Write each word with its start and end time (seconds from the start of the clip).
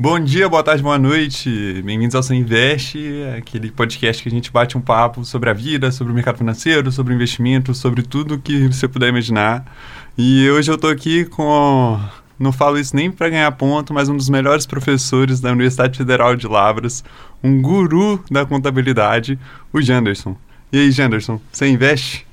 Bom 0.00 0.18
dia, 0.18 0.48
boa 0.48 0.62
tarde, 0.62 0.82
boa 0.82 0.98
noite. 0.98 1.82
Bem-vindos 1.84 2.14
ao 2.14 2.22
Sem 2.22 2.40
Invest, 2.40 2.96
aquele 3.36 3.70
podcast 3.70 4.22
que 4.22 4.30
a 4.30 4.32
gente 4.32 4.50
bate 4.50 4.78
um 4.78 4.80
papo 4.80 5.26
sobre 5.26 5.50
a 5.50 5.52
vida, 5.52 5.92
sobre 5.92 6.10
o 6.10 6.16
mercado 6.16 6.38
financeiro, 6.38 6.90
sobre 6.90 7.12
investimento, 7.12 7.74
sobre 7.74 8.02
tudo 8.02 8.38
que 8.38 8.68
você 8.68 8.88
puder 8.88 9.10
imaginar. 9.10 9.62
E 10.16 10.48
hoje 10.48 10.70
eu 10.70 10.76
estou 10.76 10.88
aqui 10.88 11.26
com, 11.26 12.00
não 12.38 12.50
falo 12.50 12.78
isso 12.78 12.96
nem 12.96 13.10
para 13.10 13.28
ganhar 13.28 13.52
ponto, 13.52 13.92
mas 13.92 14.08
um 14.08 14.16
dos 14.16 14.30
melhores 14.30 14.64
professores 14.64 15.38
da 15.38 15.52
Universidade 15.52 15.98
Federal 15.98 16.34
de 16.34 16.48
Lavras, 16.48 17.04
um 17.44 17.60
guru 17.60 18.24
da 18.30 18.46
contabilidade, 18.46 19.38
o 19.70 19.82
Janderson. 19.82 20.34
E 20.72 20.78
aí, 20.78 20.90
Janderson, 20.90 21.38
você? 21.52 21.68
Investe. 21.68 22.26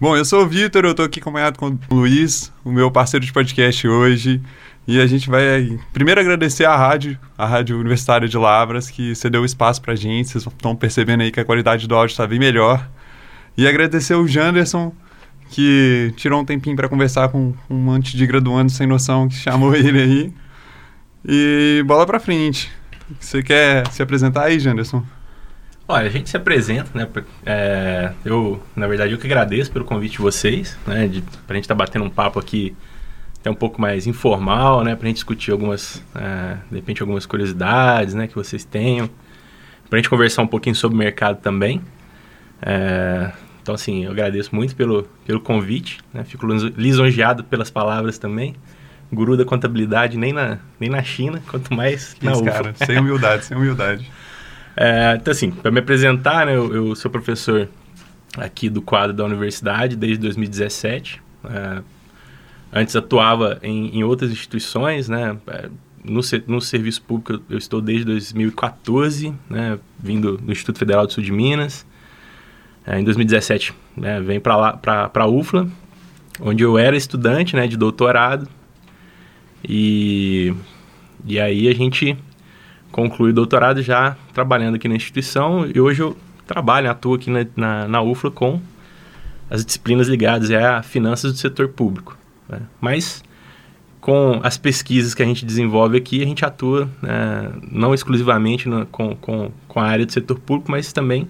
Bom, 0.00 0.16
eu 0.16 0.24
sou 0.24 0.44
o 0.44 0.46
Vitor, 0.46 0.84
eu 0.84 0.92
estou 0.92 1.04
aqui 1.04 1.18
acompanhado 1.18 1.58
com 1.58 1.76
o 1.90 1.94
Luiz, 1.94 2.52
o 2.64 2.70
meu 2.70 2.88
parceiro 2.88 3.26
de 3.26 3.32
podcast 3.32 3.88
hoje. 3.88 4.40
E 4.86 5.00
a 5.00 5.06
gente 5.08 5.28
vai 5.28 5.76
primeiro 5.92 6.20
agradecer 6.20 6.64
à 6.64 6.76
rádio, 6.76 7.18
a 7.36 7.44
Rádio 7.44 7.76
Universitária 7.76 8.28
de 8.28 8.38
Lavras, 8.38 8.88
que 8.88 9.12
cedeu 9.16 9.44
espaço 9.44 9.82
para 9.82 9.94
a 9.94 9.96
gente. 9.96 10.28
Vocês 10.28 10.46
estão 10.46 10.76
percebendo 10.76 11.24
aí 11.24 11.32
que 11.32 11.40
a 11.40 11.44
qualidade 11.44 11.88
do 11.88 11.96
áudio 11.96 12.12
está 12.12 12.24
bem 12.28 12.38
melhor. 12.38 12.88
E 13.56 13.66
agradecer 13.66 14.14
o 14.14 14.24
Janderson, 14.24 14.94
que 15.50 16.14
tirou 16.16 16.42
um 16.42 16.44
tempinho 16.44 16.76
para 16.76 16.88
conversar 16.88 17.30
com 17.30 17.52
um 17.68 17.74
monte 17.74 18.16
de 18.16 18.24
graduandos 18.24 18.76
sem 18.76 18.86
noção 18.86 19.28
que 19.28 19.34
chamou 19.34 19.74
ele 19.76 20.00
aí. 20.00 20.32
E 21.26 21.82
bola 21.84 22.06
para 22.06 22.20
frente. 22.20 22.70
Você 23.18 23.42
quer 23.42 23.84
se 23.90 24.00
apresentar 24.00 24.44
aí, 24.44 24.60
Janderson? 24.60 25.04
Olha, 25.90 26.06
a 26.06 26.10
gente 26.10 26.28
se 26.28 26.36
apresenta, 26.36 26.90
né? 26.94 27.08
É, 27.46 28.12
eu, 28.22 28.62
na 28.76 28.86
verdade, 28.86 29.12
eu 29.12 29.18
que 29.18 29.26
agradeço 29.26 29.72
pelo 29.72 29.86
convite 29.86 30.12
de 30.12 30.18
vocês, 30.18 30.76
né? 30.86 31.08
De, 31.08 31.22
pra 31.46 31.56
gente 31.56 31.64
estar 31.64 31.74
tá 31.74 31.78
batendo 31.78 32.04
um 32.04 32.10
papo 32.10 32.38
aqui 32.38 32.76
até 33.40 33.50
um 33.50 33.54
pouco 33.54 33.80
mais 33.80 34.06
informal, 34.06 34.84
né? 34.84 34.94
Pra 34.94 35.08
gente 35.08 35.16
discutir 35.16 35.50
algumas, 35.50 36.04
é, 36.14 36.58
de 36.70 36.76
repente, 36.76 37.00
algumas 37.00 37.24
curiosidades, 37.24 38.12
né? 38.12 38.26
Que 38.26 38.34
vocês 38.34 38.66
tenham. 38.66 39.08
Pra 39.88 39.98
gente 39.98 40.10
conversar 40.10 40.42
um 40.42 40.46
pouquinho 40.46 40.76
sobre 40.76 40.94
o 40.94 40.98
mercado 40.98 41.40
também. 41.40 41.80
É, 42.60 43.32
então, 43.62 43.74
assim, 43.74 44.04
eu 44.04 44.10
agradeço 44.10 44.54
muito 44.54 44.76
pelo, 44.76 45.04
pelo 45.26 45.40
convite, 45.40 46.00
né? 46.12 46.22
Fico 46.22 46.46
lisonjeado 46.76 47.44
pelas 47.44 47.70
palavras 47.70 48.18
também. 48.18 48.54
Guru 49.10 49.38
da 49.38 49.44
contabilidade 49.46 50.18
nem 50.18 50.34
na, 50.34 50.58
nem 50.78 50.90
na 50.90 51.02
China, 51.02 51.42
quanto 51.48 51.72
mais 51.72 52.14
na 52.20 52.32
Isso, 52.32 52.44
cara, 52.44 52.74
sem 52.74 52.98
humildade, 52.98 53.46
sem 53.46 53.56
humildade. 53.56 54.06
É, 54.80 55.16
então, 55.20 55.32
assim, 55.32 55.50
para 55.50 55.72
me 55.72 55.80
apresentar, 55.80 56.46
né, 56.46 56.54
eu, 56.54 56.72
eu, 56.72 56.94
sou 56.94 57.10
professor 57.10 57.68
aqui 58.36 58.70
do 58.70 58.80
quadro 58.80 59.12
da 59.12 59.24
universidade 59.24 59.96
desde 59.96 60.18
2017. 60.18 61.20
É, 61.44 61.82
antes 62.72 62.94
atuava 62.94 63.58
em, 63.60 63.98
em, 63.98 64.04
outras 64.04 64.30
instituições, 64.30 65.08
né? 65.08 65.36
É, 65.48 65.68
no, 66.04 66.20
no 66.46 66.60
serviço 66.60 67.02
público 67.02 67.42
eu 67.50 67.58
estou 67.58 67.80
desde 67.80 68.04
2014, 68.04 69.34
né? 69.50 69.80
Vindo 69.98 70.36
do 70.36 70.52
Instituto 70.52 70.78
Federal 70.78 71.08
do 71.08 71.12
Sul 71.12 71.24
de 71.24 71.32
Minas. 71.32 71.84
É, 72.86 73.00
em 73.00 73.02
2017, 73.02 73.74
né, 73.96 74.20
vem 74.20 74.40
para 74.40 75.10
a 75.12 75.26
UFLA, 75.26 75.68
onde 76.40 76.62
eu 76.62 76.78
era 76.78 76.96
estudante, 76.96 77.54
né, 77.56 77.66
de 77.66 77.76
doutorado. 77.76 78.48
E, 79.62 80.54
e 81.26 81.38
aí 81.40 81.68
a 81.68 81.74
gente 81.74 82.16
concluí 82.90 83.30
o 83.30 83.34
doutorado 83.34 83.82
já 83.82 84.16
trabalhando 84.32 84.76
aqui 84.76 84.88
na 84.88 84.96
instituição 84.96 85.66
e 85.72 85.80
hoje 85.80 86.02
eu 86.02 86.16
trabalho, 86.46 86.90
atuo 86.90 87.14
aqui 87.14 87.30
na, 87.30 87.46
na, 87.54 87.88
na 87.88 88.02
UFLA 88.02 88.30
com 88.30 88.60
as 89.50 89.64
disciplinas 89.64 90.08
ligadas 90.08 90.50
a 90.50 90.82
finanças 90.82 91.32
do 91.32 91.38
setor 91.38 91.68
público. 91.68 92.16
Né? 92.48 92.60
Mas 92.80 93.22
com 94.00 94.40
as 94.42 94.56
pesquisas 94.56 95.14
que 95.14 95.22
a 95.22 95.26
gente 95.26 95.44
desenvolve 95.44 95.98
aqui, 95.98 96.22
a 96.22 96.26
gente 96.26 96.44
atua 96.44 96.88
né, 97.02 97.52
não 97.70 97.92
exclusivamente 97.92 98.68
no, 98.68 98.86
com, 98.86 99.14
com, 99.16 99.50
com 99.66 99.80
a 99.80 99.84
área 99.84 100.06
do 100.06 100.12
setor 100.12 100.38
público, 100.38 100.70
mas 100.70 100.92
também 100.92 101.28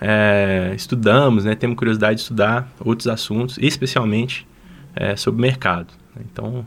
é, 0.00 0.72
estudamos, 0.76 1.44
né, 1.44 1.54
temos 1.54 1.76
curiosidade 1.76 2.16
de 2.16 2.22
estudar 2.22 2.70
outros 2.80 3.08
assuntos, 3.08 3.58
especialmente 3.60 4.46
é, 4.94 5.16
sobre 5.16 5.40
mercado. 5.40 5.92
Então, 6.20 6.64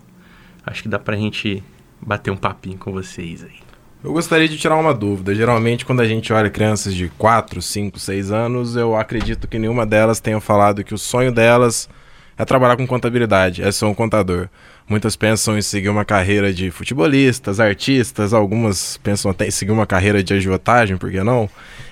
acho 0.65 0.81
que 0.81 0.89
dá 0.89 0.97
para 0.97 1.15
a 1.15 1.19
gente 1.19 1.63
bater 2.01 2.31
um 2.31 2.37
papinho 2.37 2.77
com 2.77 2.91
vocês 2.91 3.43
aí. 3.43 3.66
Eu 4.07 4.13
gostaria 4.13 4.47
de 4.47 4.57
tirar 4.57 4.77
uma 4.77 4.93
dúvida. 4.93 5.35
Geralmente, 5.35 5.85
quando 5.85 5.99
a 5.99 6.07
gente 6.07 6.31
olha 6.31 6.49
crianças 6.49 6.95
de 6.95 7.09
4, 7.17 7.61
5, 7.61 7.99
6 7.99 8.31
anos, 8.31 8.77
eu 8.77 8.95
acredito 8.95 9.49
que 9.49 9.59
nenhuma 9.59 9.85
delas 9.85 10.21
tenha 10.21 10.39
falado 10.39 10.81
que 10.81 10.93
o 10.93 10.97
sonho 10.97 11.29
delas 11.29 11.89
é 12.37 12.45
trabalhar 12.45 12.77
com 12.77 12.87
contabilidade, 12.87 13.61
é 13.61 13.69
ser 13.69 13.83
um 13.83 13.93
contador. 13.93 14.47
Muitas 14.87 15.17
pensam 15.17 15.57
em 15.57 15.61
seguir 15.61 15.89
uma 15.89 16.05
carreira 16.05 16.53
de 16.53 16.71
futebolistas, 16.71 17.59
artistas, 17.59 18.33
algumas 18.33 18.95
pensam 18.95 19.29
até 19.29 19.45
em 19.45 19.51
seguir 19.51 19.73
uma 19.73 19.85
carreira 19.85 20.23
de 20.23 20.33
agiotagem, 20.33 20.95
por 20.95 21.11
que 21.11 21.21
não? 21.21 21.49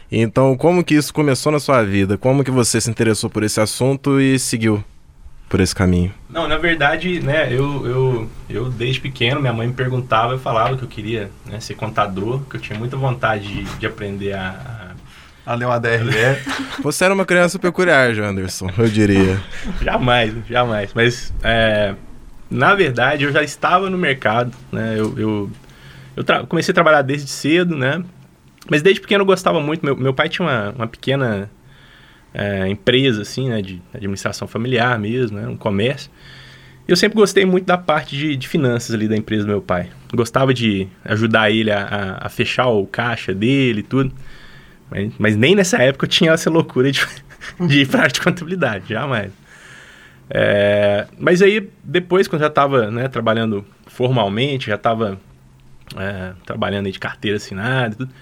Então, 0.09 0.55
como 0.55 0.85
que 0.85 0.95
isso 0.95 1.13
começou 1.13 1.51
na 1.51 1.59
sua 1.59 1.83
vida? 1.83 2.17
Como 2.17 2.45
que 2.45 2.51
você 2.51 2.79
se 2.79 2.89
interessou 2.89 3.29
por 3.29 3.43
esse 3.43 3.59
assunto 3.59 4.21
e 4.21 4.39
seguiu? 4.39 4.81
Por 5.49 5.59
esse 5.59 5.73
caminho? 5.73 6.13
Não, 6.29 6.47
na 6.47 6.57
verdade, 6.57 7.19
né, 7.19 7.47
eu, 7.51 7.85
eu, 7.87 8.29
eu 8.49 8.69
desde 8.69 8.99
pequeno, 8.99 9.39
minha 9.39 9.53
mãe 9.53 9.67
me 9.67 9.73
perguntava, 9.73 10.33
eu 10.33 10.39
falava 10.39 10.75
que 10.75 10.83
eu 10.83 10.87
queria 10.87 11.31
né, 11.45 11.59
ser 11.59 11.75
contador, 11.75 12.41
que 12.49 12.57
eu 12.57 12.61
tinha 12.61 12.77
muita 12.77 12.97
vontade 12.97 13.47
de, 13.47 13.63
de 13.63 13.85
aprender 13.85 14.33
a, 14.33 14.93
a... 15.45 15.51
a 15.51 15.55
ler 15.55 15.65
uma 15.65 15.79
DRE. 15.79 15.95
Você 16.83 17.05
era 17.05 17.13
uma 17.13 17.25
criança 17.25 17.57
peculiar, 17.59 18.13
Janderson, 18.13 18.69
eu 18.77 18.89
diria. 18.89 19.41
jamais, 19.81 20.33
jamais. 20.49 20.91
Mas, 20.93 21.33
é, 21.43 21.95
na 22.49 22.75
verdade, 22.75 23.23
eu 23.23 23.31
já 23.31 23.43
estava 23.43 23.89
no 23.89 23.97
mercado, 23.97 24.55
né? 24.71 24.95
Eu, 24.97 25.17
eu, 25.17 25.51
eu 26.15 26.47
comecei 26.47 26.71
a 26.71 26.75
trabalhar 26.75 27.01
desde 27.01 27.29
cedo, 27.29 27.75
né? 27.75 28.03
Mas 28.69 28.81
desde 28.81 28.99
pequeno 28.99 29.21
eu 29.21 29.25
gostava 29.25 29.59
muito. 29.59 29.85
Meu, 29.85 29.95
meu 29.95 30.13
pai 30.13 30.27
tinha 30.27 30.47
uma, 30.47 30.71
uma 30.71 30.87
pequena 30.87 31.49
é, 32.35 32.67
empresa, 32.67 33.21
assim, 33.21 33.49
né, 33.49 33.61
de 33.61 33.81
administração 33.93 34.47
familiar 34.47 34.99
mesmo, 34.99 35.39
né, 35.39 35.47
um 35.47 35.55
comércio. 35.55 36.11
Eu 36.87 36.95
sempre 36.95 37.15
gostei 37.15 37.45
muito 37.45 37.65
da 37.65 37.77
parte 37.77 38.15
de, 38.15 38.35
de, 38.35 38.47
finanças 38.47 38.93
ali 38.93 39.07
da 39.07 39.15
empresa 39.15 39.43
do 39.43 39.47
meu 39.47 39.61
pai. 39.61 39.89
Gostava 40.13 40.53
de 40.53 40.87
ajudar 41.03 41.49
ele 41.49 41.71
a, 41.71 41.81
a, 41.81 42.27
a 42.27 42.29
fechar 42.29 42.67
o 42.67 42.85
caixa 42.85 43.33
dele 43.33 43.79
e 43.79 43.83
tudo. 43.83 44.13
Mas, 44.91 45.13
mas, 45.17 45.35
nem 45.35 45.55
nessa 45.55 45.81
época 45.81 46.05
eu 46.05 46.09
tinha 46.09 46.31
essa 46.31 46.49
loucura 46.49 46.91
de, 46.91 47.03
de 47.67 47.81
ir 47.81 47.87
para 47.87 48.03
a 48.03 48.07
de 48.07 48.21
contabilidade, 48.21 48.89
jamais. 48.89 49.31
É, 50.29 51.07
mas 51.17 51.41
aí, 51.41 51.69
depois, 51.83 52.27
quando 52.27 52.41
já 52.41 52.47
estava 52.47 52.91
né, 52.91 53.07
trabalhando 53.07 53.65
formalmente, 53.87 54.67
já 54.67 54.75
estava 54.75 55.19
é, 55.97 56.33
trabalhando 56.45 56.91
de 56.91 56.99
carteira 56.99 57.37
assinada 57.37 57.95
e 57.95 57.97
tudo, 57.97 58.13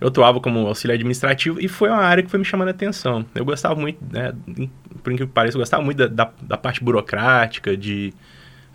eu 0.00 0.08
atuava 0.08 0.40
como 0.40 0.66
auxiliar 0.66 0.94
administrativo 0.94 1.60
e 1.60 1.66
foi 1.66 1.88
uma 1.88 2.02
área 2.02 2.22
que 2.22 2.30
foi 2.30 2.38
me 2.38 2.44
chamando 2.44 2.68
a 2.68 2.70
atenção. 2.70 3.24
Eu 3.34 3.44
gostava 3.44 3.74
muito, 3.74 3.98
né, 4.12 4.32
por 5.02 5.12
incrível 5.12 5.26
que 5.26 5.32
pareça, 5.32 5.56
eu 5.56 5.60
gostava 5.60 5.82
muito 5.82 5.98
da, 5.98 6.06
da, 6.06 6.32
da 6.40 6.56
parte 6.56 6.82
burocrática, 6.82 7.76
de 7.76 8.14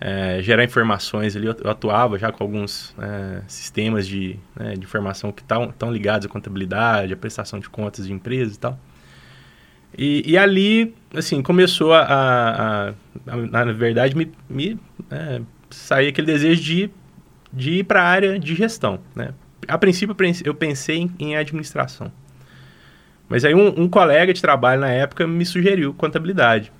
é, 0.00 0.42
gerar 0.42 0.64
informações 0.64 1.34
ali. 1.34 1.46
Eu, 1.46 1.70
atuava 1.70 2.18
já 2.18 2.30
com 2.30 2.44
alguns 2.44 2.94
é, 2.98 3.42
sistemas 3.46 4.06
de, 4.06 4.38
né, 4.54 4.74
de 4.74 4.80
informação 4.80 5.32
que 5.32 5.42
estão 5.42 5.90
ligados 5.90 6.26
à 6.26 6.28
contabilidade, 6.28 7.12
à 7.12 7.16
prestação 7.16 7.58
de 7.58 7.70
contas 7.70 8.06
de 8.06 8.12
empresas 8.12 8.56
e 8.56 8.58
tal. 8.58 8.78
E, 9.96 10.22
e 10.26 10.36
ali, 10.36 10.94
assim, 11.14 11.40
começou 11.40 11.94
a, 11.94 12.02
a, 12.02 12.88
a, 12.88 12.94
a 13.28 13.64
na 13.64 13.72
verdade, 13.72 14.14
me, 14.14 14.30
me 14.50 14.78
é, 15.10 15.40
sair 15.70 16.08
aquele 16.08 16.26
desejo 16.26 16.60
de, 16.60 16.90
de 17.52 17.70
ir 17.78 17.84
para 17.84 18.02
a 18.02 18.06
área 18.06 18.38
de 18.38 18.54
gestão, 18.54 18.98
né? 19.14 19.30
A 19.68 19.78
princípio 19.78 20.16
eu 20.44 20.54
pensei 20.54 20.98
em, 20.98 21.10
em 21.18 21.36
administração. 21.36 22.10
Mas 23.28 23.44
aí 23.44 23.54
um, 23.54 23.82
um, 23.82 23.88
colega 23.88 24.32
de 24.32 24.40
trabalho 24.40 24.80
na 24.80 24.90
época 24.90 25.26
me 25.26 25.44
sugeriu 25.44 25.94
contabilidade. 25.94 26.72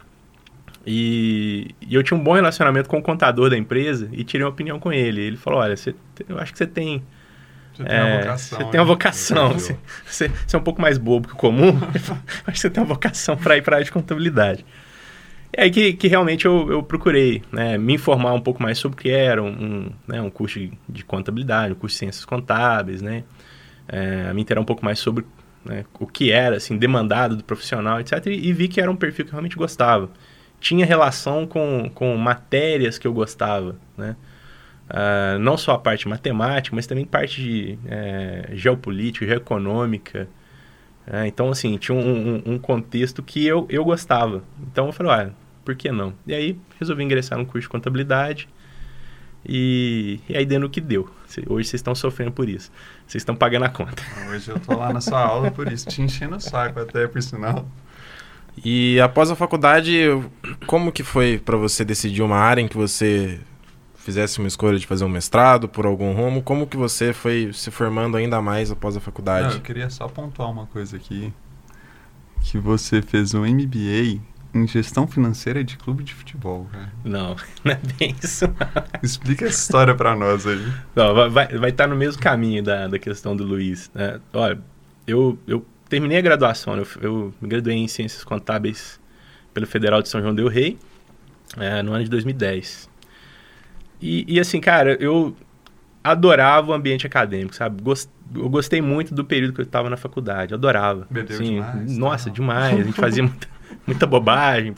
E, 0.87 1.75
e, 1.81 1.94
eu 1.94 2.03
tinha 2.03 2.19
um 2.19 2.23
bom 2.23 2.35
relacionamento 2.35 2.88
com 2.88 2.99
o 2.99 3.03
contador 3.03 3.49
da 3.49 3.56
empresa 3.56 4.09
e 4.12 4.23
tirei 4.23 4.44
uma 4.44 4.50
opinião 4.50 4.79
com 4.79 4.93
ele. 4.93 5.23
Ele 5.23 5.37
falou, 5.37 5.61
olha, 5.61 5.76
você, 5.76 5.94
eu 6.29 6.38
acho 6.38 6.53
que 6.53 6.59
você 6.59 6.67
tem... 6.67 7.03
Você 7.75 7.82
tem 7.82 7.99
uma 7.99 8.09
é, 8.09 8.20
vocação. 8.20 8.59
Você 8.59 8.64
tem 8.70 8.81
uma 8.81 8.87
vocação. 8.87 9.53
Você, 9.55 9.76
você, 10.06 10.29
você, 10.47 10.55
é 10.55 10.59
um 10.59 10.62
pouco 10.62 10.81
mais 10.81 10.97
bobo 10.97 11.26
que 11.26 11.35
o 11.35 11.37
comum. 11.37 11.76
acho 12.47 12.53
que 12.53 12.59
você 12.61 12.70
tem 12.70 12.82
uma 12.82 12.88
vocação 12.88 13.37
para 13.37 13.56
ir 13.56 13.62
para 13.62 13.75
a 13.75 13.76
área 13.79 13.85
de 13.85 13.91
contabilidade. 13.91 14.64
É 15.56 15.65
aí 15.65 15.71
que, 15.71 15.93
que 15.93 16.09
realmente 16.09 16.47
eu, 16.47 16.71
eu 16.71 16.83
procurei 16.83 17.43
né, 17.53 17.79
me 17.79 17.95
informar 17.95 18.35
um 18.35 18.41
pouco 18.41 18.61
mais 18.61 18.77
sobre 18.77 18.99
o 18.99 19.01
que 19.01 19.11
era 19.11 19.41
um, 19.41 19.49
um, 19.49 19.91
né, 20.06 20.21
um 20.21 20.29
curso 20.29 20.59
de, 20.59 20.73
de, 20.89 21.05
contabilidade, 21.05 21.73
um 21.73 21.77
curso 21.77 21.95
de 21.95 21.99
ciências 22.01 22.25
contábeis, 22.25 23.01
né? 23.01 23.23
É, 23.87 24.33
me 24.33 24.43
inteirar 24.43 24.61
um 24.61 24.65
pouco 24.65 24.85
mais 24.85 24.99
sobre 24.99 25.25
né, 25.65 25.85
o 26.01 26.06
que 26.06 26.33
era, 26.33 26.56
assim, 26.56 26.77
demandado 26.77 27.37
do 27.37 27.45
profissional, 27.45 28.01
etc. 28.01 28.27
E, 28.27 28.49
e, 28.49 28.53
vi 28.53 28.67
que 28.67 28.81
era 28.81 28.91
um 28.91 28.97
perfil 28.97 29.25
que 29.25 29.31
eu 29.31 29.35
realmente 29.35 29.56
gostava. 29.56 30.11
Tinha 30.59 30.85
relação 30.85 31.47
com, 31.47 31.91
com 31.95 32.17
matérias 32.17 32.99
que 32.99 33.07
eu 33.07 33.12
gostava, 33.12 33.77
né? 33.97 34.17
Uh, 34.91 35.39
não 35.39 35.57
só 35.57 35.73
a 35.73 35.79
parte 35.79 36.07
matemática, 36.09 36.75
mas 36.77 36.87
também 36.87 37.07
parte 37.07 37.41
de 37.41 37.79
é, 37.87 38.50
geopolítica, 38.53 39.27
geoeconômica. 39.27 40.29
É, 41.07 41.27
então, 41.27 41.50
assim, 41.50 41.77
tinha 41.79 41.97
um, 41.97 42.00
um, 42.00 42.43
um, 42.55 42.59
contexto 42.59 43.23
que 43.23 43.47
eu, 43.47 43.67
eu 43.71 43.85
gostava. 43.85 44.43
Então, 44.62 44.87
eu 44.87 44.93
falei, 44.93 45.12
olha, 45.12 45.44
por 45.64 45.75
que 45.75 45.90
não? 45.90 46.12
E 46.26 46.34
aí, 46.34 46.58
resolvi 46.78 47.02
ingressar 47.02 47.38
no 47.38 47.46
curso 47.46 47.62
de 47.62 47.69
contabilidade. 47.69 48.49
E, 49.46 50.20
e 50.28 50.37
aí, 50.37 50.46
dando 50.46 50.66
o 50.66 50.70
que 50.70 50.81
deu. 50.81 51.08
Hoje 51.49 51.69
vocês 51.69 51.75
estão 51.75 51.94
sofrendo 51.94 52.32
por 52.32 52.49
isso. 52.49 52.70
Vocês 53.06 53.20
estão 53.20 53.34
pagando 53.34 53.64
a 53.64 53.69
conta. 53.69 54.02
Hoje 54.31 54.50
eu 54.50 54.58
tô 54.61 54.76
lá 54.76 54.93
na 54.93 55.00
sua 55.00 55.20
aula 55.20 55.50
por 55.50 55.70
isso, 55.70 55.87
te 55.88 56.00
enchendo 56.00 56.37
o 56.37 56.40
saco 56.40 56.81
até, 56.81 57.06
por 57.06 57.22
sinal. 57.22 57.66
E 58.62 59.00
após 59.00 59.31
a 59.31 59.37
faculdade, 59.37 59.99
como 60.66 60.93
que 60.93 61.02
foi 61.02 61.38
para 61.38 61.56
você 61.56 61.84
decidir 61.84 62.22
uma 62.22 62.37
área 62.37 62.62
em 62.62 62.69
que 62.69 62.76
você 62.76 63.40
fizesse 63.96 64.38
uma 64.38 64.46
escolha 64.46 64.78
de 64.78 64.87
fazer 64.87 65.05
um 65.05 65.08
mestrado 65.08 65.69
por 65.69 65.87
algum 65.87 66.12
rumo? 66.12 66.43
Como 66.43 66.66
que 66.66 66.76
você 66.76 67.12
foi 67.12 67.50
se 67.52 67.70
formando 67.70 68.16
ainda 68.16 68.40
mais 68.40 68.70
após 68.70 68.96
a 68.96 69.00
faculdade? 69.00 69.49
Não, 69.49 69.55
eu 69.55 69.61
queria 69.61 69.90
só 69.90 70.06
pontuar 70.06 70.50
uma 70.50 70.66
coisa 70.66 70.96
aqui, 70.96 71.32
que 72.43 72.58
você 72.58 73.02
fez 73.02 73.34
um 73.34 73.44
MBA 73.44 74.20
em 74.55 74.67
gestão 74.69 75.06
financeira 75.06 75.65
de 75.65 75.77
clube 75.77 76.05
de 76.05 76.15
futebol, 76.15 76.69
cara. 76.71 76.93
Não, 77.05 77.37
não 77.65 77.73
é 77.73 77.81
bem 77.99 78.15
isso. 78.23 78.47
Explica 79.03 79.47
essa 79.47 79.59
história 79.59 79.95
para 79.95 80.15
nós 80.15 80.47
aí. 80.47 80.65
Não, 80.95 81.31
vai 81.31 81.45
estar 81.47 81.59
vai 81.59 81.73
tá 81.73 81.87
no 81.87 81.97
mesmo 81.97 82.23
caminho 82.23 82.62
da, 82.62 82.87
da 82.87 82.99
questão 82.99 83.35
do 83.35 83.45
Luiz. 83.45 83.91
Né? 83.95 84.21
Olha, 84.33 84.59
eu, 85.06 85.39
eu 85.47 85.67
terminei 85.89 86.19
a 86.19 86.23
graduação, 86.23 86.77
eu, 86.77 86.87
eu 87.01 87.35
me 87.41 87.49
graduei 87.49 87.77
em 87.77 87.89
Ciências 87.89 88.23
Contábeis 88.23 89.01
pelo 89.53 89.67
Federal 89.67 90.01
de 90.01 90.09
São 90.09 90.21
João 90.21 90.35
del 90.35 90.49
Rei, 90.49 90.79
é, 91.57 91.83
no 91.83 91.93
ano 91.93 92.05
de 92.05 92.11
2010. 92.11 92.89
E, 94.00 94.25
e, 94.35 94.41
assim, 94.41 94.61
cara, 94.61 94.97
eu 95.00 95.35
adorava 96.03 96.73
o 96.73 96.75
ambiente 96.75 97.07
acadêmico, 97.07 97.55
sabe? 97.55 97.83
Gost, 97.83 98.11
eu 98.35 98.49
gostei 98.50 98.83
muito 98.83 99.15
do 99.15 99.25
período 99.25 99.55
que 99.55 99.61
eu 99.61 99.65
estava 99.65 99.89
na 99.89 99.97
faculdade, 99.97 100.53
adorava. 100.53 101.07
Bebeu 101.11 101.37
assim, 101.37 101.55
demais. 101.55 101.97
Nossa, 101.97 102.25
tá? 102.27 102.31
demais. 102.35 102.81
A 102.81 102.83
gente 102.83 103.00
fazia 103.00 103.23
muita, 103.25 103.49
muita 103.87 104.06
bobagem. 104.06 104.75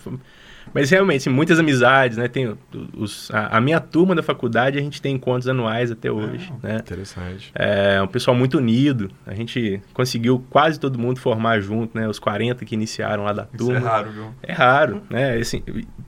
Mas 0.75 0.91
realmente, 0.91 1.19
assim, 1.19 1.31
muitas 1.31 1.59
amizades, 1.59 2.17
né? 2.17 2.29
Tem 2.29 2.55
os, 2.95 3.31
a, 3.31 3.57
a, 3.57 3.61
minha 3.61 3.81
turma 3.81 4.15
da 4.15 4.23
faculdade, 4.23 4.79
a 4.79 4.83
gente 4.83 5.01
tem 5.01 5.15
encontros 5.15 5.49
anuais 5.49 5.91
até 5.91 6.11
hoje, 6.11 6.53
ah, 6.53 6.69
né? 6.69 6.77
Interessante. 6.77 7.51
É 7.55 8.03
um 8.03 8.07
pessoal 8.07 8.37
muito 8.37 8.59
unido. 8.59 9.11
A 9.27 9.35
gente 9.35 9.81
conseguiu 9.95 10.45
quase 10.51 10.79
todo 10.79 10.99
mundo 10.99 11.21
formar 11.21 11.61
junto, 11.61 11.97
né? 11.97 12.09
Os 12.09 12.19
40 12.19 12.65
que 12.65 12.75
iniciaram 12.75 13.25
lá 13.25 13.33
da 13.33 13.45
turma. 13.45 13.79
Isso 13.79 13.87
é 13.87 13.89
raro, 13.89 14.11
viu? 14.11 14.35
É 14.43 14.53
raro, 14.53 15.03
né? 15.09 15.35
Assim, 15.35 15.63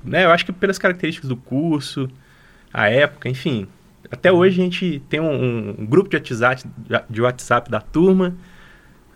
né? 0.04 0.24
Eu 0.24 0.30
acho 0.30 0.44
que 0.44 0.52
pelas 0.52 0.78
características 0.78 1.28
do 1.28 1.36
curso, 1.36 2.08
a 2.72 2.88
época, 2.88 3.28
enfim. 3.28 3.66
Até 4.10 4.32
hoje 4.32 4.60
a 4.60 4.64
gente 4.64 5.02
tem 5.08 5.20
um, 5.20 5.76
um 5.78 5.86
grupo 5.86 6.08
de 6.08 6.16
WhatsApp, 6.16 6.64
de 7.08 7.22
WhatsApp 7.22 7.70
da 7.70 7.80
turma 7.80 8.34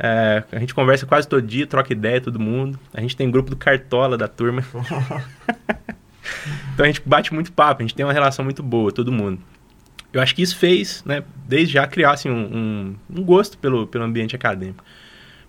é, 0.05 0.43
a 0.51 0.59
gente 0.59 0.75
conversa 0.75 1.07
quase 1.07 1.29
todo 1.29 1.41
dia, 1.41 1.65
troca 1.65 1.93
ideia 1.93 2.21
todo 2.21 2.41
mundo. 2.41 2.77
A 2.93 3.01
gente 3.01 3.17
tem 3.17 3.31
grupo 3.31 3.49
do 3.49 3.57
Cartola 3.57 4.19
da 4.19 4.27
turma. 4.27 4.61
então 6.75 6.85
a 6.85 6.87
gente 6.87 7.01
bate 7.07 7.33
muito 7.33 7.53
papo, 7.53 7.83
a 7.83 7.87
gente 7.87 7.95
tem 7.95 8.05
uma 8.05 8.13
relação 8.13 8.45
muito 8.45 8.65
boa, 8.65 8.91
todo 8.91 9.13
mundo. 9.13 9.41
Eu 10.13 10.21
acho 10.21 10.35
que 10.35 10.43
isso 10.43 10.57
fez, 10.57 11.05
né, 11.05 11.23
desde 11.47 11.75
já 11.75 11.87
criar 11.87 12.15
assim, 12.15 12.29
um, 12.29 12.35
um, 12.35 12.97
um 13.19 13.23
gosto 13.23 13.57
pelo, 13.57 13.87
pelo 13.87 14.03
ambiente 14.03 14.35
acadêmico. 14.35 14.83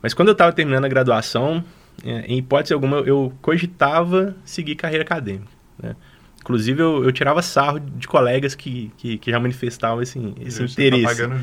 Mas 0.04 0.14
quando 0.14 0.28
eu 0.28 0.34
estava 0.34 0.54
terminando 0.54 0.86
a 0.86 0.88
graduação, 0.88 1.64
é, 2.06 2.20
em 2.28 2.38
hipótese 2.38 2.76
alguma, 2.76 2.98
eu 2.98 3.34
cogitava 3.42 4.36
seguir 4.46 4.76
carreira 4.76 5.04
acadêmica. 5.04 5.50
Né? 5.82 5.96
Inclusive, 6.44 6.81
eu, 6.81 7.06
eu, 7.06 7.12
tirava 7.13 7.42
sarro 7.42 7.80
de 7.80 8.06
colegas 8.06 8.54
que, 8.54 8.92
que, 8.98 9.18
que 9.18 9.31
já 9.31 9.40
manifestavam 9.40 10.01
esse, 10.01 10.19
esse 10.42 10.62
interesse. 10.62 11.25
Tá? 11.25 11.36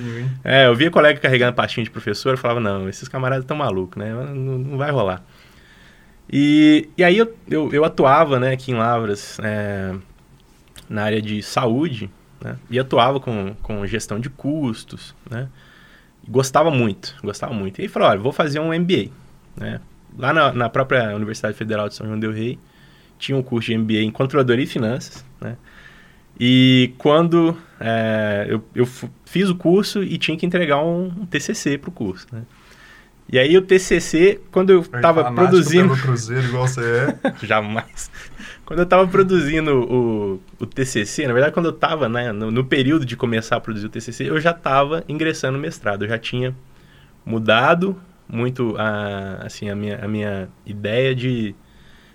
É, 0.45 0.67
eu 0.67 0.75
via 0.77 0.91
colega 0.91 1.19
carregando 1.19 1.55
pastinha 1.55 1.83
de 1.83 1.91
professor, 1.91 2.35
eu 2.35 2.37
falava, 2.37 2.61
não, 2.61 2.87
esses 2.87 3.09
camaradas 3.09 3.45
estão 3.45 3.57
malucos, 3.57 3.97
né? 3.97 4.13
Não, 4.13 4.59
não, 4.59 4.77
vai 4.77 4.91
rolar. 4.91 5.25
E, 6.31 6.87
e 6.99 7.03
aí 7.03 7.17
eu, 7.17 7.35
eu, 7.51 7.73
eu 7.73 7.83
atuava 7.83 8.39
né, 8.39 8.53
aqui 8.53 8.73
em 8.73 8.75
Lavras 8.75 9.39
é, 9.43 9.95
na 10.87 11.05
área 11.05 11.23
de 11.23 11.43
saúde, 11.43 12.11
né? 12.39 12.59
E 12.69 12.79
atuava 12.79 13.19
com, 13.19 13.55
com 13.63 13.87
gestão 13.87 14.21
de 14.21 14.29
custos, 14.29 15.15
né? 15.31 15.49
gostava 16.29 16.71
muito, 16.71 17.17
gostava 17.23 17.55
muito. 17.55 17.79
E 17.79 17.83
aí 17.83 17.89
falei, 17.89 18.09
olha, 18.09 18.21
vou 18.21 18.33
fazer 18.33 18.61
um 18.61 18.79
MBA, 18.79 19.11
né? 19.57 19.81
Lá 20.19 20.33
na, 20.33 20.53
na 20.53 20.69
própria 20.69 21.15
Universidade 21.17 21.57
Federal 21.57 21.89
de 21.89 21.95
São 21.95 22.07
João 22.07 22.19
del 22.19 22.33
Rei, 22.33 22.59
tinha 23.21 23.37
um 23.37 23.43
curso 23.43 23.71
de 23.71 23.79
MBA 23.79 24.01
em 24.01 24.11
Controladoria 24.11 24.65
e 24.65 24.67
Finanças, 24.67 25.25
né? 25.41 25.57
E 26.39 26.95
quando 26.97 27.57
é, 27.79 28.47
eu, 28.49 28.65
eu 28.75 28.89
fiz 29.27 29.51
o 29.51 29.55
curso 29.55 30.03
e 30.03 30.17
tinha 30.17 30.37
que 30.37 30.47
entregar 30.47 30.83
um, 30.83 31.05
um 31.05 31.27
TCC 31.27 31.77
para 31.77 31.91
o 31.91 31.93
curso, 31.93 32.27
né? 32.33 32.43
E 33.33 33.39
aí 33.39 33.57
o 33.57 33.63
TCC, 33.63 34.41
quando 34.51 34.71
eu 34.71 34.81
estava 34.81 35.33
produzindo... 35.33 35.91
Pelo 35.91 36.01
cruzeiro 36.01 36.49
igual 36.49 36.67
você 36.67 36.81
é. 37.23 37.35
Jamais. 37.47 38.11
Quando 38.65 38.81
eu 38.81 38.85
estava 38.85 39.07
produzindo 39.07 39.71
o, 39.71 40.41
o 40.59 40.67
TCC, 40.67 41.29
na 41.29 41.33
verdade 41.33 41.53
quando 41.53 41.67
eu 41.67 41.75
estava 41.75 42.09
né, 42.09 42.33
no, 42.33 42.51
no, 42.51 42.65
período 42.65 43.05
de 43.05 43.17
começar 43.17 43.57
a 43.57 43.61
produzir 43.61 43.87
o 43.87 43.89
TCC, 43.89 44.29
eu 44.29 44.41
já 44.41 44.51
estava 44.51 45.05
ingressando 45.09 45.59
no 45.59 45.63
mestrado. 45.63 46.05
Eu 46.05 46.09
já 46.09 46.19
tinha 46.19 46.57
mudado 47.25 48.01
muito 48.29 48.75
a, 48.77 49.43
assim, 49.45 49.69
a, 49.71 49.77
minha, 49.77 50.05
a 50.05 50.09
minha 50.09 50.49
ideia 50.67 51.15
de 51.15 51.55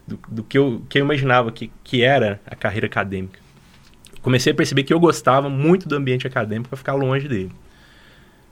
do, 0.08 0.20
do 0.28 0.44
que, 0.44 0.58
eu, 0.58 0.82
que 0.90 1.00
eu 1.00 1.04
imaginava 1.04 1.52
que, 1.52 1.72
que 1.84 2.04
era 2.04 2.40
a 2.46 2.56
carreira 2.56 2.88
acadêmica. 2.88 3.40
Comecei 4.22 4.52
a 4.52 4.56
perceber 4.56 4.84
que 4.84 4.94
eu 4.94 5.00
gostava 5.00 5.50
muito 5.50 5.88
do 5.88 5.96
ambiente 5.96 6.26
acadêmico 6.26 6.70
para 6.70 6.78
ficar 6.78 6.94
longe 6.94 7.28
dele. 7.28 7.52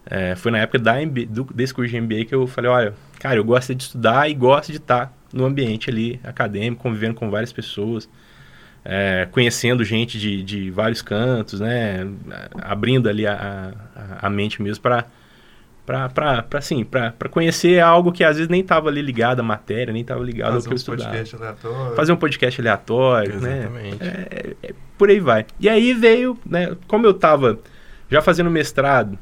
É, 0.06 0.36
foi 0.36 0.52
na 0.52 0.60
época 0.60 0.80
da 0.80 0.94
MBA, 1.04 1.26
do, 1.28 1.44
desse 1.46 1.74
curso 1.74 1.90
de 1.90 2.00
MBA 2.00 2.26
que 2.26 2.36
eu 2.36 2.46
falei, 2.46 2.70
olha, 2.70 2.94
cara, 3.20 3.38
eu 3.38 3.44
gosto 3.44 3.74
de 3.74 3.84
estudar 3.84 4.30
e 4.30 4.34
gosto 4.34 4.72
de 4.72 4.78
estar 4.78 5.14
no 5.32 5.46
ambiente 5.46 5.90
ali 5.90 6.20
acadêmico, 6.24 6.84
convivendo 6.84 7.16
com 7.16 7.30
várias 7.30 7.54
pessoas, 7.54 8.08
é, 8.84 9.28
conhecendo 9.32 9.84
gente 9.84 10.20
de, 10.20 10.44
de 10.44 10.70
vários 10.70 11.02
cantos, 11.02 11.60
né, 11.60 12.06
abrindo 12.62 13.08
ali 13.08 13.26
a, 13.26 13.74
a, 13.96 14.28
a 14.28 14.30
mente 14.30 14.62
mesmo 14.62 14.84
para 14.84 15.06
para 15.86 16.46
assim, 16.54 16.84
para 16.84 17.30
conhecer 17.30 17.82
algo 17.82 18.12
que 18.12 18.24
às 18.24 18.38
vezes 18.38 18.50
nem 18.50 18.62
estava 18.62 18.90
ali 18.90 19.02
ligado 19.02 19.42
à 19.42 19.44
matéria, 19.44 19.92
nem 19.92 20.02
estava 20.02 20.24
ligado 20.24 20.54
Fazer 20.54 20.58
ao 20.58 20.64
que 20.64 20.70
um 20.70 20.72
eu 20.72 20.76
estudava. 20.76 21.10
Podcast 21.10 21.36
aleatório. 21.36 21.96
Fazer 21.96 22.12
um 22.12 22.16
podcast 22.16 22.62
aleatório, 22.62 23.42
né? 23.42 23.60
Exatamente. 23.60 24.04
né? 24.04 24.26
É, 24.30 24.56
é, 24.64 24.74
por 24.98 25.10
aí 25.10 25.20
vai. 25.20 25.46
E 25.60 25.68
aí 25.68 25.94
veio, 25.94 26.38
né, 26.46 26.76
como 26.88 27.06
eu 27.06 27.12
estava 27.12 27.60
já 28.10 28.22
fazendo 28.22 28.50
mestrado, 28.50 29.18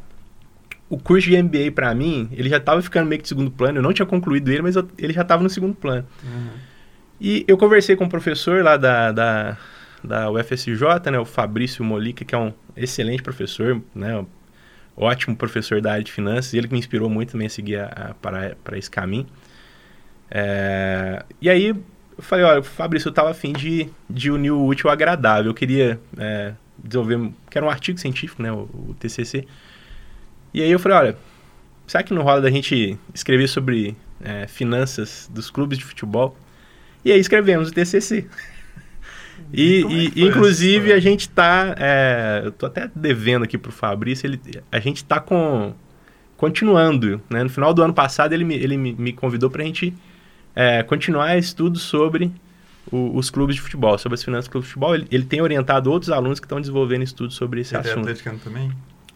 o 0.88 0.98
curso 0.98 1.30
de 1.30 1.42
MBA 1.42 1.72
para 1.74 1.96
mim, 1.96 2.30
ele 2.34 2.50
já 2.50 2.58
estava 2.58 2.82
ficando 2.82 3.08
meio 3.08 3.20
que 3.20 3.24
de 3.24 3.30
segundo 3.30 3.50
plano, 3.50 3.80
eu 3.80 3.82
não 3.82 3.94
tinha 3.94 4.06
concluído 4.06 4.50
ele, 4.50 4.62
mas 4.62 4.76
eu, 4.76 4.88
ele 4.98 5.14
já 5.14 5.22
estava 5.22 5.42
no 5.42 5.50
segundo 5.50 5.74
plano. 5.74 6.06
Uhum. 6.24 6.50
E 7.20 7.46
eu 7.48 7.58
conversei 7.58 7.96
com 7.96 8.04
um 8.04 8.10
professor 8.10 8.64
lá 8.64 8.78
da, 8.78 9.12
da, 9.12 9.58
da 10.04 10.30
UFSJ, 10.30 11.10
né, 11.12 11.18
o 11.18 11.26
Fabrício 11.26 11.84
Molica, 11.84 12.26
que 12.26 12.36
é 12.36 12.38
um 12.38 12.54
excelente 12.76 13.24
professor, 13.24 13.82
né, 13.96 14.26
ótimo 14.96 15.36
professor 15.36 15.82
da 15.82 15.94
área 15.94 16.04
de 16.04 16.12
finanças, 16.12 16.54
ele 16.54 16.68
que 16.68 16.74
me 16.74 16.80
inspirou 16.80 17.10
muito 17.10 17.32
também 17.32 17.48
a 17.48 17.50
seguir 17.50 17.78
a, 17.78 17.86
a, 17.86 18.14
para, 18.16 18.56
para 18.64 18.78
esse 18.78 18.90
caminho. 18.90 19.26
É, 20.30 21.26
e 21.42 21.50
aí 21.50 21.66
eu 21.68 21.84
falei, 22.20 22.46
olha, 22.46 22.64
Fabrício, 22.64 23.08
eu 23.08 23.12
estava 23.12 23.32
afim 23.32 23.52
de, 23.52 23.90
de 24.10 24.32
unir 24.32 24.52
o 24.52 24.66
útil 24.66 24.90
ao 24.90 24.94
agradável. 24.94 25.52
Eu 25.52 25.54
queria 25.54 26.00
é, 26.18 26.54
desenvolver, 26.78 27.32
que 27.50 27.58
era 27.58 27.66
um 27.66 27.70
artigo 27.70 28.00
científico, 28.00 28.42
né, 28.42 28.52
o, 28.52 28.70
o, 28.90 28.96
TCC. 29.00 29.46
E 30.54 30.62
aí 30.62 30.72
eu 30.72 30.80
falei, 30.80 30.98
olha, 30.98 31.18
será 31.88 32.04
que 32.04 32.14
não 32.14 32.22
rola 32.22 32.42
da 32.42 32.50
gente 32.50 32.98
escrever 33.14 33.48
sobre 33.48 33.96
é, 34.22 34.48
finanças 34.48 35.30
dos 35.32 35.50
clubes 35.50 35.78
de 35.78 35.86
futebol? 35.86 36.36
E 37.04 37.12
aí 37.12 37.20
escrevemos 37.20 37.70
o 37.70 37.74
TCC. 37.74 38.28
E, 39.54 40.12
e 40.16 40.24
inclusive, 40.24 40.94
a 40.94 41.00
gente 41.00 41.30
tá. 41.30 41.76
É, 41.78 42.42
eu 42.46 42.52
tô 42.52 42.66
até 42.66 42.90
devendo 42.96 43.44
aqui 43.44 43.58
pro 43.58 43.72
Fabrício, 43.72 44.28
ele, 44.28 44.40
a 44.72 44.80
gente 44.80 45.04
tá 45.04 45.20
com. 45.20 45.74
Continuando, 46.38 47.22
né? 47.30 47.44
No 47.44 47.50
final 47.50 47.72
do 47.72 47.84
ano 47.84 47.94
passado, 47.94 48.34
ele 48.34 48.44
me, 48.44 48.56
ele 48.56 48.76
me, 48.76 48.94
me 48.94 49.14
convidou 49.14 49.50
pra 49.50 49.64
gente 49.64 49.94
é, 50.56 50.82
continuar 50.82 51.38
estudos 51.38 51.84
sobre 51.84 52.32
o, 52.92 53.16
os 53.16 53.30
clubes 53.30 53.56
de 53.56 53.62
futebol, 53.62 53.98
sobre 53.98 54.16
as 54.16 54.24
finanças 54.24 54.48
do 54.48 54.52
clube 54.52 54.66
de 54.66 54.70
futebol. 54.70 54.96
Ele, 54.96 55.08
ele 55.12 55.24
tem 55.24 55.42
orientado 55.42 55.92
outros 55.92 56.12
alunos 56.12 56.40
que 56.40 56.46
estão 56.46 56.60
desenvolvendo 56.60 57.04
estudos 57.04 57.36
sobre 57.36 57.62
esse 57.62 57.76
ele 57.76 57.82
assunto. 57.82 58.00
É 58.00 58.02
atleticano 58.02 58.40
também? 58.40 58.72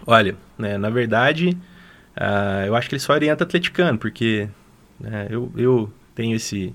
Olha, 0.06 0.36
né, 0.58 0.78
na 0.78 0.90
verdade, 0.90 1.58
uh, 2.16 2.66
eu 2.68 2.76
acho 2.76 2.88
que 2.90 2.96
ele 2.96 3.02
só 3.02 3.14
orienta 3.14 3.44
atleticano, 3.44 3.98
porque 3.98 4.48
né, 5.00 5.28
eu, 5.30 5.52
eu 5.58 5.92
tenho 6.14 6.36
esse, 6.36 6.74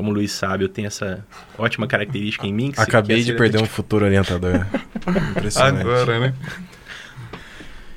como 0.00 0.12
o 0.12 0.14
Luiz 0.14 0.32
sabe, 0.32 0.64
eu 0.64 0.68
tenho 0.70 0.86
essa 0.86 1.22
ótima 1.58 1.86
característica 1.86 2.46
em 2.46 2.54
mim. 2.54 2.72
Acabei 2.74 3.22
de 3.22 3.34
perder 3.34 3.60
um 3.60 3.66
futuro 3.66 4.06
orientador. 4.06 4.64
Impressionante. 5.36 5.82
Agora, 5.82 6.18
né? 6.18 6.34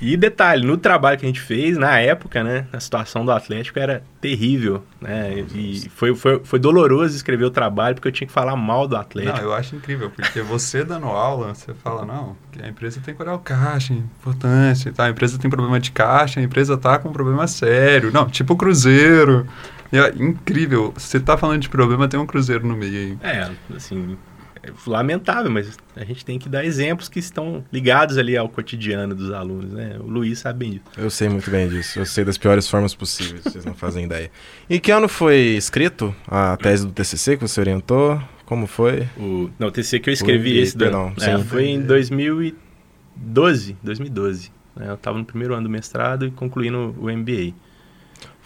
E 0.01 0.17
detalhe, 0.17 0.67
no 0.67 0.75
trabalho 0.75 1.17
que 1.17 1.25
a 1.25 1.29
gente 1.29 1.39
fez, 1.39 1.77
na 1.77 1.97
época, 1.97 2.43
né, 2.43 2.67
a 2.73 2.79
situação 2.81 3.23
do 3.23 3.31
Atlético 3.31 3.79
era 3.79 4.03
terrível, 4.19 4.83
né? 4.99 5.45
E 5.55 5.89
foi, 5.95 6.13
foi, 6.13 6.41
foi 6.43 6.59
doloroso 6.59 7.15
escrever 7.15 7.45
o 7.45 7.49
trabalho 7.49 7.95
porque 7.95 8.09
eu 8.09 8.11
tinha 8.11 8.27
que 8.27 8.33
falar 8.33 8.53
mal 8.57 8.85
do 8.85 8.97
Atlético. 8.97 9.37
Não, 9.37 9.43
eu 9.45 9.53
acho 9.53 9.77
incrível, 9.77 10.11
porque 10.11 10.41
você 10.41 10.83
dando 10.83 11.05
aula, 11.05 11.55
você 11.55 11.73
fala, 11.73 12.05
não, 12.05 12.35
que 12.51 12.61
a 12.61 12.67
empresa 12.67 12.99
tem 12.99 13.15
que 13.15 13.21
olhar 13.21 13.35
o 13.35 13.39
caixa, 13.39 13.93
é 13.93 13.95
importante, 13.95 14.91
tá? 14.91 15.05
A 15.05 15.09
empresa 15.09 15.39
tem 15.39 15.49
problema 15.49 15.79
de 15.79 15.91
caixa, 15.91 16.41
a 16.41 16.43
empresa 16.43 16.77
tá 16.77 16.99
com 16.99 17.07
um 17.07 17.13
problema 17.13 17.47
sério. 17.47 18.11
Não, 18.11 18.25
tipo 18.27 18.55
o 18.55 18.57
Cruzeiro. 18.57 19.47
É 19.93 20.09
incrível. 20.17 20.91
Você 20.97 21.19
tá 21.19 21.37
falando 21.37 21.61
de 21.61 21.69
problema, 21.69 22.07
tem 22.07 22.19
um 22.19 22.25
Cruzeiro 22.25 22.67
no 22.67 22.75
meio 22.75 22.91
aí. 22.97 23.17
É, 23.21 23.49
assim, 23.75 24.17
é 24.63 24.71
lamentável, 24.87 25.51
mas 25.51 25.77
a 25.95 26.03
gente 26.03 26.25
tem 26.25 26.39
que 26.39 26.49
dar 26.49 26.65
exemplos 26.65 27.07
que 27.09 27.19
estão 27.19 27.63
ligados 27.71 28.17
ali 28.17 28.35
ao 28.35 28.49
cotidiano 28.49 29.13
dos 29.13 29.31
alunos, 29.31 29.71
né? 29.73 29.97
O 29.99 30.07
Luiz 30.07 30.39
sabe 30.39 30.59
bem 30.59 30.71
disso. 30.71 30.83
Eu 30.97 31.09
sei 31.09 31.29
muito 31.29 31.51
bem 31.51 31.67
disso. 31.69 31.99
Eu 31.99 32.05
sei 32.05 32.23
das 32.25 32.37
piores 32.37 32.67
formas 32.67 32.95
possíveis, 32.95 33.43
vocês 33.43 33.65
não 33.65 33.73
fazem 33.75 34.05
ideia. 34.05 34.31
E 34.69 34.79
que 34.79 34.91
ano 34.91 35.07
foi 35.07 35.35
escrito 35.57 36.15
a 36.27 36.57
tese 36.57 36.85
do 36.85 36.91
TCC 36.91 37.37
que 37.37 37.47
você 37.47 37.59
orientou? 37.59 38.21
Como 38.45 38.65
foi? 38.67 39.07
O, 39.17 39.49
não, 39.59 39.67
o 39.67 39.71
TCC 39.71 39.99
que 39.99 40.09
eu 40.09 40.13
escrevi 40.13 40.57
O- 40.57 40.61
esse 40.63 40.75
do, 40.77 40.79
perdão, 40.85 41.13
é, 41.21 41.37
sim. 41.37 41.43
foi 41.45 41.65
em 41.65 41.81
2012, 41.81 43.77
2012. 43.83 44.51
né? 44.75 44.89
Eu 44.89 44.95
estava 44.95 45.17
no 45.17 45.25
primeiro 45.25 45.53
ano 45.53 45.63
do 45.63 45.69
mestrado 45.69 46.25
e 46.25 46.31
concluindo 46.31 46.95
o 46.99 47.09
MBA. 47.09 47.53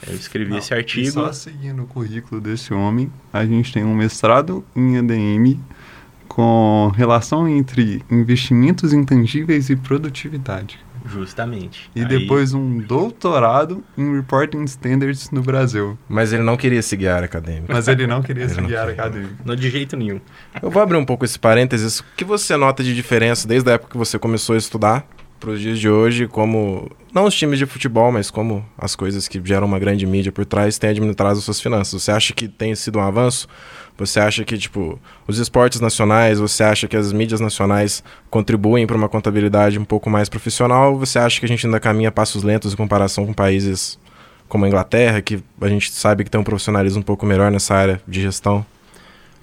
Eu 0.05 0.15
escrevi 0.15 0.51
Não, 0.51 0.57
esse 0.57 0.73
e 0.73 0.77
artigo. 0.77 1.11
Só 1.11 1.31
seguindo 1.33 1.81
o 1.83 1.87
currículo 1.87 2.39
desse 2.41 2.73
homem, 2.73 3.11
a 3.33 3.45
gente 3.45 3.73
tem 3.73 3.83
um 3.83 3.95
mestrado 3.95 4.63
em 4.75 4.97
ADM 4.97 5.59
com 6.27 6.91
relação 6.95 7.47
entre 7.47 8.03
investimentos 8.11 8.93
intangíveis 8.93 9.69
e 9.69 9.75
produtividade. 9.75 10.79
Justamente. 11.05 11.89
E 11.95 12.01
Aí- 12.01 12.05
depois 12.05 12.53
um 12.53 12.79
doutorado 12.79 13.81
em 13.97 14.13
Reporting 14.13 14.63
Standards 14.65 15.31
no 15.31 15.41
Brasil. 15.41 15.97
Mas 16.07 16.33
ele 16.33 16.43
não 16.43 16.57
queria 16.57 16.81
seguir 16.81 17.07
a 17.07 17.15
área 17.15 17.25
acadêmica. 17.25 17.73
Mas 17.73 17.87
ele 17.87 18.05
não 18.05 18.21
queria 18.21 18.43
Ele 18.43 18.53
não 18.53 18.61
seguir 18.63 18.75
a 18.75 18.81
área 18.81 18.93
acadêmica. 18.93 19.35
Não 19.45 19.55
de 19.55 19.69
jeito 19.69 19.95
nenhum. 19.95 20.19
Eu 20.61 20.69
vou 20.69 20.81
abrir 20.81 20.97
um 20.97 21.05
pouco 21.05 21.23
esse 21.23 21.39
parênteses. 21.39 22.01
O 22.01 22.05
que 22.17 22.25
você 22.25 22.57
nota 22.57 22.83
de 22.83 22.93
diferença 22.93 23.47
desde 23.47 23.69
a 23.69 23.73
época 23.73 23.91
que 23.93 23.97
você 23.97 24.19
começou 24.19 24.55
a 24.55 24.57
estudar 24.57 25.07
para 25.39 25.51
os 25.51 25.59
dias 25.59 25.79
de 25.79 25.89
hoje, 25.89 26.27
como 26.27 26.91
não 27.13 27.25
os 27.25 27.35
times 27.35 27.59
de 27.59 27.65
futebol, 27.65 28.11
mas 28.11 28.29
como 28.29 28.65
as 28.77 28.95
coisas 28.95 29.27
que 29.27 29.41
geram 29.43 29.67
uma 29.67 29.79
grande 29.79 30.05
mídia 30.05 30.31
por 30.31 30.45
trás 30.45 30.77
têm 30.77 30.91
administrado 30.91 31.37
as 31.37 31.43
suas 31.43 31.61
finanças? 31.61 32.03
Você 32.03 32.11
acha 32.11 32.33
que 32.33 32.47
tem 32.47 32.73
sido 32.75 32.99
um 32.99 33.01
avanço? 33.01 33.47
Você 33.97 34.19
acha 34.19 34.43
que, 34.45 34.57
tipo, 34.57 34.99
os 35.27 35.39
esportes 35.39 35.79
nacionais, 35.79 36.39
você 36.39 36.63
acha 36.63 36.87
que 36.87 36.95
as 36.95 37.11
mídias 37.11 37.39
nacionais 37.39 38.03
contribuem 38.29 38.85
para 38.85 38.95
uma 38.95 39.09
contabilidade 39.09 39.79
um 39.79 39.85
pouco 39.85 40.09
mais 40.09 40.29
profissional? 40.29 40.93
Ou 40.93 40.99
você 40.99 41.17
acha 41.17 41.39
que 41.39 41.45
a 41.45 41.49
gente 41.49 41.65
ainda 41.65 41.79
caminha 41.79 42.11
passos 42.11 42.43
lentos 42.43 42.73
em 42.73 42.75
comparação 42.75 43.25
com 43.25 43.33
países 43.33 43.97
como 44.47 44.65
a 44.65 44.67
Inglaterra, 44.67 45.21
que 45.21 45.43
a 45.59 45.67
gente 45.67 45.91
sabe 45.91 46.23
que 46.23 46.29
tem 46.29 46.39
um 46.39 46.43
profissionalismo 46.43 46.99
um 46.99 47.03
pouco 47.03 47.25
melhor 47.25 47.51
nessa 47.51 47.75
área 47.75 48.01
de 48.07 48.21
gestão? 48.21 48.65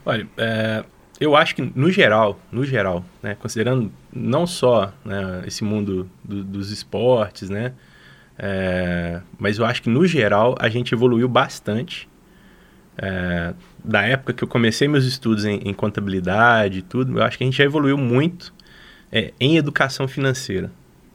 Olha, 0.07 0.27
é, 0.37 0.85
eu 1.21 1.37
acho 1.37 1.55
que 1.55 1.63
no 1.75 1.91
geral, 1.91 2.39
no 2.51 2.65
geral, 2.65 3.05
né, 3.23 3.35
considerando 3.37 3.91
não 4.13 4.47
só 4.47 4.93
né, 5.05 5.43
esse 5.47 5.63
mundo 5.65 6.09
do- 6.25 6.45
dos 6.45 6.71
esportes, 6.71 7.49
né, 7.51 7.73
é, 8.39 9.21
mas 9.39 9.59
eu 9.59 9.65
acho 9.65 9.83
que 9.83 9.89
no 9.91 10.07
geral 10.07 10.57
a 10.59 10.69
gente 10.69 10.93
evoluiu 10.95 11.29
bastante. 11.29 12.09
É, 12.97 13.55
da 13.85 14.03
época 14.03 14.33
que 14.33 14.45
eu 14.45 14.49
comecei 14.49 14.87
meus 14.87 15.05
estudos 15.05 15.45
em, 15.45 15.57
em 15.65 15.75
contabilidade 15.75 16.79
e 16.79 16.83
tudo, 16.83 17.19
eu 17.19 17.25
acho 17.25 17.37
que 17.37 17.45
a 17.45 17.47
gente 17.47 17.57
já 17.59 17.65
evoluiu 17.65 17.99
muito 17.99 18.55
é, 19.13 19.33
em 19.41 19.57
educação 19.57 20.09
financeira. 20.09 20.71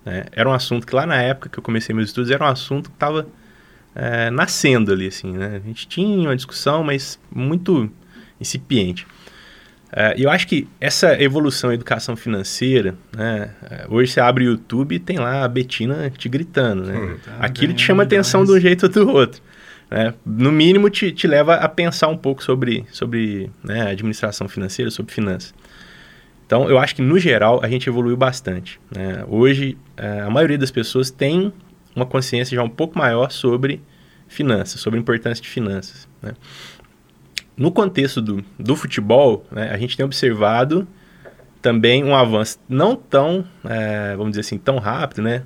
né. 0.05 0.25
Era 0.33 0.49
um 0.49 0.53
assunto 0.53 0.85
que 0.87 0.95
lá 0.95 1.05
na 1.05 1.21
época 1.21 1.49
que 1.49 1.59
eu 1.59 1.63
comecei 1.63 1.95
meus 1.95 2.09
estudos 2.09 2.31
era 2.31 2.43
um 2.43 2.47
assunto 2.47 2.89
que 2.89 2.95
estava 2.95 3.27
é, 3.95 4.29
nascendo 4.29 4.91
ali, 4.91 5.07
assim, 5.07 5.31
né? 5.33 5.61
A 5.63 5.67
gente 5.67 5.87
tinha 5.87 6.17
uma 6.29 6.35
discussão, 6.35 6.83
mas 6.83 7.19
muito 7.31 7.89
incipiente. 8.39 9.05
É, 9.91 10.15
E 10.17 10.23
eu 10.23 10.29
acho 10.29 10.47
que 10.47 10.67
essa 10.79 11.21
evolução 11.21 11.71
em 11.71 11.75
educação 11.75 12.15
financeira, 12.15 12.95
né? 13.15 13.51
é, 13.69 13.85
Hoje 13.89 14.11
você 14.11 14.19
abre 14.19 14.45
o 14.45 14.51
YouTube 14.51 14.95
e 14.95 14.99
tem 14.99 15.17
lá 15.17 15.43
a 15.43 15.47
Betina 15.47 16.09
te 16.09 16.29
gritando, 16.29 16.83
né? 16.83 16.97
Hum, 16.97 17.17
tá 17.23 17.37
Aquilo 17.39 17.73
te 17.73 17.81
chama 17.81 18.03
atenção 18.03 18.43
de 18.45 18.51
um 18.51 18.59
jeito 18.59 18.83
ou 18.83 18.89
do 18.89 19.09
outro. 19.09 19.41
Né? 19.89 20.13
No 20.25 20.51
mínimo, 20.51 20.89
te, 20.89 21.11
te 21.11 21.27
leva 21.27 21.55
a 21.55 21.67
pensar 21.67 22.07
um 22.07 22.17
pouco 22.17 22.43
sobre, 22.43 22.85
sobre 22.91 23.49
né, 23.63 23.89
administração 23.89 24.47
financeira, 24.47 24.91
sobre 24.91 25.11
finanças. 25.11 25.53
Então, 26.45 26.69
eu 26.69 26.77
acho 26.79 26.95
que, 26.95 27.01
no 27.01 27.17
geral, 27.19 27.59
a 27.63 27.67
gente 27.69 27.87
evoluiu 27.87 28.17
bastante. 28.17 28.79
né? 28.95 29.23
Hoje, 29.27 29.77
eh, 29.97 30.21
a 30.21 30.29
maioria 30.29 30.57
das 30.57 30.71
pessoas 30.71 31.11
tem 31.11 31.53
uma 31.95 32.05
consciência 32.05 32.55
já 32.55 32.63
um 32.63 32.69
pouco 32.69 32.97
maior 32.97 33.31
sobre 33.31 33.81
finanças, 34.27 34.79
sobre 34.81 34.99
a 34.99 35.01
importância 35.01 35.43
de 35.43 35.49
finanças. 35.49 36.07
né? 36.21 36.33
No 37.59 37.71
contexto 37.71 38.21
do, 38.21 38.43
do 38.57 38.75
futebol, 38.75 39.45
né, 39.51 39.69
a 39.69 39.77
gente 39.77 39.97
tem 39.97 40.05
observado 40.05 40.87
também 41.61 42.05
um 42.05 42.15
avanço 42.15 42.57
não 42.69 42.95
tão, 42.95 43.45
eh, 43.65 44.13
vamos 44.15 44.31
dizer 44.31 44.41
assim, 44.41 44.57
tão 44.57 44.77
rápido, 44.77 45.21
né? 45.21 45.43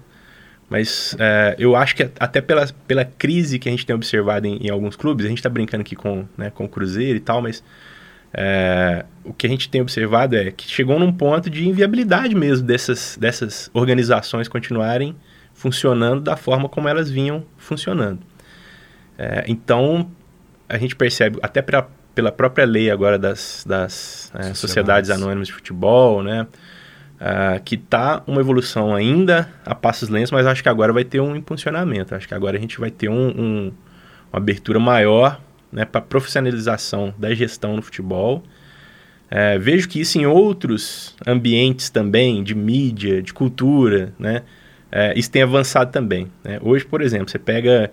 Mas 0.69 1.15
eh, 1.17 1.55
eu 1.57 1.75
acho 1.75 1.95
que 1.95 2.07
até 2.19 2.39
pela, 2.39 2.67
pela 2.87 3.03
crise 3.03 3.57
que 3.57 3.67
a 3.67 3.71
gente 3.71 3.83
tem 3.83 3.95
observado 3.95 4.45
em, 4.45 4.57
em 4.57 4.69
alguns 4.69 4.95
clubes, 4.95 5.25
a 5.25 5.29
gente 5.29 5.39
está 5.39 5.49
brincando 5.49 5.81
aqui 5.81 5.95
com, 5.95 6.25
né, 6.37 6.51
com 6.51 6.65
o 6.65 6.69
Cruzeiro 6.69 7.17
e 7.17 7.19
tal, 7.19 7.41
mas 7.41 7.63
é, 8.31 9.05
o 9.23 9.33
que 9.33 9.45
a 9.45 9.49
gente 9.49 9.69
tem 9.69 9.81
observado 9.81 10.35
é 10.35 10.51
que 10.51 10.67
chegou 10.67 10.99
num 10.99 11.11
ponto 11.11 11.49
de 11.49 11.67
inviabilidade 11.67 12.33
mesmo 12.33 12.65
dessas, 12.65 13.17
dessas 13.19 13.69
organizações 13.73 14.47
continuarem 14.47 15.15
funcionando 15.53 16.21
da 16.21 16.35
forma 16.35 16.67
como 16.67 16.87
elas 16.87 17.09
vinham 17.09 17.45
funcionando. 17.57 18.19
É, 19.17 19.45
então, 19.47 20.09
a 20.67 20.77
gente 20.79 20.95
percebe, 20.95 21.37
até 21.43 21.61
pra, 21.61 21.87
pela 22.15 22.31
própria 22.31 22.65
lei 22.65 22.89
agora 22.91 23.17
das, 23.17 23.63
das 23.67 24.31
é, 24.35 24.53
sociedades. 24.53 25.09
Anônimas 25.09 25.47
de 25.47 25.53
futebol, 25.53 26.21
né? 26.23 26.47
ah, 27.19 27.59
que 27.63 27.75
está 27.75 28.21
uma 28.27 28.41
evolução 28.41 28.93
ainda 28.93 29.49
a 29.65 29.73
passos 29.73 30.09
lentos, 30.09 30.31
mas 30.31 30.45
acho 30.45 30.61
que 30.61 30.69
agora 30.69 30.91
vai 30.93 31.03
ter 31.03 31.19
um 31.21 31.35
impulsionamento. 31.35 32.13
Acho 32.13 32.27
que 32.27 32.33
agora 32.33 32.57
a 32.57 32.59
gente 32.59 32.79
vai 32.79 32.91
ter 32.91 33.09
um, 33.09 33.27
um- 33.29 33.71
uma 34.31 34.39
abertura 34.39 34.79
maior 34.79 35.39
né, 35.71 35.85
para 35.85 36.01
profissionalização 36.01 37.13
da 37.17 37.33
gestão 37.33 37.75
no 37.75 37.81
futebol. 37.81 38.43
É, 39.29 39.57
vejo 39.57 39.87
que 39.89 39.99
isso 39.99 40.17
em 40.19 40.25
outros 40.27 41.15
ambientes 41.25 41.89
também, 41.89 42.43
de 42.43 42.53
mídia, 42.53 43.21
de 43.21 43.33
cultura, 43.33 44.13
né, 44.19 44.43
é, 44.91 45.17
isso 45.17 45.31
tem 45.31 45.41
avançado 45.41 45.91
também. 45.91 46.31
né. 46.43 46.59
Hoje, 46.61 46.85
por 46.85 47.01
exemplo, 47.01 47.29
você 47.29 47.39
pega. 47.39 47.91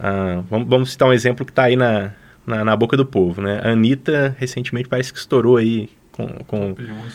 ah, 0.00 0.42
vamos, 0.50 0.68
vamos 0.68 0.90
citar 0.90 1.06
um 1.08 1.12
exemplo 1.12 1.44
que 1.46 1.52
está 1.52 1.64
aí 1.64 1.76
na, 1.76 2.10
na, 2.46 2.64
na 2.64 2.76
boca 2.76 2.96
do 2.96 3.04
povo. 3.06 3.40
Né? 3.40 3.60
A 3.62 3.70
Anitta, 3.70 4.34
recentemente, 4.38 4.88
parece 4.88 5.12
que 5.12 5.18
estourou 5.18 5.56
aí 5.56 5.88
com, 6.12 6.26
com 6.46 6.74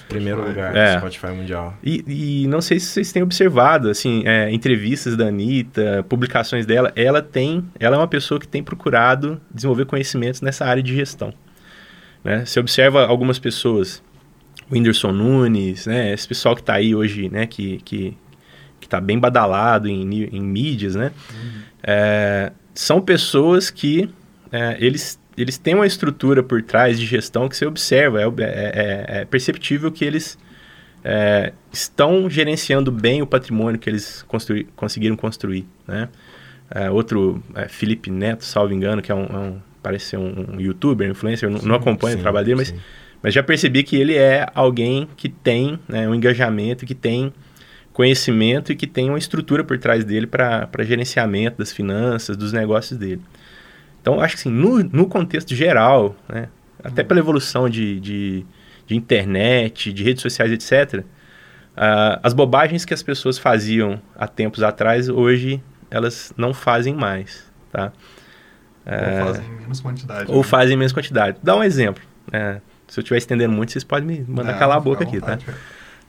Primeiro 0.10 0.46
lugar 0.46 0.76
É. 0.76 0.94
do 0.94 1.00
Spotify 1.00 1.28
Mundial. 1.28 1.78
e, 1.84 2.44
e 2.44 2.48
não 2.48 2.62
sei 2.62 2.80
se 2.80 2.88
vocês 2.88 3.12
têm 3.12 3.22
observado, 3.22 3.90
assim, 3.90 4.24
é, 4.26 4.52
entrevistas 4.52 5.16
da 5.16 5.28
Anitta, 5.28 6.04
publicações 6.10 6.66
dela, 6.66 6.92
ela 6.96 7.22
tem, 7.22 7.64
ela 7.80 7.96
é 7.96 8.00
uma 8.00 8.08
pessoa 8.08 8.40
que 8.40 8.48
tem 8.48 8.64
procurado 8.64 9.40
desenvolver 9.54 9.86
conhecimentos 9.86 10.42
nessa 10.42 10.66
área 10.66 10.82
de 10.82 10.96
gestão. 10.96 11.32
Né? 12.24 12.44
Você 12.46 12.60
observa 12.60 13.06
algumas 13.06 13.38
pessoas, 13.38 14.02
o 14.70 14.74
Whindersson 14.74 15.12
Nunes, 15.12 15.86
né, 15.86 16.12
esse 16.12 16.28
pessoal 16.28 16.56
que 16.56 16.62
está 16.62 16.74
aí 16.74 16.96
hoje, 16.96 17.30
né, 17.30 17.46
que, 17.46 17.78
que, 17.86 18.18
que 18.80 18.90
tá 18.90 19.00
bem 19.00 19.20
badalado 19.20 19.88
em, 19.88 20.02
em 20.26 20.42
mídias, 20.42 20.96
né, 20.96 21.12
é, 21.84 22.52
são 22.74 23.00
pessoas 23.00 23.70
que 23.70 24.10
é, 24.52 24.78
eles, 24.80 25.20
eles 25.38 25.58
têm 25.58 25.76
uma 25.76 25.86
estrutura 25.88 26.42
por 26.44 26.62
trás 26.62 27.00
de 27.00 27.06
gestão 27.06 27.48
que 27.50 27.56
você 27.58 27.66
observa, 27.66 28.22
é, 28.22 28.26
é- 28.26 28.28
é- 28.40 29.22
é 29.22 29.26
perceptível 29.26 29.92
que 29.92 30.04
eles 30.06 30.38
é, 31.04 31.54
estão 31.72 32.30
gerenciando 32.30 32.92
bem 32.92 33.22
o 33.22 33.28
patrimônio 33.28 33.80
que 33.80 33.90
eles 33.90 34.24
construí- 34.28 34.68
conseguiram 34.76 35.16
construir, 35.16 35.66
né? 35.88 36.10
É, 36.70 36.90
outro, 36.92 37.42
Felipe 37.70 38.10
Neto, 38.12 38.44
salvo 38.44 38.74
engano, 38.74 39.02
que 39.02 39.10
é 39.12 39.16
um, 39.16 39.22
um- 39.24 39.62
parece 39.82 40.06
ser 40.08 40.18
um, 40.18 40.56
um 40.56 40.60
youtuber, 40.60 41.10
influencer, 41.10 41.48
eu 41.48 41.54
não, 41.54 41.62
não 41.62 41.76
acompanho 41.76 42.16
Sim, 42.16 42.20
o 42.20 42.22
trabalho 42.24 42.46
dele, 42.46 42.58
mas, 42.58 42.68
sim. 42.70 42.80
mas 43.24 43.34
já 43.34 43.42
percebi 43.42 43.84
que 43.84 43.96
ele 43.96 44.16
é 44.16 44.48
alguém 44.54 45.08
que 45.16 45.30
tem 45.30 45.80
né, 45.88 46.10
um 46.10 46.16
engajamento, 46.16 46.86
que 46.86 46.96
tem 46.96 47.32
conhecimento 47.94 48.72
e 48.72 48.76
que 48.76 48.86
tem 48.86 49.08
uma 49.10 49.18
estrutura 49.18 49.64
por 49.64 49.78
trás 49.78 50.04
dele 50.04 50.28
para 50.28 50.68
gerenciamento 50.82 51.58
das 51.60 51.72
finanças, 51.72 52.36
dos 52.36 52.52
negócios 52.52 53.00
dele. 53.00 53.22
Então, 54.08 54.22
acho 54.22 54.36
que 54.36 54.40
assim, 54.40 54.50
no, 54.50 54.82
no 54.82 55.06
contexto 55.06 55.54
geral, 55.54 56.16
né, 56.30 56.48
até 56.82 57.04
pela 57.04 57.20
evolução 57.20 57.70
de, 57.70 58.00
de, 58.00 58.46
de 58.86 58.96
internet, 58.96 59.92
de 59.92 60.02
redes 60.02 60.22
sociais, 60.22 60.50
etc., 60.50 61.04
ah, 61.76 62.18
as 62.24 62.34
bobagens 62.34 62.86
que 62.86 62.94
as 62.94 63.04
pessoas 63.04 63.38
faziam 63.38 64.02
há 64.16 64.26
tempos 64.26 64.64
atrás, 64.64 65.10
hoje 65.10 65.62
elas 65.92 66.32
não 66.38 66.54
fazem 66.54 66.94
mais, 66.94 67.52
tá? 67.70 67.92
Ou 68.86 69.26
fazem 69.26 69.46
em 69.46 69.56
menos 69.58 69.82
quantidade. 69.82 70.32
Ou 70.32 70.38
né? 70.38 70.44
fazem 70.44 70.74
em 70.76 70.78
menos 70.78 70.94
quantidade. 70.94 71.38
Dá 71.44 71.58
um 71.58 71.64
exemplo. 71.64 72.02
né? 72.32 72.62
se 72.88 72.98
eu 72.98 73.02
estiver 73.02 73.18
estendendo 73.18 73.54
muito, 73.54 73.74
vocês 73.74 73.84
podem 73.84 74.08
me 74.08 74.26
mandar 74.26 74.54
Não, 74.54 74.60
calar 74.60 74.78
a 74.78 74.80
boca 74.80 75.04
aqui, 75.04 75.20
tá? 75.20 75.32
vontade, 75.32 75.44
cara. 75.44 75.58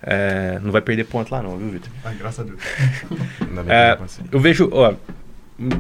É, 0.00 0.60
não 0.62 0.70
vai 0.70 0.80
perder 0.80 1.02
ponto 1.02 1.32
lá 1.32 1.42
não, 1.42 1.58
viu, 1.58 1.70
Vitor? 1.70 1.90
Ai, 2.04 2.14
graças 2.14 2.38
a 2.38 2.48
Deus. 2.48 2.60
É, 3.68 3.98
eu 4.30 4.38
vejo, 4.38 4.70
ó, 4.72 4.94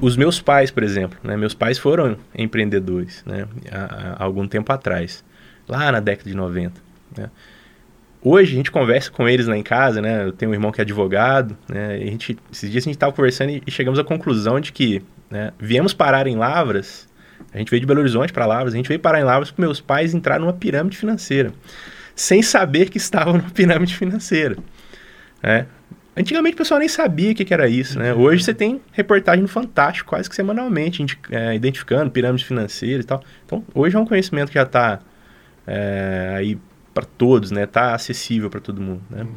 os 0.00 0.16
meus 0.16 0.40
pais, 0.40 0.70
por 0.70 0.82
exemplo, 0.82 1.18
né? 1.22 1.36
Meus 1.36 1.54
pais 1.54 1.78
foram 1.78 2.16
empreendedores, 2.34 3.22
né? 3.24 3.46
Há, 3.70 4.16
há 4.18 4.24
algum 4.24 4.46
tempo 4.48 4.72
atrás, 4.72 5.24
lá 5.68 5.92
na 5.92 6.00
década 6.00 6.28
de 6.28 6.36
90, 6.36 6.80
né? 7.16 7.30
Hoje 8.20 8.52
a 8.52 8.56
gente 8.56 8.72
conversa 8.72 9.10
com 9.12 9.28
eles 9.28 9.46
lá 9.46 9.56
em 9.56 9.62
casa, 9.62 10.02
né? 10.02 10.24
Eu 10.24 10.32
tenho 10.32 10.50
um 10.50 10.54
irmão 10.54 10.72
que 10.72 10.80
é 10.80 10.82
advogado, 10.82 11.56
né? 11.68 11.94
A 11.94 11.98
gente, 11.98 12.36
esses 12.50 12.68
dias 12.70 12.82
a 12.82 12.86
gente 12.86 12.96
estava 12.96 13.12
conversando 13.12 13.50
e, 13.50 13.70
chegamos 13.70 13.98
à 13.98 14.04
conclusão 14.04 14.58
de 14.58 14.72
que 14.72 15.02
né, 15.30 15.52
viemos 15.58 15.94
parar 15.94 16.26
em 16.26 16.34
Lavras, 16.34 17.08
a 17.54 17.58
gente 17.58 17.70
veio 17.70 17.80
de 17.80 17.86
Belo 17.86 18.00
Horizonte 18.00 18.32
para 18.32 18.44
Lavras, 18.44 18.74
a 18.74 18.76
gente 18.76 18.88
veio 18.88 18.98
parar 18.98 19.20
em 19.20 19.24
Lavras 19.24 19.50
porque 19.50 19.62
meus 19.62 19.80
pais 19.80 20.12
entraram 20.14 20.46
numa 20.46 20.52
pirâmide 20.52 20.96
financeira, 20.96 21.52
sem 22.16 22.42
saber 22.42 22.90
que 22.90 22.98
estavam 22.98 23.34
numa 23.34 23.50
pirâmide 23.54 23.94
financeira. 23.94 24.56
Né? 25.40 25.66
Antigamente 26.18 26.54
o 26.54 26.58
pessoal 26.58 26.80
nem 26.80 26.88
sabia 26.88 27.30
o 27.30 27.34
que, 27.34 27.44
que 27.44 27.54
era 27.54 27.68
isso, 27.68 27.96
né? 27.96 28.12
Hoje 28.12 28.42
você 28.42 28.52
tem 28.52 28.80
reportagem 28.90 29.42
no 29.42 29.48
Fantástico 29.48 30.10
quase 30.10 30.28
que 30.28 30.34
semanalmente, 30.34 31.06
é, 31.30 31.54
identificando 31.54 32.10
pirâmide 32.10 32.44
financeira 32.44 33.00
e 33.00 33.04
tal. 33.04 33.22
Então, 33.46 33.64
hoje 33.72 33.94
é 33.94 33.98
um 34.00 34.04
conhecimento 34.04 34.48
que 34.48 34.54
já 34.54 34.64
está 34.64 34.98
é, 35.64 36.34
aí 36.36 36.58
para 36.92 37.04
todos, 37.04 37.52
né? 37.52 37.66
Tá 37.66 37.94
acessível 37.94 38.50
para 38.50 38.58
todo 38.58 38.80
mundo, 38.80 39.00
né? 39.08 39.22
Uhum. 39.22 39.34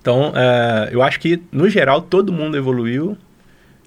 Então, 0.00 0.30
uh, 0.30 0.88
eu 0.90 1.02
acho 1.02 1.20
que, 1.20 1.42
no 1.52 1.68
geral, 1.68 2.00
todo 2.00 2.32
mundo 2.32 2.56
evoluiu 2.56 3.16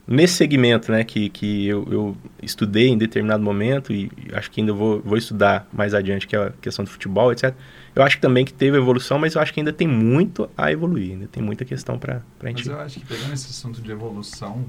nesse 0.08 0.36
segmento, 0.36 0.92
né? 0.92 1.04
Que, 1.04 1.30
que 1.30 1.68
eu, 1.68 1.88
eu 1.90 2.18
estudei 2.44 2.90
em 2.90 2.98
determinado 2.98 3.44
momento 3.44 3.92
e 3.92 4.12
acho 4.34 4.52
que 4.52 4.62
ainda 4.62 4.74
vou, 4.74 5.02
vou 5.02 5.18
estudar 5.18 5.68
mais 5.74 5.96
adiante, 5.96 6.28
que 6.28 6.36
é 6.36 6.40
a 6.40 6.52
questão 6.62 6.86
do 6.86 6.92
futebol, 6.92 7.32
etc. 7.32 7.56
Eu 7.98 8.04
acho 8.04 8.18
que 8.18 8.22
também 8.22 8.46
que 8.46 8.54
teve 8.54 8.78
evolução, 8.78 9.18
mas 9.18 9.36
eu 9.36 9.42
acho 9.42 9.54
que 9.54 9.60
ainda 9.60 9.74
tem 9.74 9.88
muito 9.88 10.50
a 10.58 10.72
evoluir, 10.72 11.14
ainda 11.14 11.28
tem 11.28 11.42
muita 11.42 11.66
questão 11.66 11.98
para 11.98 12.22
a 12.42 12.48
gente... 12.48 12.68
Mas 12.68 12.78
eu 12.78 12.80
acho 12.80 13.00
que 13.00 13.06
pegando 13.06 13.34
esse 13.34 13.48
assunto 13.50 13.82
de 13.82 13.92
evolução, 13.92 14.66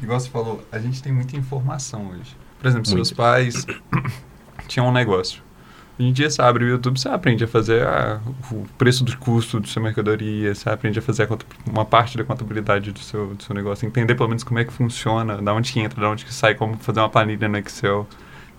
igual 0.00 0.18
você 0.18 0.28
falou, 0.28 0.66
a 0.70 0.78
gente 0.78 1.02
tem 1.02 1.12
muita 1.12 1.36
informação 1.36 2.10
hoje. 2.10 2.36
Por 2.60 2.68
exemplo, 2.68 2.86
seus 2.86 3.12
pais 3.12 3.66
tinham 4.68 4.88
um 4.88 4.92
negócio 4.92 5.42
Hoje 5.98 6.08
em 6.08 6.12
dia 6.12 6.30
você 6.30 6.40
abre 6.40 6.64
o 6.64 6.68
YouTube, 6.68 6.98
você 6.98 7.08
aprende 7.08 7.44
a 7.44 7.48
fazer 7.48 7.86
a, 7.86 8.20
o 8.50 8.64
preço 8.78 9.04
do 9.04 9.16
custo 9.18 9.60
da 9.60 9.66
sua 9.66 9.82
mercadoria, 9.82 10.54
você 10.54 10.68
aprende 10.70 10.98
a 10.98 11.02
fazer 11.02 11.28
a, 11.30 11.38
uma 11.70 11.84
parte 11.84 12.16
da 12.16 12.24
contabilidade 12.24 12.90
do 12.92 12.98
seu, 12.98 13.34
do 13.34 13.42
seu 13.42 13.54
negócio, 13.54 13.86
entender 13.86 14.14
pelo 14.14 14.28
menos 14.28 14.42
como 14.42 14.58
é 14.58 14.64
que 14.64 14.72
funciona, 14.72 15.40
da 15.40 15.52
onde 15.52 15.70
que 15.70 15.80
entra, 15.80 16.00
da 16.00 16.08
onde 16.08 16.24
que 16.24 16.32
sai, 16.32 16.54
como 16.54 16.76
fazer 16.78 17.00
uma 17.00 17.10
planilha 17.10 17.46
no 17.46 17.58
Excel. 17.58 18.08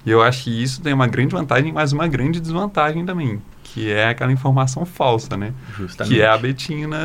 E 0.05 0.11
eu 0.11 0.21
acho 0.21 0.43
que 0.43 0.63
isso 0.63 0.81
tem 0.81 0.93
uma 0.93 1.07
grande 1.07 1.33
vantagem, 1.33 1.73
mas 1.73 1.91
uma 1.91 2.07
grande 2.07 2.39
desvantagem 2.39 3.05
também, 3.05 3.41
que 3.73 3.91
é 3.91 4.09
aquela 4.09 4.31
informação 4.31 4.85
falsa, 4.85 5.35
né? 5.35 5.51
Justamente. 5.75 6.13
Que 6.13 6.21
é 6.21 6.27
a 6.27 6.37
Betina, 6.37 6.97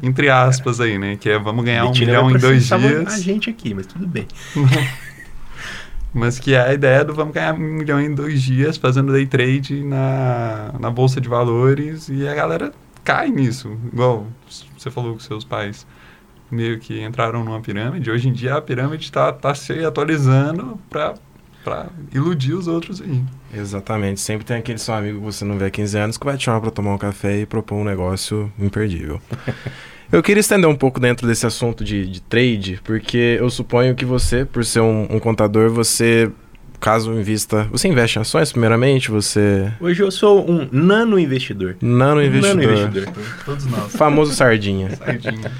entre 0.00 0.30
aspas, 0.30 0.80
aí, 0.80 0.96
né? 0.96 1.16
Que 1.16 1.30
é 1.30 1.38
vamos 1.38 1.64
ganhar 1.64 1.84
um 1.84 1.90
milhão 1.90 2.30
em 2.30 2.38
dois 2.38 2.68
dias. 2.68 3.12
a 3.12 3.18
gente 3.18 3.50
aqui, 3.50 3.74
mas 3.74 3.86
tudo 3.86 4.06
bem. 4.06 4.26
Mas 6.14 6.38
que 6.38 6.54
é 6.54 6.60
a 6.60 6.72
ideia 6.72 7.04
do 7.04 7.12
vamos 7.12 7.34
ganhar 7.34 7.52
um 7.52 7.58
milhão 7.58 8.00
em 8.00 8.14
dois 8.14 8.40
dias 8.40 8.78
fazendo 8.78 9.12
day 9.12 9.26
trade 9.26 9.84
na, 9.84 10.72
na 10.80 10.90
bolsa 10.90 11.20
de 11.20 11.28
valores 11.28 12.08
e 12.08 12.26
a 12.26 12.34
galera 12.34 12.72
cai 13.04 13.28
nisso. 13.28 13.76
Igual 13.92 14.26
você 14.78 14.90
falou 14.90 15.12
com 15.12 15.18
seus 15.18 15.44
pais 15.44 15.86
meio 16.50 16.78
que 16.78 17.02
entraram 17.02 17.44
numa 17.44 17.60
pirâmide. 17.60 18.10
Hoje 18.10 18.30
em 18.30 18.32
dia 18.32 18.54
a 18.54 18.62
pirâmide 18.62 19.04
está 19.04 19.30
tá 19.30 19.54
se 19.54 19.84
atualizando 19.84 20.80
para 20.88 21.16
para 21.66 21.88
iludir 22.14 22.54
os 22.54 22.68
outros 22.68 23.02
aí. 23.02 23.20
Exatamente. 23.52 24.20
Sempre 24.20 24.46
tem 24.46 24.58
aquele 24.58 24.78
seu 24.78 24.94
amigo 24.94 25.18
que 25.18 25.24
você 25.24 25.44
não 25.44 25.58
vê 25.58 25.64
há 25.64 25.70
15 25.70 25.98
anos 25.98 26.16
que 26.16 26.24
vai 26.24 26.36
te 26.36 26.44
chamar 26.44 26.60
para 26.60 26.70
tomar 26.70 26.94
um 26.94 26.98
café 26.98 27.40
e 27.40 27.46
propor 27.46 27.74
um 27.74 27.84
negócio 27.84 28.52
imperdível. 28.56 29.20
Eu 30.12 30.22
queria 30.22 30.40
estender 30.40 30.70
um 30.70 30.76
pouco 30.76 31.00
dentro 31.00 31.26
desse 31.26 31.44
assunto 31.44 31.82
de, 31.82 32.06
de 32.06 32.22
trade, 32.22 32.80
porque 32.84 33.38
eu 33.40 33.50
suponho 33.50 33.92
que 33.92 34.04
você, 34.04 34.44
por 34.44 34.64
ser 34.64 34.78
um, 34.78 35.02
um, 35.10 35.18
contador, 35.18 35.68
você, 35.68 36.30
caso 36.78 37.12
invista. 37.12 37.64
Você 37.72 37.88
investe 37.88 38.16
em 38.16 38.22
ações, 38.22 38.52
primeiramente? 38.52 39.10
Você. 39.10 39.68
Hoje 39.80 40.04
eu 40.04 40.12
sou 40.12 40.48
um 40.48 40.68
nano 40.70 41.18
investidor. 41.18 41.76
Nano 41.82 42.22
investidor. 42.22 42.56
Nano 42.56 42.86
investidor. 42.86 43.24
Todos 43.44 43.66
nós. 43.66 43.96
Famoso 43.96 44.32
sardinha. 44.32 44.94
Sardinha. 44.94 45.50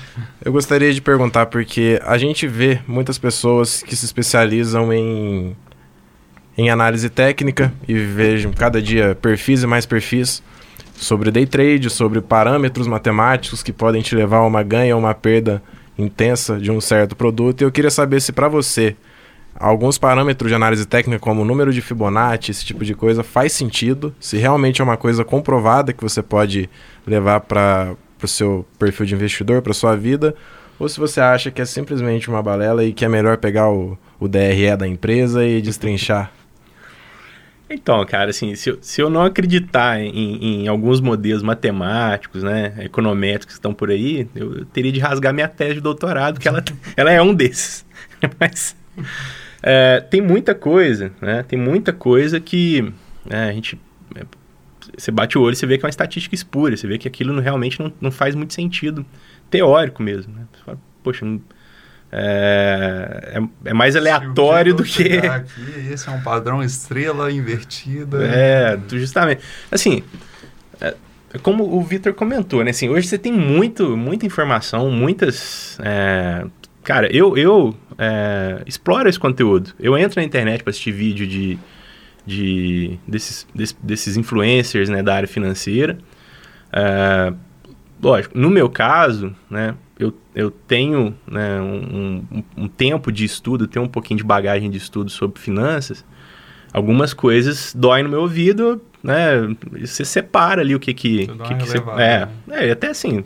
Eu 0.44 0.52
gostaria 0.52 0.94
de 0.94 1.00
perguntar, 1.00 1.46
porque 1.46 2.00
a 2.04 2.16
gente 2.16 2.46
vê 2.46 2.78
muitas 2.86 3.18
pessoas 3.18 3.82
que 3.82 3.96
se 3.96 4.04
especializam 4.04 4.92
em, 4.92 5.56
em 6.56 6.70
análise 6.70 7.10
técnica 7.10 7.72
e 7.86 7.94
vejam 7.94 8.52
cada 8.52 8.80
dia 8.80 9.16
perfis 9.20 9.62
e 9.62 9.66
mais 9.66 9.84
perfis 9.84 10.42
sobre 10.94 11.30
day 11.30 11.46
trade, 11.46 11.90
sobre 11.90 12.20
parâmetros 12.20 12.86
matemáticos 12.86 13.62
que 13.62 13.72
podem 13.72 14.00
te 14.00 14.14
levar 14.14 14.38
a 14.38 14.46
uma 14.46 14.62
ganha 14.62 14.94
ou 14.94 15.00
uma 15.00 15.14
perda 15.14 15.62
intensa 15.98 16.58
de 16.58 16.70
um 16.70 16.80
certo 16.80 17.14
produto. 17.14 17.60
E 17.60 17.64
eu 17.64 17.72
queria 17.72 17.90
saber 17.90 18.20
se 18.20 18.32
para 18.32 18.48
você 18.48 18.96
alguns 19.54 19.98
parâmetros 19.98 20.50
de 20.50 20.54
análise 20.54 20.86
técnica 20.86 21.18
como 21.18 21.42
o 21.42 21.44
número 21.44 21.72
de 21.72 21.80
Fibonacci, 21.80 22.50
esse 22.50 22.64
tipo 22.64 22.84
de 22.84 22.94
coisa, 22.94 23.22
faz 23.22 23.52
sentido, 23.52 24.14
se 24.18 24.36
realmente 24.36 24.80
é 24.80 24.84
uma 24.84 24.96
coisa 24.96 25.24
comprovada 25.24 25.92
que 25.92 26.02
você 26.02 26.22
pode 26.22 26.68
levar 27.06 27.40
para 27.40 27.94
o 28.22 28.28
seu 28.28 28.66
perfil 28.78 29.06
de 29.06 29.14
investidor, 29.14 29.62
para 29.62 29.72
sua 29.72 29.96
vida, 29.96 30.34
ou 30.78 30.88
se 30.88 31.00
você 31.00 31.20
acha 31.20 31.50
que 31.50 31.62
é 31.62 31.64
simplesmente 31.64 32.28
uma 32.28 32.42
balela 32.42 32.84
e 32.84 32.92
que 32.92 33.04
é 33.04 33.08
melhor 33.08 33.38
pegar 33.38 33.70
o, 33.70 33.96
o 34.20 34.28
DRE 34.28 34.76
da 34.76 34.86
empresa 34.86 35.44
e 35.44 35.62
destrinchar 35.62 36.30
então, 37.68 38.04
cara, 38.06 38.30
assim, 38.30 38.54
se 38.54 38.70
eu, 38.70 38.78
se 38.80 39.00
eu 39.00 39.10
não 39.10 39.22
acreditar 39.22 40.00
em, 40.00 40.62
em 40.62 40.68
alguns 40.68 41.00
modelos 41.00 41.42
matemáticos, 41.42 42.42
né, 42.42 42.74
econométricos 42.78 43.54
que 43.54 43.58
estão 43.58 43.74
por 43.74 43.90
aí, 43.90 44.28
eu, 44.36 44.58
eu, 44.58 44.64
teria 44.66 44.92
de 44.92 45.00
rasgar 45.00 45.34
minha 45.34 45.48
tese 45.48 45.74
de 45.74 45.80
doutorado, 45.80 46.34
porque 46.34 46.46
ela, 46.46 46.62
ela 46.96 47.10
é 47.10 47.20
um 47.20 47.34
desses. 47.34 47.84
Mas 48.38 48.76
é, 49.62 50.00
tem 50.00 50.20
muita 50.20 50.54
coisa, 50.54 51.10
né, 51.20 51.42
tem 51.42 51.58
muita 51.58 51.92
coisa 51.92 52.40
que 52.40 52.82
né, 53.24 53.48
a 53.48 53.52
gente... 53.52 53.80
É, 54.14 54.24
você 54.96 55.10
bate 55.10 55.36
o 55.36 55.42
olho 55.42 55.52
e 55.52 55.56
você 55.56 55.66
vê 55.66 55.76
que 55.76 55.84
é 55.84 55.86
uma 55.86 55.90
estatística 55.90 56.34
espúria, 56.34 56.76
você 56.76 56.86
vê 56.86 56.96
que 56.96 57.08
aquilo 57.08 57.38
realmente 57.40 57.80
não, 57.80 57.92
não 58.00 58.10
faz 58.12 58.36
muito 58.36 58.54
sentido 58.54 59.04
teórico 59.50 60.02
mesmo, 60.02 60.32
né? 60.32 60.46
Você 60.52 60.62
fala, 60.64 60.78
poxa, 61.02 61.24
não, 61.24 61.40
é, 62.10 63.34
é, 63.34 63.70
é, 63.70 63.74
mais 63.74 63.96
aleatório 63.96 64.74
do 64.74 64.84
que. 64.84 65.18
Aqui, 65.18 65.90
esse 65.90 66.08
é 66.08 66.12
um 66.12 66.20
padrão 66.20 66.62
estrela 66.62 67.30
invertida. 67.32 68.24
É, 68.24 68.78
justamente. 68.88 69.42
Assim, 69.70 70.02
é, 70.80 70.94
como 71.42 71.64
o 71.64 71.82
Victor 71.82 72.14
comentou, 72.14 72.62
né? 72.62 72.70
Assim, 72.70 72.88
hoje 72.88 73.08
você 73.08 73.18
tem 73.18 73.32
muito, 73.32 73.96
muita 73.96 74.24
informação, 74.24 74.90
muitas. 74.90 75.78
É, 75.82 76.46
cara, 76.84 77.14
eu, 77.14 77.36
eu 77.36 77.76
é, 77.98 78.62
exploro 78.66 79.08
esse 79.08 79.18
conteúdo. 79.18 79.74
Eu 79.78 79.98
entro 79.98 80.20
na 80.20 80.24
internet 80.24 80.62
para 80.62 80.70
assistir 80.70 80.92
vídeo 80.92 81.26
de, 81.26 81.58
de 82.24 82.98
desses, 83.06 83.46
desses 83.82 84.16
influencers 84.16 84.88
né, 84.88 85.02
da 85.02 85.14
área 85.14 85.28
financeira. 85.28 85.98
É, 86.72 87.32
lógico, 88.00 88.38
no 88.38 88.48
meu 88.48 88.70
caso, 88.70 89.34
né? 89.50 89.74
Eu, 89.98 90.14
eu 90.34 90.50
tenho 90.50 91.14
né, 91.26 91.60
um, 91.60 92.24
um, 92.30 92.44
um, 92.64 92.68
tempo 92.68 93.10
de 93.10 93.24
estudo, 93.24 93.66
tenho 93.66 93.84
um 93.84 93.88
pouquinho 93.88 94.18
de 94.18 94.24
bagagem 94.24 94.70
de 94.70 94.76
estudo 94.76 95.10
sobre 95.10 95.40
finanças, 95.40 96.04
algumas 96.72 97.14
coisas 97.14 97.74
doem 97.74 98.02
no 98.02 98.10
meu 98.10 98.20
ouvido, 98.20 98.82
né? 99.02 99.54
Você 99.80 100.04
separa 100.04 100.60
ali 100.60 100.74
o 100.74 100.80
que 100.80 100.92
que, 100.92 101.26
que, 101.26 101.54
que 101.54 101.66
você, 101.66 101.78
é, 101.78 102.28
né? 102.46 102.68
é, 102.68 102.70
até 102.70 102.88
assim, 102.88 103.24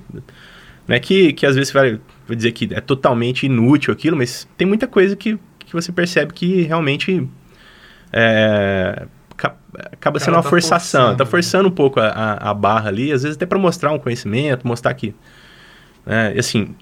não 0.87 0.94
é 0.96 1.00
que, 1.00 1.33
que 1.33 1.44
às 1.44 1.56
vezes 1.56 1.72
você 1.72 1.78
vai, 1.78 2.00
vai 2.26 2.37
dizer 2.37 2.52
que 2.52 2.72
é 2.72 2.80
totalmente 2.80 3.46
inútil 3.46 3.92
aquilo, 3.92 4.16
mas 4.16 4.48
tem 4.56 4.66
muita 4.66 4.87
coisa 4.87 5.16
que, 5.16 5.38
que 5.59 5.72
você 5.72 5.90
percebe 5.90 6.33
que 6.33 6.62
realmente 6.62 7.28
é, 8.12 9.06
acaba 9.37 10.20
sendo 10.20 10.35
uma 10.35 10.42
tá 10.42 10.48
forçação, 10.50 11.00
forçando, 11.00 11.18
tá 11.18 11.24
né? 11.24 11.30
forçando 11.30 11.68
um 11.68 11.72
pouco 11.72 11.98
a, 11.98 12.09
a, 12.09 12.50
a 12.50 12.54
barra 12.54 12.88
ali, 12.88 13.11
às 13.11 13.24
vezes 13.24 13.37
até 13.37 13.46
para 13.46 13.59
mostrar 13.59 13.90
um 13.90 13.98
conhecimento, 13.98 14.66
mostrar 14.66 14.94
que 14.94 15.14
né? 16.05 16.35
E 16.35 16.39
assim, 16.39 16.75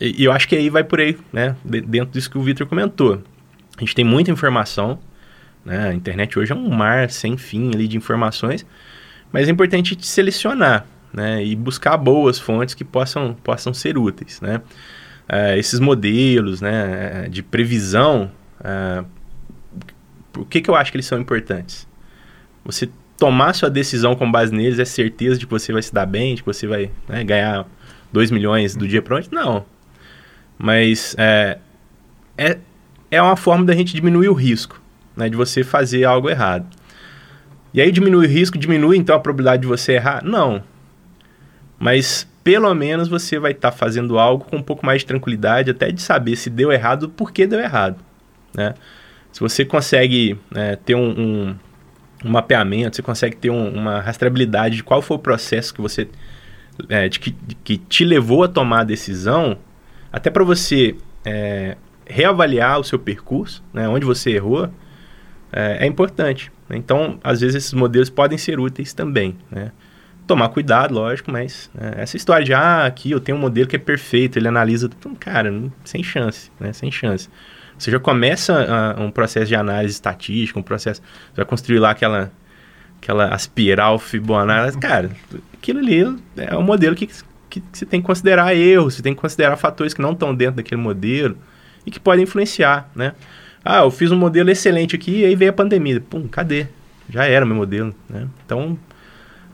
eu 0.00 0.32
acho 0.32 0.48
que 0.48 0.56
aí 0.56 0.68
vai 0.68 0.84
por 0.84 1.00
aí, 1.00 1.16
né? 1.32 1.56
dentro 1.64 2.12
disso 2.12 2.30
que 2.30 2.38
o 2.38 2.42
Victor 2.42 2.66
comentou. 2.66 3.22
A 3.76 3.80
gente 3.80 3.94
tem 3.94 4.04
muita 4.04 4.30
informação, 4.30 4.98
né? 5.64 5.88
A 5.88 5.94
internet 5.94 6.38
hoje 6.38 6.52
é 6.52 6.54
um 6.54 6.68
mar 6.68 7.10
sem 7.10 7.36
fim 7.36 7.70
ali 7.74 7.88
de 7.88 7.96
informações, 7.96 8.64
mas 9.32 9.48
é 9.48 9.50
importante 9.50 9.96
selecionar, 10.00 10.86
né? 11.12 11.44
E 11.44 11.56
buscar 11.56 11.96
boas 11.96 12.38
fontes 12.38 12.74
que 12.74 12.84
possam, 12.84 13.34
possam 13.42 13.74
ser 13.74 13.98
úteis, 13.98 14.40
né? 14.40 14.60
Uh, 15.28 15.56
esses 15.56 15.80
modelos, 15.80 16.60
né? 16.60 17.28
De 17.28 17.42
previsão, 17.42 18.30
por 20.32 20.46
que, 20.46 20.60
que 20.60 20.70
eu 20.70 20.74
acho 20.74 20.90
que 20.90 20.96
eles 20.96 21.06
são 21.06 21.18
importantes? 21.18 21.86
Você 22.64 22.88
tomar 23.18 23.54
sua 23.54 23.70
decisão 23.70 24.14
com 24.14 24.30
base 24.30 24.52
neles 24.52 24.78
é 24.78 24.84
certeza 24.84 25.38
de 25.38 25.46
que 25.46 25.52
você 25.52 25.72
vai 25.72 25.82
se 25.82 25.92
dar 25.92 26.06
bem, 26.06 26.34
de 26.34 26.42
que 26.42 26.46
você 26.46 26.66
vai 26.66 26.90
né, 27.08 27.22
ganhar 27.22 27.66
2 28.14 28.30
milhões 28.30 28.76
do 28.76 28.86
dia 28.86 29.02
para 29.02 29.16
noite? 29.16 29.28
Não. 29.32 29.66
Mas 30.56 31.16
é, 31.18 31.58
é, 32.38 32.58
é 33.10 33.20
uma 33.20 33.36
forma 33.36 33.64
da 33.64 33.74
gente 33.74 33.92
diminuir 33.92 34.28
o 34.28 34.32
risco, 34.32 34.80
né, 35.16 35.28
de 35.28 35.36
você 35.36 35.64
fazer 35.64 36.04
algo 36.04 36.30
errado. 36.30 36.64
E 37.74 37.80
aí 37.80 37.90
diminui 37.90 38.26
o 38.26 38.30
risco, 38.30 38.56
diminui 38.56 38.96
então 38.96 39.16
a 39.16 39.18
probabilidade 39.18 39.62
de 39.62 39.68
você 39.68 39.94
errar? 39.94 40.22
Não. 40.24 40.62
Mas 41.76 42.24
pelo 42.44 42.72
menos 42.72 43.08
você 43.08 43.36
vai 43.36 43.50
estar 43.50 43.72
tá 43.72 43.76
fazendo 43.76 44.16
algo 44.16 44.44
com 44.44 44.58
um 44.58 44.62
pouco 44.62 44.86
mais 44.86 45.00
de 45.00 45.06
tranquilidade, 45.06 45.72
até 45.72 45.90
de 45.90 46.00
saber 46.00 46.36
se 46.36 46.48
deu 46.48 46.70
errado, 46.70 47.08
por 47.08 47.32
que 47.32 47.48
deu 47.48 47.58
errado. 47.58 47.96
Né? 48.54 48.74
Se 49.32 49.40
você 49.40 49.64
consegue 49.64 50.38
é, 50.54 50.76
ter 50.76 50.94
um, 50.94 51.10
um, 51.10 51.56
um, 52.24 52.30
mapeamento, 52.30 52.94
você 52.94 53.02
consegue 53.02 53.34
ter 53.34 53.50
um, 53.50 53.68
uma 53.70 54.00
rastreabilidade 54.00 54.76
de 54.76 54.84
qual 54.84 55.02
foi 55.02 55.16
o 55.16 55.20
processo 55.20 55.74
que 55.74 55.80
você 55.80 56.08
é, 56.88 57.08
de 57.08 57.20
que, 57.20 57.30
de 57.30 57.54
que, 57.56 57.78
te 57.78 58.04
levou 58.04 58.44
a 58.44 58.48
tomar 58.48 58.80
a 58.80 58.84
decisão, 58.84 59.58
até 60.12 60.30
para 60.30 60.44
você 60.44 60.96
é, 61.24 61.76
reavaliar 62.06 62.78
o 62.78 62.84
seu 62.84 62.98
percurso, 62.98 63.62
né, 63.72 63.88
onde 63.88 64.04
você 64.04 64.30
errou, 64.30 64.70
é, 65.52 65.84
é 65.84 65.86
importante. 65.86 66.52
Então, 66.70 67.18
às 67.22 67.40
vezes, 67.40 67.56
esses 67.56 67.72
modelos 67.72 68.10
podem 68.10 68.38
ser 68.38 68.58
úteis 68.58 68.92
também. 68.92 69.36
Né? 69.50 69.70
Tomar 70.26 70.48
cuidado, 70.48 70.94
lógico, 70.94 71.30
mas 71.30 71.70
né, 71.74 71.94
essa 71.96 72.16
história 72.16 72.44
de, 72.44 72.54
ah, 72.54 72.86
aqui 72.86 73.10
eu 73.10 73.20
tenho 73.20 73.36
um 73.36 73.40
modelo 73.40 73.68
que 73.68 73.76
é 73.76 73.78
perfeito, 73.78 74.38
ele 74.38 74.48
analisa 74.48 74.88
tudo, 74.88 75.16
cara, 75.16 75.52
sem 75.84 76.02
chance, 76.02 76.50
né, 76.58 76.72
sem 76.72 76.90
chance. 76.90 77.28
Você 77.78 77.90
já 77.90 77.98
começa 77.98 78.94
a, 78.96 79.02
um 79.02 79.10
processo 79.10 79.46
de 79.46 79.54
análise 79.54 79.94
estatística, 79.94 80.58
um 80.58 80.62
processo, 80.62 81.02
você 81.02 81.36
vai 81.36 81.44
construir 81.44 81.78
lá 81.78 81.90
aquela, 81.90 82.32
aquela 83.04 83.34
espiral 83.36 83.98
Fibonacci, 83.98 84.78
cara, 84.78 85.10
aquilo 85.52 85.78
ali 85.78 86.16
é 86.38 86.56
um 86.56 86.62
modelo 86.62 86.96
que, 86.96 87.06
que, 87.06 87.60
que 87.60 87.62
você 87.70 87.84
tem 87.84 88.00
que 88.00 88.06
considerar 88.06 88.56
erros, 88.56 88.94
você 88.94 89.02
tem 89.02 89.14
que 89.14 89.20
considerar 89.20 89.56
fatores 89.56 89.92
que 89.92 90.00
não 90.00 90.12
estão 90.12 90.34
dentro 90.34 90.56
daquele 90.56 90.80
modelo 90.80 91.36
e 91.84 91.90
que 91.90 92.00
podem 92.00 92.24
influenciar, 92.24 92.90
né? 92.94 93.12
Ah, 93.62 93.80
eu 93.82 93.90
fiz 93.90 94.10
um 94.10 94.16
modelo 94.16 94.50
excelente 94.50 94.96
aqui 94.96 95.20
e 95.20 95.24
aí 95.24 95.34
veio 95.34 95.50
a 95.50 95.54
pandemia. 95.54 96.00
Pum, 96.00 96.26
cadê? 96.28 96.66
Já 97.08 97.24
era 97.24 97.44
o 97.44 97.48
meu 97.48 97.56
modelo, 97.56 97.94
né? 98.08 98.26
Então, 98.44 98.78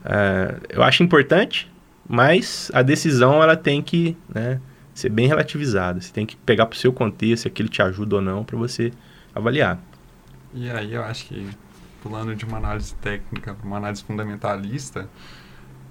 uh, 0.05 0.61
eu 0.69 0.81
acho 0.83 1.03
importante, 1.03 1.69
mas 2.07 2.71
a 2.73 2.81
decisão 2.81 3.41
ela 3.41 3.55
tem 3.55 3.81
que 3.81 4.17
né, 4.33 4.59
ser 4.93 5.09
bem 5.09 5.27
relativizada. 5.27 5.99
Você 5.99 6.11
tem 6.11 6.25
que 6.25 6.35
pegar 6.37 6.65
para 6.65 6.75
o 6.75 6.79
seu 6.79 6.91
contexto, 6.91 7.43
se 7.43 7.47
aquilo 7.47 7.69
te 7.69 7.81
ajuda 7.81 8.17
ou 8.17 8.21
não, 8.21 8.43
para 8.43 8.57
você 8.57 8.91
avaliar. 9.33 9.79
E 10.53 10.69
aí 10.69 10.93
eu 10.93 11.03
acho 11.03 11.27
que, 11.27 11.47
pulando 12.01 12.35
de 12.35 12.45
uma 12.45 12.57
análise 12.57 12.93
técnica 12.95 13.53
para 13.53 13.65
uma 13.65 13.77
análise 13.77 14.03
fundamentalista, 14.03 15.07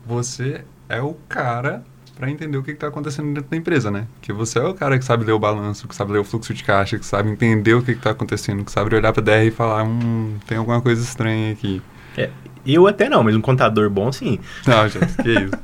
você 0.06 0.64
é 0.88 1.00
o 1.00 1.14
cara 1.28 1.84
para 2.16 2.30
entender 2.30 2.58
o 2.58 2.62
que 2.62 2.72
está 2.72 2.88
acontecendo 2.88 3.32
dentro 3.32 3.48
da 3.50 3.56
empresa, 3.56 3.90
né? 3.90 4.06
Que 4.20 4.30
você 4.30 4.58
é 4.58 4.62
o 4.62 4.74
cara 4.74 4.98
que 4.98 5.04
sabe 5.04 5.24
ler 5.24 5.32
o 5.32 5.38
balanço, 5.38 5.88
que 5.88 5.94
sabe 5.94 6.12
ler 6.12 6.18
o 6.18 6.24
fluxo 6.24 6.52
de 6.52 6.62
caixa, 6.62 6.98
que 6.98 7.06
sabe 7.06 7.30
entender 7.30 7.72
o 7.72 7.82
que 7.82 7.92
está 7.92 8.10
acontecendo, 8.10 8.62
que 8.62 8.70
sabe 8.70 8.94
olhar 8.94 9.10
para 9.12 9.22
DR 9.22 9.46
e 9.46 9.50
falar, 9.50 9.84
hum, 9.84 10.36
tem 10.46 10.58
alguma 10.58 10.82
coisa 10.82 11.02
estranha 11.02 11.52
aqui. 11.52 11.80
É, 12.18 12.28
eu 12.66 12.86
até 12.86 13.08
não, 13.08 13.24
mas 13.24 13.34
um 13.34 13.40
contador 13.40 13.88
bom 13.88 14.12
sim. 14.12 14.38
Não, 14.66 14.86
gente, 14.86 15.14
que 15.22 15.30
isso. 15.30 15.58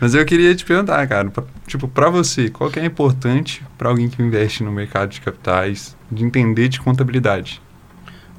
Mas 0.00 0.14
eu 0.14 0.24
queria 0.24 0.54
te 0.54 0.64
perguntar, 0.64 1.06
cara, 1.06 1.30
pra, 1.30 1.44
tipo, 1.66 1.86
para 1.86 2.10
você, 2.10 2.50
qual 2.50 2.70
que 2.70 2.80
é 2.80 2.84
importante 2.84 3.62
para 3.78 3.88
alguém 3.88 4.08
que 4.08 4.22
investe 4.22 4.62
no 4.62 4.72
mercado 4.72 5.10
de 5.10 5.20
capitais 5.20 5.96
de 6.10 6.24
entender 6.24 6.68
de 6.68 6.80
contabilidade? 6.80 7.62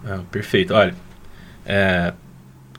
Ah, 0.06 0.20
perfeito. 0.30 0.74
Olha, 0.74 0.96
é, 1.66 2.14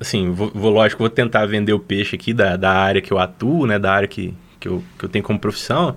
assim, 0.01 0.31
vou, 0.31 0.51
vou, 0.55 0.71
lógico, 0.71 1.03
vou 1.03 1.11
tentar 1.11 1.47
vender 1.47 1.73
o 1.73 1.79
peixe 1.79 2.17
aqui 2.17 2.33
da, 2.33 2.57
da 2.57 2.73
área 2.73 3.01
que 3.01 3.13
eu 3.13 3.19
atuo, 3.19 3.67
né, 3.67 3.79
da 3.79 3.93
área 3.93 4.09
que, 4.09 4.35
que 4.61 4.69
eu, 4.69 4.83
que 4.99 5.05
eu 5.05 5.09
tenho 5.09 5.25
como 5.25 5.39
profissão, 5.39 5.95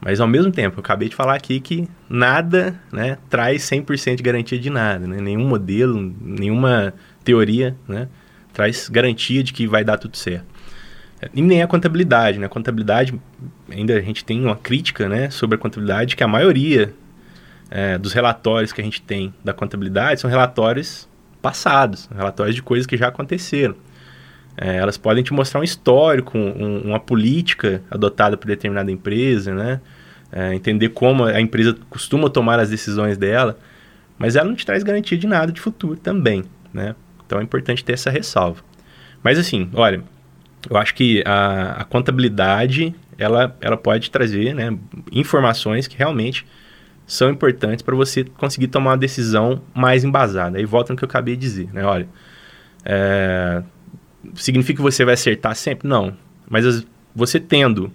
mas 0.00 0.20
ao 0.20 0.28
mesmo 0.28 0.52
tempo, 0.52 0.78
eu 0.78 0.80
acabei 0.80 1.08
de 1.08 1.14
falar 1.14 1.34
aqui 1.34 1.58
que 1.58 1.88
nada 2.08 2.78
né, 2.92 3.18
traz 3.28 3.62
100% 3.62 4.16
de 4.16 4.22
garantia 4.22 4.58
de 4.58 4.70
nada, 4.70 5.06
né? 5.06 5.20
nenhum 5.20 5.48
modelo, 5.48 6.14
nenhuma 6.20 6.94
teoria 7.24 7.76
né, 7.88 8.08
traz 8.52 8.88
garantia 8.88 9.42
de 9.42 9.52
que 9.52 9.66
vai 9.66 9.82
dar 9.82 9.98
tudo 9.98 10.16
certo. 10.16 10.44
E 11.34 11.40
nem 11.40 11.62
a 11.62 11.66
contabilidade, 11.66 12.38
né? 12.38 12.44
A 12.44 12.48
contabilidade, 12.48 13.18
ainda 13.70 13.96
a 13.96 14.00
gente 14.02 14.22
tem 14.22 14.44
uma 14.44 14.54
crítica 14.54 15.08
né, 15.08 15.30
sobre 15.30 15.56
a 15.56 15.58
contabilidade, 15.58 16.14
que 16.14 16.22
a 16.22 16.28
maioria 16.28 16.92
é, 17.70 17.96
dos 17.96 18.12
relatórios 18.12 18.70
que 18.70 18.82
a 18.82 18.84
gente 18.84 19.00
tem 19.00 19.34
da 19.42 19.54
contabilidade 19.54 20.20
são 20.20 20.28
relatórios 20.28 21.05
passados, 21.46 22.10
relatórios 22.12 22.56
de 22.56 22.60
coisas 22.60 22.88
que 22.88 22.96
já 22.96 23.06
aconteceram. 23.06 23.76
É, 24.56 24.78
elas 24.78 24.98
podem 24.98 25.22
te 25.22 25.32
mostrar 25.32 25.60
um 25.60 25.62
histórico, 25.62 26.36
um, 26.36 26.80
uma 26.80 26.98
política 26.98 27.80
adotada 27.88 28.36
por 28.36 28.48
determinada 28.48 28.90
empresa, 28.90 29.54
né? 29.54 29.80
É, 30.32 30.52
entender 30.52 30.88
como 30.88 31.22
a 31.22 31.40
empresa 31.40 31.76
costuma 31.88 32.28
tomar 32.28 32.58
as 32.58 32.68
decisões 32.68 33.16
dela, 33.16 33.56
mas 34.18 34.34
ela 34.34 34.48
não 34.48 34.56
te 34.56 34.66
traz 34.66 34.82
garantia 34.82 35.16
de 35.16 35.24
nada 35.24 35.52
de 35.52 35.60
futuro 35.60 35.96
também, 35.96 36.42
né? 36.74 36.96
Então 37.24 37.38
é 37.38 37.44
importante 37.44 37.84
ter 37.84 37.92
essa 37.92 38.10
ressalva. 38.10 38.60
Mas 39.22 39.38
assim, 39.38 39.70
olha, 39.72 40.02
eu 40.68 40.76
acho 40.76 40.96
que 40.96 41.22
a, 41.24 41.82
a 41.82 41.84
contabilidade 41.84 42.92
ela, 43.16 43.56
ela 43.60 43.76
pode 43.76 44.10
trazer 44.10 44.52
né, 44.52 44.76
informações 45.12 45.86
que 45.86 45.96
realmente 45.96 46.44
são 47.06 47.30
importantes 47.30 47.82
para 47.82 47.94
você 47.94 48.24
conseguir 48.24 48.68
tomar 48.68 48.90
uma 48.90 48.98
decisão 48.98 49.62
mais 49.74 50.02
embasada. 50.02 50.58
Aí 50.58 50.64
volta 50.64 50.92
no 50.92 50.96
que 50.96 51.04
eu 51.04 51.08
acabei 51.08 51.36
de 51.36 51.40
dizer, 51.40 51.72
né? 51.72 51.84
Olha, 51.84 52.08
é, 52.84 53.62
significa 54.34 54.78
que 54.78 54.82
você 54.82 55.04
vai 55.04 55.14
acertar 55.14 55.54
sempre? 55.54 55.88
Não. 55.88 56.16
Mas 56.48 56.84
você 57.14 57.38
tendo 57.38 57.92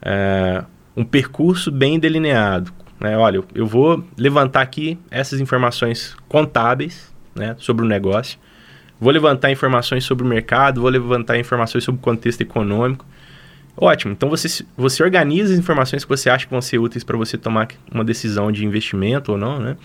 é, 0.00 0.64
um 0.96 1.04
percurso 1.04 1.70
bem 1.70 1.98
delineado, 1.98 2.72
né? 3.00 3.16
olha, 3.16 3.42
eu 3.54 3.66
vou 3.66 4.04
levantar 4.16 4.62
aqui 4.62 4.98
essas 5.10 5.40
informações 5.40 6.16
contábeis 6.28 7.14
né, 7.34 7.54
sobre 7.58 7.84
o 7.84 7.88
negócio, 7.88 8.38
vou 8.98 9.12
levantar 9.12 9.50
informações 9.50 10.04
sobre 10.04 10.24
o 10.24 10.28
mercado, 10.28 10.80
vou 10.80 10.90
levantar 10.90 11.38
informações 11.38 11.84
sobre 11.84 12.00
o 12.00 12.02
contexto 12.02 12.40
econômico. 12.40 13.04
Ótimo, 13.76 14.12
então 14.12 14.30
você, 14.30 14.64
você 14.76 15.02
organiza 15.02 15.52
as 15.52 15.58
informações 15.58 16.02
que 16.02 16.08
você 16.08 16.30
acha 16.30 16.46
que 16.46 16.50
vão 16.50 16.62
ser 16.62 16.78
úteis 16.78 17.04
para 17.04 17.16
você 17.16 17.36
tomar 17.36 17.68
uma 17.92 18.02
decisão 18.04 18.50
de 18.50 18.64
investimento 18.64 19.32
ou 19.32 19.38
não, 19.38 19.60
né? 19.60 19.76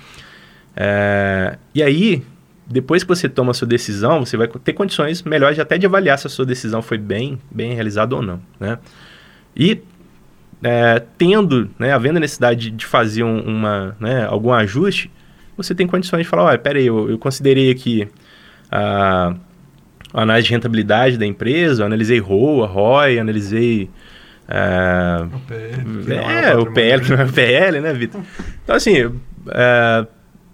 É, 0.76 1.58
e 1.76 1.84
aí, 1.84 2.24
depois 2.66 3.04
que 3.04 3.10
você 3.10 3.28
toma 3.28 3.52
a 3.52 3.54
sua 3.54 3.68
decisão, 3.68 4.26
você 4.26 4.38
vai 4.38 4.48
ter 4.48 4.72
condições 4.72 5.22
melhores 5.24 5.60
até 5.60 5.78
de 5.78 5.86
avaliar 5.86 6.18
se 6.18 6.26
a 6.26 6.30
sua 6.30 6.46
decisão 6.46 6.82
foi 6.82 6.98
bem, 6.98 7.38
bem 7.52 7.74
realizada 7.74 8.16
ou 8.16 8.22
não, 8.22 8.42
né? 8.58 8.80
E 9.54 9.82
é, 10.64 11.02
tendo, 11.18 11.70
né, 11.78 11.92
havendo 11.92 12.18
a 12.18 12.20
necessidade 12.22 12.72
de, 12.72 12.86
fazer 12.86 13.24
um, 13.24 13.42
uma, 13.42 13.96
né, 14.00 14.26
algum 14.26 14.54
ajuste, 14.54 15.12
você 15.58 15.76
tem 15.76 15.86
condições 15.88 16.24
de 16.24 16.30
falar, 16.30 16.44
olha, 16.44 16.58
peraí, 16.58 16.86
eu, 16.86 17.10
eu 17.10 17.18
considerei 17.18 17.72
aqui 17.72 18.08
a, 18.72 19.36
análise 20.14 20.48
de 20.48 20.54
rentabilidade 20.54 21.18
da 21.18 21.26
empresa, 21.26 21.86
analisei 21.86 22.20
ROA, 22.20 22.68
ROI, 22.68 23.20
analisei... 23.20 23.90
É, 24.48 25.24
o 25.34 25.40
PL, 25.40 26.46
é, 26.46 26.56
o 26.58 26.74
PL, 26.74 27.04
que 27.04 27.12
não 27.12 27.20
é 27.22 27.26
o 27.26 27.32
PL, 27.32 27.80
né, 27.82 27.94
Vitor? 27.94 28.22
Então, 28.64 28.76
assim, 28.76 28.96
é, 29.50 30.08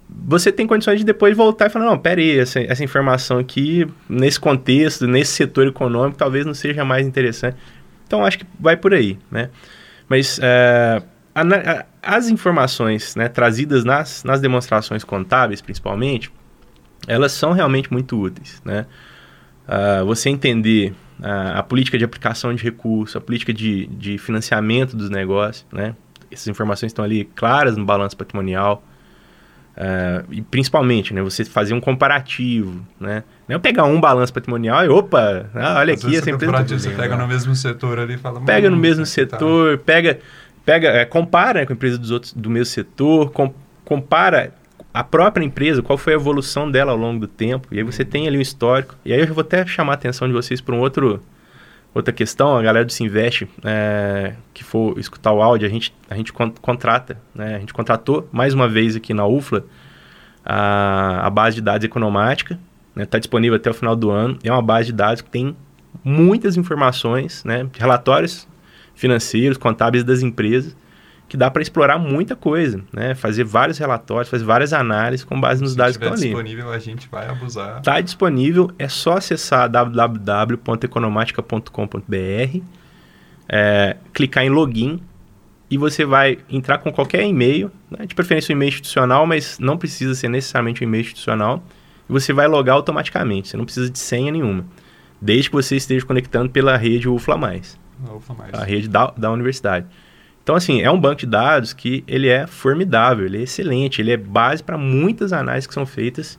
você 0.08 0.50
tem 0.52 0.66
condições 0.66 0.98
de 0.98 1.04
depois 1.04 1.36
voltar 1.36 1.66
e 1.66 1.70
falar, 1.70 1.86
não, 1.86 1.98
pera 1.98 2.20
aí, 2.20 2.38
essa, 2.38 2.60
essa 2.60 2.82
informação 2.82 3.38
aqui, 3.38 3.86
nesse 4.08 4.38
contexto, 4.38 5.06
nesse 5.06 5.32
setor 5.32 5.66
econômico, 5.66 6.16
talvez 6.16 6.46
não 6.46 6.54
seja 6.54 6.84
mais 6.84 7.06
interessante. 7.06 7.56
Então, 8.06 8.24
acho 8.24 8.38
que 8.38 8.46
vai 8.58 8.76
por 8.76 8.94
aí, 8.94 9.18
né? 9.30 9.50
Mas 10.08 10.40
é, 10.42 11.02
as 12.02 12.28
informações 12.28 13.14
né, 13.14 13.28
trazidas 13.28 13.84
nas, 13.84 14.24
nas 14.24 14.40
demonstrações 14.40 15.04
contábeis, 15.04 15.60
principalmente, 15.60 16.32
elas 17.06 17.32
são 17.32 17.52
realmente 17.52 17.92
muito 17.92 18.18
úteis, 18.18 18.62
né? 18.64 18.86
Uh, 19.68 20.04
você 20.06 20.30
entender 20.30 20.94
a, 21.22 21.58
a, 21.58 21.62
política 21.62 21.98
de 21.98 22.04
aplicação 22.04 22.54
de 22.54 22.64
recursos, 22.64 23.14
a 23.14 23.20
política 23.20 23.52
de, 23.52 23.86
de 23.86 24.16
financiamento 24.16 24.96
dos 24.96 25.10
negócios, 25.10 25.66
né? 25.70 25.94
Essas 26.30 26.48
informações 26.48 26.90
estão 26.90 27.04
ali 27.04 27.24
claras 27.24 27.76
no 27.76 27.84
balanço 27.84 28.16
patrimonial, 28.16 28.82
Uh, 29.78 30.26
e 30.32 30.42
principalmente, 30.42 31.14
né, 31.14 31.22
você 31.22 31.44
fazer 31.44 31.72
um 31.72 31.80
comparativo, 31.80 32.84
né? 32.98 33.22
Não 33.46 33.54
é 33.54 33.58
pegar 33.60 33.84
um 33.84 34.00
balanço 34.00 34.34
patrimonial 34.34 34.84
e 34.84 34.88
opa, 34.88 35.48
ah, 35.54 35.76
olha 35.78 35.94
Às 35.94 36.04
aqui 36.04 36.16
essa 36.16 36.28
empresa. 36.28 36.52
Tá 36.52 36.64
você 36.64 36.90
pega 36.90 37.16
no 37.16 37.28
mesmo 37.28 37.54
setor 37.54 38.00
ali 38.00 38.14
e 38.14 38.18
fala. 38.18 38.40
Pega 38.40 38.68
no 38.68 38.76
mesmo 38.76 39.06
setor, 39.06 39.78
tá. 39.78 39.84
pega, 39.84 40.18
pega, 40.66 40.88
é, 40.88 41.04
compara 41.04 41.64
com 41.64 41.72
a 41.72 41.76
empresa 41.76 41.96
dos 41.96 42.10
outros 42.10 42.32
do 42.32 42.50
mesmo 42.50 42.66
setor, 42.66 43.30
com, 43.30 43.54
compara 43.84 44.52
a 44.98 45.04
própria 45.04 45.44
empresa, 45.44 45.80
qual 45.80 45.96
foi 45.96 46.12
a 46.12 46.16
evolução 46.16 46.68
dela 46.68 46.90
ao 46.90 46.98
longo 46.98 47.20
do 47.20 47.28
tempo, 47.28 47.68
e 47.70 47.78
aí 47.78 47.84
você 47.84 48.04
tem 48.04 48.26
ali 48.26 48.36
um 48.36 48.40
histórico. 48.40 48.96
E 49.04 49.12
aí 49.12 49.20
eu 49.20 49.32
vou 49.32 49.42
até 49.42 49.64
chamar 49.64 49.92
a 49.92 49.94
atenção 49.94 50.26
de 50.26 50.34
vocês 50.34 50.60
para 50.60 50.74
um 50.74 50.80
outro 50.80 51.22
outra 51.94 52.12
questão, 52.12 52.56
a 52.56 52.62
galera 52.62 52.84
do 52.84 52.90
Sinvest, 52.90 53.46
é, 53.64 54.34
que 54.52 54.64
for 54.64 54.98
escutar 54.98 55.32
o 55.32 55.40
áudio, 55.40 55.68
a 55.68 55.70
gente, 55.70 55.94
a 56.10 56.16
gente 56.16 56.32
contrata, 56.32 57.16
né, 57.32 57.54
a 57.54 57.58
gente 57.60 57.72
contratou 57.72 58.28
mais 58.32 58.52
uma 58.52 58.68
vez 58.68 58.96
aqui 58.96 59.14
na 59.14 59.24
UFLA 59.24 59.64
a, 60.44 61.26
a 61.26 61.30
base 61.30 61.54
de 61.54 61.62
dados 61.62 61.84
economática, 61.84 62.54
está 62.54 63.00
né, 63.00 63.06
tá 63.06 63.18
disponível 63.20 63.54
até 63.54 63.70
o 63.70 63.74
final 63.74 63.94
do 63.94 64.10
ano, 64.10 64.36
é 64.42 64.50
uma 64.50 64.62
base 64.62 64.88
de 64.88 64.94
dados 64.94 65.22
que 65.22 65.30
tem 65.30 65.56
muitas 66.02 66.56
informações, 66.56 67.44
né, 67.44 67.68
relatórios 67.78 68.48
financeiros, 68.96 69.56
contábeis 69.56 70.02
das 70.02 70.22
empresas, 70.22 70.76
que 71.28 71.36
dá 71.36 71.50
para 71.50 71.60
explorar 71.60 71.98
muita 71.98 72.34
coisa, 72.34 72.80
né? 72.92 73.14
Fazer 73.14 73.44
vários 73.44 73.78
relatórios, 73.78 74.30
fazer 74.30 74.44
várias 74.44 74.72
análises 74.72 75.24
com 75.24 75.40
base 75.40 75.60
nos 75.60 75.72
Se 75.72 75.76
dados 75.76 75.96
que 75.96 76.04
estão 76.04 76.16
ali. 76.16 76.28
disponível, 76.28 76.72
a 76.72 76.78
gente 76.78 77.08
vai 77.08 77.28
abusar. 77.28 77.78
Está 77.78 78.00
disponível, 78.00 78.70
é 78.78 78.88
só 78.88 79.16
acessar 79.18 79.68
www.economatica.com.br 79.68 82.62
é, 83.48 83.96
clicar 84.12 84.44
em 84.44 84.50
login 84.50 85.00
e 85.70 85.78
você 85.78 86.04
vai 86.04 86.38
entrar 86.48 86.78
com 86.78 86.92
qualquer 86.92 87.24
e-mail, 87.24 87.70
né? 87.90 88.06
de 88.06 88.14
preferência 88.14 88.52
um 88.52 88.56
e-mail 88.56 88.68
institucional, 88.68 89.26
mas 89.26 89.58
não 89.58 89.76
precisa 89.76 90.14
ser 90.14 90.28
necessariamente 90.28 90.82
um 90.82 90.86
e-mail 90.86 91.02
institucional, 91.02 91.62
e 92.08 92.12
você 92.12 92.32
vai 92.32 92.46
logar 92.46 92.74
automaticamente, 92.74 93.48
você 93.48 93.56
não 93.56 93.64
precisa 93.64 93.90
de 93.90 93.98
senha 93.98 94.32
nenhuma, 94.32 94.64
desde 95.20 95.50
que 95.50 95.56
você 95.56 95.76
esteja 95.76 96.06
conectando 96.06 96.50
pela 96.50 96.76
rede 96.76 97.08
UFLA+, 97.08 97.60
a 98.52 98.64
rede 98.64 98.88
da, 98.88 99.12
da 99.16 99.30
universidade. 99.30 99.86
Então, 100.48 100.56
assim, 100.56 100.80
é 100.80 100.90
um 100.90 100.98
banco 100.98 101.16
de 101.16 101.26
dados 101.26 101.74
que 101.74 102.02
ele 102.08 102.26
é 102.26 102.46
formidável, 102.46 103.26
ele 103.26 103.36
é 103.36 103.42
excelente, 103.42 104.00
ele 104.00 104.12
é 104.12 104.16
base 104.16 104.62
para 104.62 104.78
muitas 104.78 105.30
análises 105.30 105.66
que 105.66 105.74
são 105.74 105.84
feitas 105.84 106.38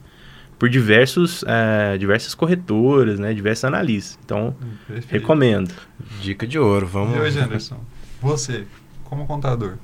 por 0.58 0.68
diversos, 0.68 1.44
é, 1.46 1.96
diversas 1.96 2.34
corretoras, 2.34 3.20
né, 3.20 3.32
diversos 3.32 3.66
analistas. 3.66 4.18
Então, 4.24 4.56
Perfeito. 4.88 5.12
recomendo. 5.12 5.72
Dica 6.20 6.44
de 6.44 6.58
ouro, 6.58 6.88
vamos... 6.88 7.16
E 7.16 7.20
hoje, 7.20 7.38
Anderson, 7.38 7.78
você, 8.20 8.66
como 9.04 9.28
contador, 9.28 9.74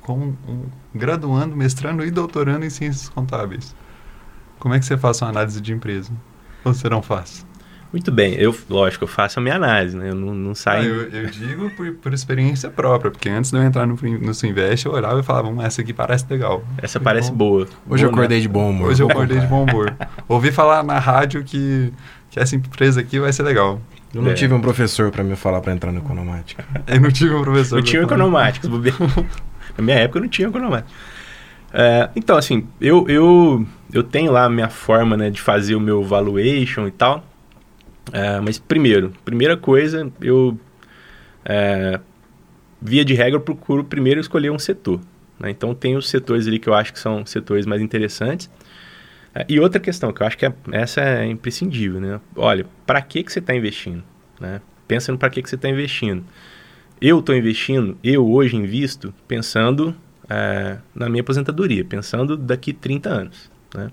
como 0.00 0.36
um 0.48 0.64
graduando, 0.92 1.54
mestrando 1.54 2.04
e 2.04 2.10
doutorando 2.10 2.64
em 2.64 2.70
ciências 2.70 3.08
contábeis, 3.08 3.72
como 4.58 4.74
é 4.74 4.80
que 4.80 4.84
você 4.84 4.98
faz 4.98 5.22
uma 5.22 5.30
análise 5.30 5.60
de 5.60 5.72
empresa? 5.72 6.10
Ou 6.64 6.74
você 6.74 6.88
não 6.88 7.02
faz? 7.02 7.45
Muito 7.92 8.10
bem, 8.10 8.34
eu, 8.34 8.54
lógico, 8.68 9.04
eu 9.04 9.08
faço 9.08 9.38
a 9.38 9.42
minha 9.42 9.54
análise, 9.54 9.96
né? 9.96 10.10
Eu 10.10 10.14
não, 10.14 10.34
não 10.34 10.54
saio... 10.54 11.08
Ah, 11.10 11.16
eu, 11.16 11.22
eu, 11.22 11.30
digo 11.30 11.70
por, 11.70 11.92
por, 11.94 12.12
experiência 12.12 12.68
própria, 12.68 13.10
porque 13.10 13.28
antes 13.28 13.50
de 13.50 13.56
eu 13.56 13.62
entrar 13.62 13.86
no, 13.86 13.94
no 13.94 14.34
Suinvest, 14.34 14.86
eu 14.86 14.92
olhava 14.92 15.20
e 15.20 15.22
falava, 15.22 15.48
hum, 15.48 15.62
essa 15.62 15.80
aqui 15.80 15.92
parece 15.92 16.26
legal. 16.28 16.64
Essa 16.78 16.98
parece 16.98 17.28
então, 17.28 17.38
boa. 17.38 17.66
Hoje 17.88 18.04
eu 18.04 18.10
acordei 18.10 18.40
de 18.40 18.48
bom 18.48 18.70
humor. 18.70 18.90
Hoje 18.90 19.02
eu 19.02 19.10
acordei 19.10 19.38
de 19.38 19.46
bom 19.46 19.64
humor. 19.64 19.94
Ouvi 20.28 20.50
falar 20.50 20.82
na 20.82 20.98
rádio 20.98 21.42
que, 21.44 21.92
que 22.30 22.40
essa 22.40 22.56
empresa 22.56 23.00
aqui 23.00 23.18
vai 23.18 23.32
ser 23.32 23.44
legal. 23.44 23.80
Eu 24.14 24.22
não 24.22 24.30
é. 24.30 24.34
tive 24.34 24.54
um 24.54 24.60
professor 24.60 25.10
para 25.10 25.22
me 25.22 25.36
falar 25.36 25.60
para 25.60 25.72
entrar 25.72 25.92
no 25.92 25.98
Economática. 25.98 26.64
Eu 26.86 27.00
não 27.00 27.10
tive 27.10 27.34
um 27.34 27.42
professor. 27.42 27.78
Eu 27.78 27.82
tinha 27.82 28.02
Economática. 28.02 28.68
Na 29.76 29.84
minha 29.84 29.98
época 29.98 30.18
eu 30.18 30.22
não 30.22 30.28
tinha 30.28 30.48
Economática. 30.48 30.90
É, 31.72 32.08
então, 32.16 32.38
assim, 32.38 32.66
eu, 32.80 33.06
eu, 33.08 33.66
eu 33.92 34.02
tenho 34.02 34.32
lá 34.32 34.44
a 34.44 34.48
minha 34.48 34.70
forma 34.70 35.16
né, 35.16 35.28
de 35.28 35.42
fazer 35.42 35.74
o 35.74 35.80
meu 35.80 36.02
valuation 36.02 36.86
e 36.86 36.90
tal. 36.90 37.22
É, 38.12 38.40
mas 38.40 38.58
primeiro, 38.58 39.12
primeira 39.24 39.56
coisa, 39.56 40.10
eu 40.20 40.58
é, 41.44 42.00
via 42.80 43.04
de 43.04 43.14
regra 43.14 43.40
procuro 43.40 43.84
primeiro 43.84 44.20
escolher 44.20 44.50
um 44.50 44.58
setor. 44.58 45.00
Né? 45.38 45.50
Então 45.50 45.74
tem 45.74 45.96
os 45.96 46.08
setores 46.08 46.46
ali 46.46 46.58
que 46.58 46.68
eu 46.68 46.74
acho 46.74 46.92
que 46.92 46.98
são 46.98 47.24
setores 47.26 47.66
mais 47.66 47.82
interessantes. 47.82 48.50
É, 49.34 49.44
e 49.48 49.60
outra 49.60 49.80
questão 49.80 50.12
que 50.12 50.22
eu 50.22 50.26
acho 50.26 50.38
que 50.38 50.46
é, 50.46 50.54
essa 50.72 51.00
é 51.00 51.26
imprescindível, 51.26 52.00
né? 52.00 52.20
Olha, 52.34 52.66
para 52.86 53.02
que 53.02 53.22
que 53.22 53.32
você 53.32 53.38
está 53.38 53.54
investindo? 53.54 54.02
Né? 54.40 54.60
Pensa 54.88 55.12
no 55.12 55.18
para 55.18 55.30
que 55.30 55.42
que 55.42 55.48
você 55.48 55.56
está 55.56 55.68
investindo. 55.68 56.24
Eu 57.00 57.18
estou 57.18 57.34
investindo, 57.36 57.98
eu 58.02 58.26
hoje 58.26 58.56
invisto 58.56 59.12
pensando 59.28 59.94
é, 60.28 60.78
na 60.94 61.08
minha 61.08 61.20
aposentadoria, 61.20 61.84
pensando 61.84 62.36
daqui 62.36 62.72
30 62.72 63.08
anos. 63.10 63.50
Né? 63.74 63.90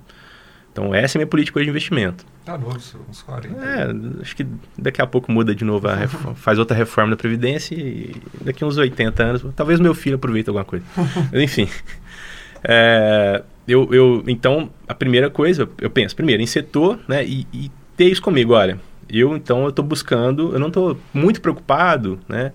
Então 0.73 0.93
essa 0.93 1.17
é 1.17 1.19
a 1.19 1.21
minha 1.21 1.27
política 1.27 1.63
de 1.63 1.69
investimento. 1.69 2.25
Tá 2.43 2.57
novo, 2.57 2.75
uns 3.09 3.21
40. 3.21 3.63
É, 3.63 4.21
acho 4.21 4.35
que 4.35 4.45
daqui 4.77 5.01
a 5.01 5.07
pouco 5.07 5.31
muda 5.31 5.53
de 5.53 5.63
novo, 5.63 5.87
faz 6.35 6.57
outra 6.57 6.75
reforma 6.75 7.11
da 7.11 7.15
Previdência 7.15 7.75
e 7.75 8.15
daqui 8.41 8.65
uns 8.65 8.75
80 8.75 9.23
anos, 9.23 9.45
talvez 9.55 9.79
meu 9.79 9.93
filho 9.93 10.15
aproveite 10.15 10.49
alguma 10.49 10.65
coisa. 10.65 10.83
Mas, 11.31 11.41
enfim. 11.41 11.69
É, 12.63 13.43
eu, 13.67 13.93
eu, 13.93 14.23
então, 14.27 14.69
a 14.87 14.95
primeira 14.95 15.29
coisa, 15.29 15.69
eu 15.79 15.89
penso 15.89 16.15
primeiro 16.15 16.41
em 16.41 16.47
setor, 16.47 16.99
né, 17.07 17.23
e, 17.23 17.47
e 17.53 17.71
ter 17.95 18.05
isso 18.05 18.21
comigo, 18.21 18.53
olha, 18.53 18.79
eu 19.09 19.35
então 19.35 19.63
eu 19.63 19.69
estou 19.69 19.85
buscando, 19.85 20.53
eu 20.53 20.59
não 20.59 20.67
estou 20.67 20.97
muito 21.13 21.39
preocupado, 21.39 22.19
né, 22.27 22.51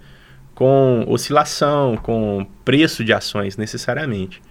com 0.54 1.04
oscilação, 1.06 1.96
com 1.96 2.44
preço 2.64 3.04
de 3.04 3.12
ações 3.12 3.56
necessariamente. 3.56 4.42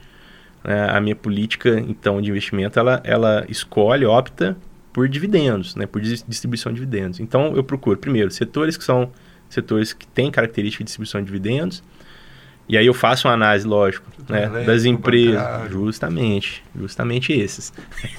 É, 0.68 0.90
a 0.90 1.00
minha 1.00 1.16
política 1.16 1.80
então 1.80 2.22
de 2.22 2.30
investimento, 2.30 2.78
ela, 2.78 3.02
ela 3.06 3.46
escolhe, 3.48 4.06
opta 4.06 4.58
por 4.92 5.08
dividendos, 5.08 5.76
né, 5.76 5.86
por 5.86 6.02
distribuição 6.02 6.74
de 6.74 6.80
dividendos. 6.80 7.20
Então, 7.22 7.56
eu 7.56 7.64
procuro, 7.64 7.98
primeiro, 7.98 8.30
setores 8.30 8.76
que 8.76 8.84
são 8.84 9.10
setores 9.50 9.94
que 9.94 10.06
têm 10.08 10.30
característica 10.30 10.84
de 10.84 10.88
distribuição 10.88 11.22
de 11.22 11.28
dividendos, 11.28 11.82
e 12.70 12.78
aí 12.78 12.86
eu 12.86 12.94
faço 12.94 13.28
uma 13.28 13.34
análise, 13.34 13.66
lógico, 13.66 14.06
né, 14.28 14.66
das 14.66 14.84
empresas. 14.84 15.72
Justamente, 15.72 16.64
justamente 16.78 17.32
esses. 17.32 17.72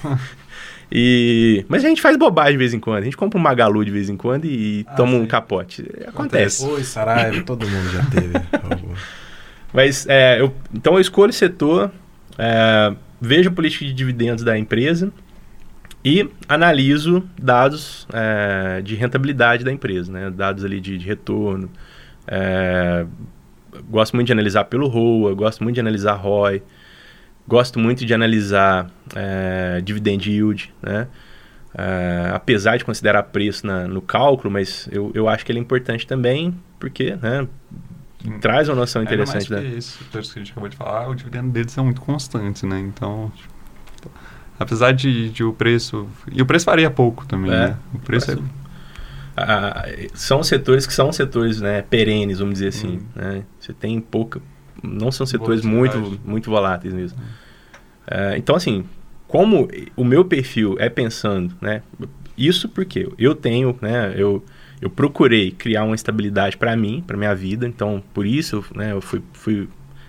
e, 0.91 1.63
mas 1.67 1.85
a 1.85 1.87
gente 1.87 2.01
faz 2.01 2.17
bobagem 2.17 2.53
de 2.53 2.57
vez 2.57 2.73
em 2.73 2.79
quando. 2.79 2.99
A 2.99 3.03
gente 3.03 3.15
compra 3.15 3.37
um 3.37 3.43
Magalu 3.43 3.85
de 3.85 3.91
vez 3.91 4.09
em 4.09 4.17
quando 4.17 4.45
e 4.45 4.85
ah, 4.87 4.95
toma 4.95 5.11
sim. 5.11 5.19
um 5.19 5.27
capote. 5.27 5.85
Acontece. 6.07 6.65
Oi, 6.65 6.83
Saraiva, 6.83 7.43
todo 7.43 7.67
mundo 7.67 7.89
já 7.91 8.03
teve. 8.05 8.33
mas, 9.71 10.07
é, 10.09 10.41
eu, 10.41 10.51
então 10.73 10.93
eu 10.95 10.99
escolho 10.99 11.31
setor, 11.31 11.91
é, 12.39 12.95
vejo 13.19 13.49
a 13.49 13.51
política 13.51 13.83
de 13.85 13.93
dividendos 13.93 14.43
da 14.43 14.57
empresa, 14.57 15.11
e 16.03 16.29
analiso 16.47 17.27
dados 17.37 18.07
é, 18.13 18.81
de 18.81 18.95
rentabilidade 18.95 19.65
da 19.65 19.71
empresa, 19.71 20.11
né? 20.11 20.29
dados 20.29 20.63
ali 20.63 20.79
de, 20.79 20.97
de 20.97 21.05
retorno. 21.05 21.69
É, 22.25 23.05
gosto 23.89 24.15
muito 24.15 24.27
de 24.27 24.33
analisar 24.33 24.63
pelo 24.65 24.87
ROA, 24.87 25.33
gosto 25.35 25.61
muito 25.61 25.75
de 25.75 25.81
analisar 25.81 26.13
ROI, 26.13 26.63
gosto 27.45 27.77
muito 27.77 28.05
de 28.05 28.13
analisar 28.13 28.89
é, 29.13 29.81
dividend 29.81 30.29
yield, 30.29 30.73
né? 30.81 31.07
É, 31.77 32.31
apesar 32.33 32.77
de 32.77 32.85
considerar 32.85 33.21
preço 33.23 33.67
na, 33.67 33.87
no 33.87 34.01
cálculo, 34.01 34.51
mas 34.51 34.89
eu, 34.91 35.11
eu 35.13 35.29
acho 35.29 35.45
que 35.45 35.51
ele 35.51 35.59
é 35.59 35.61
importante 35.61 36.07
também, 36.07 36.55
porque 36.79 37.15
né. 37.15 37.47
Traz 38.41 38.69
uma 38.69 38.75
noção 38.75 39.01
interessante. 39.01 39.53
Ainda 39.53 39.61
mais 39.61 39.73
né? 39.73 39.77
isso, 39.77 40.03
que 40.09 40.17
a 40.17 40.21
gente 40.21 40.51
acabou 40.51 40.69
de 40.69 40.75
falar, 40.75 41.09
o 41.09 41.15
dividendo 41.15 41.49
deles 41.49 41.77
é 41.77 41.81
muito 41.81 42.01
constante, 42.01 42.65
né? 42.65 42.79
Então, 42.79 43.31
tipo, 43.35 43.49
Apesar 44.59 44.91
de, 44.91 45.29
de, 45.29 45.41
o 45.41 45.53
preço. 45.53 46.05
E 46.29 46.41
o 46.41 46.45
preço 46.45 46.65
varia 46.65 46.91
pouco 46.91 47.25
também, 47.25 47.49
é, 47.49 47.55
né? 47.55 47.77
O 47.93 47.99
preço 47.99 48.31
é. 48.31 48.37
Ah, 49.37 49.85
são 50.13 50.43
setores 50.43 50.85
que 50.85 50.93
são 50.93 51.13
setores 51.13 51.61
né, 51.61 51.81
perenes, 51.81 52.39
vamos 52.39 52.55
dizer 52.55 52.67
assim. 52.67 52.97
Hum. 52.97 53.05
Né? 53.15 53.43
Você 53.57 53.71
tem 53.71 54.01
pouca. 54.01 54.41
Não 54.83 55.13
são 55.13 55.25
setores 55.25 55.63
muito, 55.63 56.19
muito 56.25 56.49
voláteis 56.49 56.93
mesmo. 56.93 57.17
Hum. 57.17 58.35
Então, 58.35 58.53
assim, 58.53 58.83
como 59.29 59.69
o 59.95 60.03
meu 60.03 60.25
perfil 60.25 60.75
é 60.77 60.89
pensando, 60.89 61.55
né? 61.61 61.81
Isso 62.37 62.67
porque 62.67 63.07
eu 63.17 63.33
tenho, 63.33 63.77
né? 63.81 64.13
Eu, 64.17 64.43
eu 64.81 64.89
procurei 64.89 65.51
criar 65.51 65.83
uma 65.83 65.95
estabilidade 65.95 66.55
para 66.57 66.75
mim, 66.75 67.03
para 67.05 67.17
minha 67.17 67.35
vida. 67.35 67.67
Então, 67.67 68.01
por 68.13 68.25
isso, 68.25 68.63
né? 68.73 68.93
Eu 68.93 69.01
fui, 69.01 69.21
fui 69.33 69.67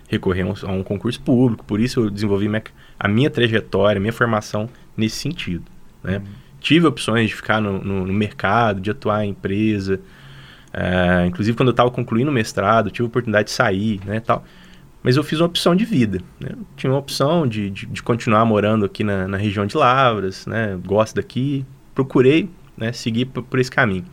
recorrer 0.08 0.42
a 0.42 0.46
um, 0.46 0.54
a 0.62 0.72
um 0.72 0.82
concurso 0.82 1.20
público. 1.20 1.64
Por 1.64 1.80
isso, 1.80 2.00
eu 2.00 2.10
desenvolvi 2.10 2.48
minha, 2.48 2.62
a 2.98 3.08
minha 3.08 3.30
trajetória, 3.30 3.98
a 3.98 4.00
minha 4.00 4.12
formação 4.12 4.68
nesse 4.96 5.16
sentido. 5.16 5.64
Né? 6.02 6.18
Uhum. 6.18 6.24
Tive 6.60 6.86
opções 6.86 7.28
de 7.28 7.34
ficar 7.34 7.60
no, 7.60 7.82
no, 7.82 8.06
no, 8.06 8.12
mercado, 8.12 8.80
de 8.80 8.90
atuar 8.90 9.24
em 9.24 9.30
empresa. 9.30 10.00
É, 10.72 11.26
inclusive, 11.26 11.56
quando 11.56 11.68
eu 11.68 11.72
estava 11.72 11.90
concluindo 11.90 12.30
o 12.30 12.34
mestrado, 12.34 12.90
tive 12.90 13.04
a 13.04 13.08
oportunidade 13.08 13.46
de 13.46 13.52
sair, 13.52 14.00
né, 14.04 14.20
tal. 14.20 14.44
Mas 15.02 15.16
eu 15.16 15.24
fiz 15.24 15.40
uma 15.40 15.46
opção 15.46 15.74
de 15.74 15.84
vida. 15.84 16.20
Né? 16.38 16.50
Tinha 16.76 16.92
uma 16.92 16.98
opção 16.98 17.46
de, 17.46 17.70
de, 17.70 17.86
de 17.86 18.02
continuar 18.02 18.44
morando 18.44 18.84
aqui 18.84 19.02
na, 19.02 19.26
na, 19.26 19.36
região 19.36 19.64
de 19.64 19.76
Lavras, 19.76 20.46
né? 20.46 20.78
Gosto 20.84 21.16
daqui. 21.16 21.64
Procurei 21.94 22.50
né, 22.76 22.92
seguir 22.92 23.24
por, 23.24 23.42
por 23.42 23.58
esse 23.58 23.70
caminho. 23.70 24.04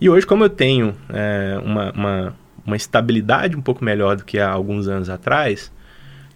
E 0.00 0.10
hoje, 0.10 0.26
como 0.26 0.44
eu 0.44 0.50
tenho 0.50 0.94
é, 1.08 1.58
uma, 1.64 1.92
uma, 1.92 2.36
uma 2.66 2.76
estabilidade 2.76 3.56
um 3.56 3.62
pouco 3.62 3.84
melhor 3.84 4.16
do 4.16 4.24
que 4.24 4.38
há 4.38 4.50
alguns 4.50 4.88
anos 4.88 5.08
atrás, 5.08 5.72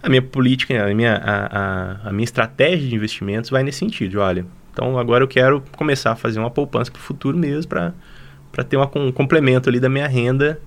a 0.01 0.09
minha 0.09 0.21
política, 0.21 0.83
a 0.83 0.93
minha, 0.93 1.15
a, 1.15 1.59
a, 1.59 2.09
a 2.09 2.11
minha 2.11 2.23
estratégia 2.23 2.87
de 2.87 2.95
investimentos 2.95 3.49
vai 3.49 3.63
nesse 3.63 3.79
sentido. 3.79 4.19
Olha, 4.19 4.45
então 4.71 4.97
agora 4.97 5.23
eu 5.23 5.27
quero 5.27 5.63
começar 5.77 6.11
a 6.11 6.15
fazer 6.15 6.39
uma 6.39 6.49
poupança 6.49 6.89
para 6.91 6.99
o 6.99 7.01
futuro 7.01 7.37
mesmo, 7.37 7.69
para 7.69 8.63
ter 8.63 8.77
uma, 8.77 8.89
um 8.95 9.11
complemento 9.11 9.69
ali 9.69 9.79
da 9.79 9.89
minha 9.89 10.07
renda 10.07 10.59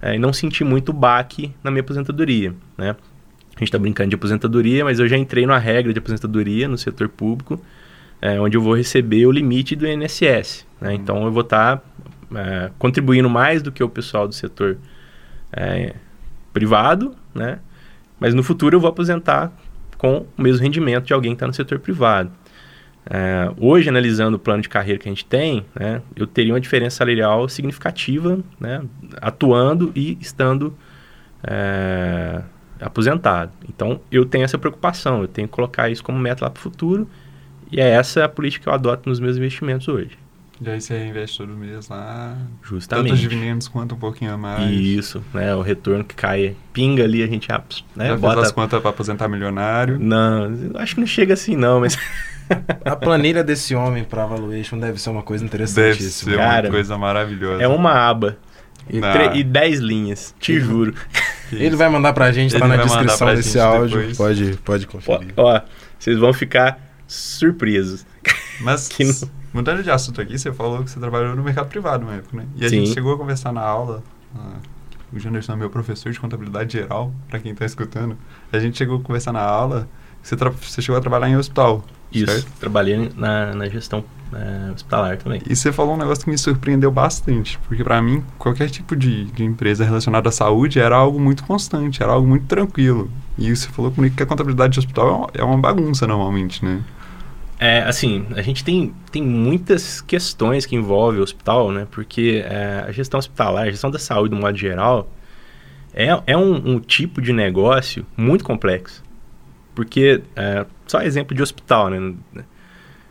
é, 0.00 0.14
e 0.14 0.18
não 0.18 0.32
sentir 0.32 0.64
muito 0.64 0.92
baque 0.92 1.52
na 1.62 1.70
minha 1.70 1.82
aposentadoria, 1.82 2.54
né? 2.76 2.96
A 3.54 3.58
gente 3.58 3.70
está 3.70 3.78
brincando 3.78 4.10
de 4.10 4.14
aposentadoria, 4.14 4.84
mas 4.84 5.00
eu 5.00 5.08
já 5.08 5.16
entrei 5.16 5.44
numa 5.44 5.58
regra 5.58 5.92
de 5.92 5.98
aposentadoria 5.98 6.68
no 6.68 6.78
setor 6.78 7.08
público, 7.08 7.60
é, 8.22 8.40
onde 8.40 8.56
eu 8.56 8.62
vou 8.62 8.76
receber 8.76 9.26
o 9.26 9.32
limite 9.32 9.74
do 9.74 9.84
INSS. 9.84 10.64
Né? 10.80 10.90
Uhum. 10.90 10.94
Então 10.94 11.24
eu 11.24 11.32
vou 11.32 11.42
estar 11.42 11.78
tá, 11.78 11.82
é, 12.34 12.70
contribuindo 12.78 13.28
mais 13.28 13.62
do 13.62 13.72
que 13.72 13.82
o 13.82 13.88
pessoal 13.88 14.26
do 14.26 14.34
setor 14.34 14.78
é, 15.52 15.94
privado, 16.52 17.14
né? 17.34 17.58
Mas 18.20 18.34
no 18.34 18.42
futuro 18.42 18.76
eu 18.76 18.80
vou 18.80 18.90
aposentar 18.90 19.52
com 19.96 20.26
o 20.36 20.42
mesmo 20.42 20.62
rendimento 20.62 21.06
de 21.06 21.12
alguém 21.12 21.32
que 21.32 21.36
está 21.36 21.46
no 21.46 21.54
setor 21.54 21.78
privado. 21.78 22.30
É, 23.10 23.50
hoje, 23.56 23.88
analisando 23.88 24.36
o 24.36 24.40
plano 24.40 24.62
de 24.62 24.68
carreira 24.68 24.98
que 24.98 25.08
a 25.08 25.10
gente 25.10 25.24
tem, 25.24 25.64
né, 25.74 26.02
eu 26.14 26.26
teria 26.26 26.52
uma 26.52 26.60
diferença 26.60 26.96
salarial 26.96 27.48
significativa, 27.48 28.38
né, 28.60 28.82
atuando 29.20 29.90
e 29.94 30.18
estando 30.20 30.76
é, 31.42 32.42
aposentado. 32.80 33.50
Então, 33.66 34.00
eu 34.12 34.26
tenho 34.26 34.44
essa 34.44 34.58
preocupação, 34.58 35.22
eu 35.22 35.28
tenho 35.28 35.48
que 35.48 35.54
colocar 35.54 35.88
isso 35.88 36.04
como 36.04 36.18
meta 36.18 36.44
lá 36.44 36.50
para 36.50 36.58
o 36.58 36.62
futuro, 36.62 37.08
e 37.72 37.80
é 37.80 37.88
essa 37.88 38.24
a 38.24 38.28
política 38.28 38.64
que 38.64 38.68
eu 38.68 38.74
adoto 38.74 39.08
nos 39.08 39.20
meus 39.20 39.36
investimentos 39.38 39.88
hoje. 39.88 40.18
E 40.60 40.68
aí 40.68 40.80
você 40.80 40.98
reinveste 40.98 41.38
todo 41.38 41.52
mês 41.54 41.88
lá. 41.88 42.36
Justamente. 42.62 43.04
Tanto 43.04 43.14
os 43.14 43.20
dividendos 43.20 43.68
quanto 43.68 43.94
um 43.94 43.98
pouquinho 43.98 44.32
a 44.32 44.36
mais. 44.36 44.70
Isso, 44.70 45.22
né? 45.32 45.54
O 45.54 45.62
retorno 45.62 46.02
que 46.04 46.14
cai, 46.16 46.56
pinga 46.72 47.04
ali, 47.04 47.22
a 47.22 47.26
gente 47.28 47.50
ah, 47.52 47.62
né, 47.94 48.08
Já 48.08 48.16
bota... 48.16 48.40
as 48.40 48.50
contas 48.50 48.80
para 48.80 48.90
aposentar 48.90 49.28
milionário. 49.28 49.98
Não, 50.00 50.50
acho 50.76 50.94
que 50.96 51.00
não 51.00 51.06
chega 51.06 51.34
assim 51.34 51.56
não, 51.56 51.80
mas... 51.80 51.96
A 52.82 52.96
planilha 52.96 53.44
desse 53.44 53.74
homem 53.74 54.04
para 54.04 54.24
valuation 54.24 54.78
deve 54.78 54.98
ser 54.98 55.10
uma 55.10 55.22
coisa 55.22 55.44
Deve 55.44 55.54
interessantíssima. 55.54 56.32
ser 56.32 56.38
Cara, 56.38 56.66
uma 56.66 56.72
coisa 56.72 56.96
maravilhosa. 56.96 57.62
é 57.62 57.68
uma 57.68 57.92
aba 57.92 58.38
e, 58.88 59.00
tre- 59.02 59.36
e 59.38 59.44
10 59.44 59.80
linhas, 59.80 60.34
te 60.40 60.58
juro. 60.58 60.94
Ele 61.52 61.76
vai 61.76 61.90
mandar 61.90 62.14
pra 62.14 62.32
gente, 62.32 62.52
Ele 62.54 62.60
tá 62.60 62.66
na 62.66 62.76
descrição 62.78 63.34
desse 63.34 63.60
áudio. 63.60 63.98
depois. 64.00 64.16
Pode, 64.16 64.58
pode 64.64 64.86
Ó, 64.86 64.90
conferir. 64.92 65.34
ó, 65.36 65.60
vocês 65.98 66.18
vão 66.18 66.32
ficar 66.32 66.80
surpresos. 67.06 68.06
Mas, 68.60 68.88
que 68.88 69.04
não- 69.04 69.14
mudando 69.52 69.82
de 69.82 69.90
assunto 69.90 70.20
aqui, 70.20 70.38
você 70.38 70.52
falou 70.52 70.84
que 70.84 70.90
você 70.90 71.00
trabalhou 71.00 71.34
no 71.34 71.42
mercado 71.42 71.68
privado 71.68 72.04
na 72.04 72.14
época, 72.14 72.36
né? 72.36 72.46
E 72.56 72.64
a 72.64 72.68
Sim. 72.68 72.84
gente 72.84 72.94
chegou 72.94 73.14
a 73.14 73.18
conversar 73.18 73.52
na 73.52 73.62
aula. 73.62 74.02
ah, 74.34 74.56
o 75.12 75.18
Janderson 75.18 75.54
é 75.54 75.56
meu 75.56 75.70
professor 75.70 76.12
de 76.12 76.20
contabilidade 76.20 76.74
geral, 76.74 77.12
para 77.28 77.38
quem 77.38 77.54
tá 77.54 77.64
escutando. 77.64 78.16
A 78.52 78.58
gente 78.58 78.76
chegou 78.76 78.98
a 78.98 79.00
conversar 79.00 79.32
na 79.32 79.40
aula. 79.40 79.88
Você, 80.22 80.36
você 80.36 80.82
chegou 80.82 80.98
a 80.98 81.00
trabalhar 81.00 81.30
em 81.30 81.36
hospital. 81.36 81.82
Isso, 82.12 82.26
certo? 82.26 82.50
trabalhei 82.58 83.10
na, 83.16 83.54
na 83.54 83.68
gestão 83.68 84.04
é, 84.32 84.72
hospitalar 84.72 85.16
também. 85.18 85.40
E 85.48 85.54
você 85.54 85.72
falou 85.72 85.94
um 85.94 85.96
negócio 85.96 86.24
que 86.24 86.30
me 86.30 86.38
surpreendeu 86.38 86.90
bastante, 86.90 87.58
porque 87.66 87.84
para 87.84 88.00
mim, 88.00 88.22
qualquer 88.38 88.68
tipo 88.70 88.96
de, 88.96 89.24
de 89.26 89.44
empresa 89.44 89.84
relacionada 89.84 90.28
à 90.28 90.32
saúde 90.32 90.78
era 90.78 90.96
algo 90.96 91.20
muito 91.20 91.44
constante, 91.44 92.02
era 92.02 92.12
algo 92.12 92.26
muito 92.26 92.46
tranquilo. 92.46 93.10
E 93.38 93.54
você 93.54 93.68
falou 93.68 93.90
comigo 93.90 94.16
que 94.16 94.22
a 94.22 94.26
contabilidade 94.26 94.74
de 94.74 94.78
hospital 94.80 95.08
é 95.08 95.12
uma, 95.12 95.30
é 95.34 95.44
uma 95.44 95.58
bagunça 95.58 96.06
normalmente, 96.06 96.64
né? 96.64 96.82
É, 97.58 97.80
assim, 97.80 98.24
a 98.36 98.42
gente 98.42 98.62
tem, 98.62 98.94
tem 99.10 99.22
muitas 99.22 100.00
questões 100.00 100.64
que 100.64 100.76
envolvem 100.76 101.20
o 101.20 101.24
hospital, 101.24 101.72
né? 101.72 101.88
Porque 101.90 102.44
é, 102.46 102.84
a 102.86 102.92
gestão 102.92 103.18
hospitalar, 103.18 103.64
a 103.64 103.70
gestão 103.70 103.90
da 103.90 103.98
saúde, 103.98 104.30
do 104.30 104.40
modo 104.40 104.56
geral, 104.56 105.10
é, 105.92 106.06
é 106.26 106.36
um, 106.36 106.74
um 106.74 106.80
tipo 106.80 107.20
de 107.20 107.32
negócio 107.32 108.06
muito 108.16 108.44
complexo. 108.44 109.02
Porque, 109.74 110.22
é, 110.36 110.64
só 110.86 111.02
exemplo 111.02 111.34
de 111.34 111.42
hospital, 111.42 111.90
né? 111.90 112.14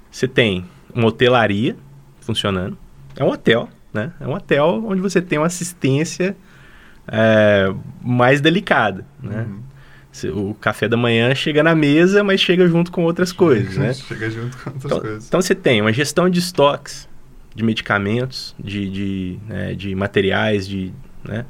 Você 0.09 0.27
tem 0.27 0.65
uma 0.93 1.07
hotelaria 1.07 1.75
funcionando, 2.21 2.77
é 3.15 3.23
um 3.23 3.29
hotel, 3.29 3.69
né? 3.93 4.13
É 4.19 4.27
um 4.27 4.33
hotel 4.33 4.83
onde 4.87 5.01
você 5.01 5.21
tem 5.21 5.37
uma 5.37 5.47
assistência 5.47 6.37
é, 7.07 7.73
mais 8.01 8.39
delicada, 8.39 9.05
né? 9.21 9.41
Uhum. 9.41 9.66
O 10.25 10.53
café 10.55 10.87
da 10.87 10.97
manhã 10.97 11.33
chega 11.35 11.61
na 11.63 11.75
mesa, 11.75 12.23
mas 12.23 12.39
chega 12.41 12.67
junto 12.67 12.91
com 12.91 13.03
outras 13.03 13.31
coisas, 13.31 13.77
né? 13.77 13.93
Chega 13.93 14.29
junto 14.29 14.57
com 14.57 14.69
outras 14.71 14.85
Então, 14.85 14.99
coisas. 14.99 15.27
então 15.27 15.41
você 15.41 15.53
tem 15.55 15.81
uma 15.81 15.91
gestão 15.93 16.29
de 16.29 16.39
estoques, 16.39 17.07
de 17.55 17.63
medicamentos, 17.63 18.55
de, 18.59 18.89
de, 18.89 19.39
né, 19.47 19.73
de 19.73 19.93
materiais, 19.95 20.67
de, 20.67 20.91
né, 21.23 21.45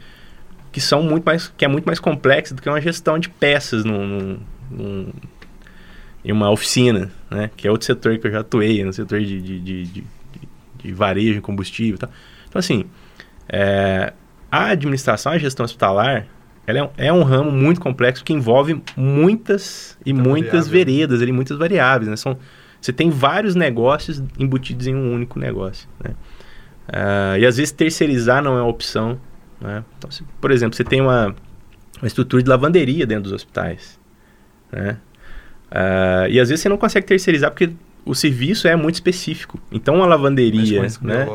que 0.71 0.79
são 0.81 1.03
muito 1.03 1.23
mais, 1.25 1.51
que 1.57 1.65
é 1.65 1.67
muito 1.67 1.85
mais 1.85 1.99
complexa 1.99 2.55
do 2.55 2.61
que 2.61 2.69
uma 2.69 2.79
gestão 2.81 3.19
de 3.19 3.29
peças 3.29 3.83
num, 3.83 4.05
num- 4.07 4.39
num- 4.71 5.13
em 6.23 6.31
uma 6.31 6.49
oficina, 6.49 7.11
né, 7.29 7.49
que 7.57 7.67
é 7.67 7.71
outro 7.71 7.85
setor 7.85 8.17
que 8.17 8.27
eu 8.27 8.31
já 8.31 8.39
atuei, 8.41 8.83
no 8.83 8.91
setor 8.93 9.19
de, 9.21 9.41
de, 9.41 9.59
de, 9.59 9.83
de, 9.83 10.01
de- 10.01 10.03
de 10.83 10.91
varejo, 10.93 11.41
combustível 11.41 11.95
e 11.95 11.99
tal. 11.99 12.09
Então, 12.47 12.59
assim, 12.59 12.85
é, 13.49 14.13
a 14.51 14.67
administração, 14.67 15.31
a 15.33 15.37
gestão 15.37 15.65
hospitalar, 15.65 16.25
ela 16.67 16.79
é 16.79 16.83
um, 16.83 16.89
é 16.97 17.13
um 17.13 17.23
ramo 17.23 17.49
muito 17.49 17.79
complexo 17.79 18.23
que 18.25 18.33
envolve 18.33 18.83
muitas 18.95 19.97
e 20.05 20.11
Muita 20.11 20.29
muitas 20.29 20.67
variável. 20.67 20.71
veredas, 20.71 21.21
ali, 21.21 21.31
muitas 21.31 21.57
variáveis, 21.57 22.09
né? 22.09 22.17
São, 22.17 22.37
você 22.81 22.91
tem 22.91 23.09
vários 23.09 23.55
negócios 23.55 24.21
embutidos 24.37 24.85
em 24.85 24.93
um 24.93 25.13
único 25.13 25.39
negócio, 25.39 25.87
né? 26.03 26.13
Ah, 26.91 27.37
e 27.39 27.45
às 27.45 27.55
vezes 27.55 27.71
terceirizar 27.71 28.43
não 28.43 28.57
é 28.57 28.61
uma 28.61 28.69
opção, 28.69 29.17
né? 29.61 29.83
Então, 29.97 30.11
se, 30.11 30.23
por 30.41 30.51
exemplo, 30.51 30.75
você 30.75 30.83
tem 30.83 30.99
uma, 31.01 31.33
uma 32.01 32.07
estrutura 32.07 32.43
de 32.43 32.49
lavanderia 32.49 33.07
dentro 33.07 33.23
dos 33.23 33.31
hospitais, 33.31 33.97
né? 34.69 34.97
Ah, 35.71 36.27
e 36.29 36.37
às 36.37 36.49
vezes 36.49 36.61
você 36.61 36.69
não 36.69 36.77
consegue 36.77 37.07
terceirizar 37.07 37.49
porque 37.49 37.71
o 38.07 38.15
serviço 38.15 38.67
é 38.67 38.75
muito 38.75 38.95
específico. 38.95 39.59
Então, 39.71 39.95
uma 39.95 40.05
Mexe 40.05 40.17
lavanderia, 40.17 40.81
né? 41.01 41.25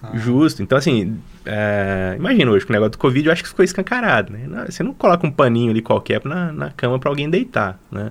tal. 0.00 0.16
Justo. 0.16 0.62
Então, 0.62 0.76
assim, 0.76 1.18
é, 1.46 2.14
imagina 2.18 2.50
hoje 2.50 2.66
com 2.66 2.72
o 2.72 2.74
negócio 2.74 2.92
do 2.92 2.98
Covid, 2.98 3.26
eu 3.26 3.32
acho 3.32 3.42
que 3.42 3.48
ficou 3.48 3.64
escancarado, 3.64 4.32
né? 4.32 4.66
Você 4.68 4.82
não 4.82 4.92
coloca 4.92 5.26
um 5.26 5.30
paninho 5.30 5.70
ali 5.70 5.80
qualquer 5.80 6.22
na, 6.24 6.52
na 6.52 6.70
cama 6.70 6.98
para 6.98 7.08
alguém 7.08 7.30
deitar, 7.30 7.78
né? 7.90 8.10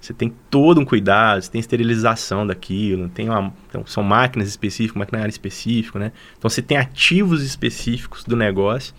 Você 0.00 0.12
tem 0.12 0.32
todo 0.48 0.80
um 0.80 0.84
cuidado, 0.84 1.42
você 1.42 1.50
tem 1.50 1.58
esterilização 1.58 2.46
daquilo, 2.46 3.08
tem 3.08 3.28
uma, 3.28 3.52
então, 3.68 3.84
são 3.86 4.02
máquinas 4.02 4.48
específicas, 4.48 4.96
maquinário 4.96 5.30
específico, 5.30 5.98
né? 5.98 6.12
Então, 6.36 6.48
você 6.48 6.62
tem 6.62 6.76
ativos 6.76 7.42
específicos 7.42 8.24
do 8.24 8.36
negócio 8.36 8.94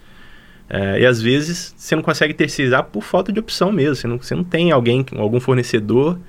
é, 0.70 1.02
e, 1.02 1.06
às 1.06 1.22
vezes, 1.22 1.74
você 1.76 1.96
não 1.96 2.04
consegue 2.04 2.34
terceirizar 2.34 2.84
por 2.84 3.04
falta 3.04 3.32
de 3.32 3.40
opção 3.40 3.72
mesmo. 3.72 3.96
Você 3.96 4.08
não, 4.08 4.18
você 4.18 4.36
não 4.36 4.44
tem 4.44 4.72
alguém, 4.72 5.06
algum 5.18 5.40
fornecedor 5.40 6.20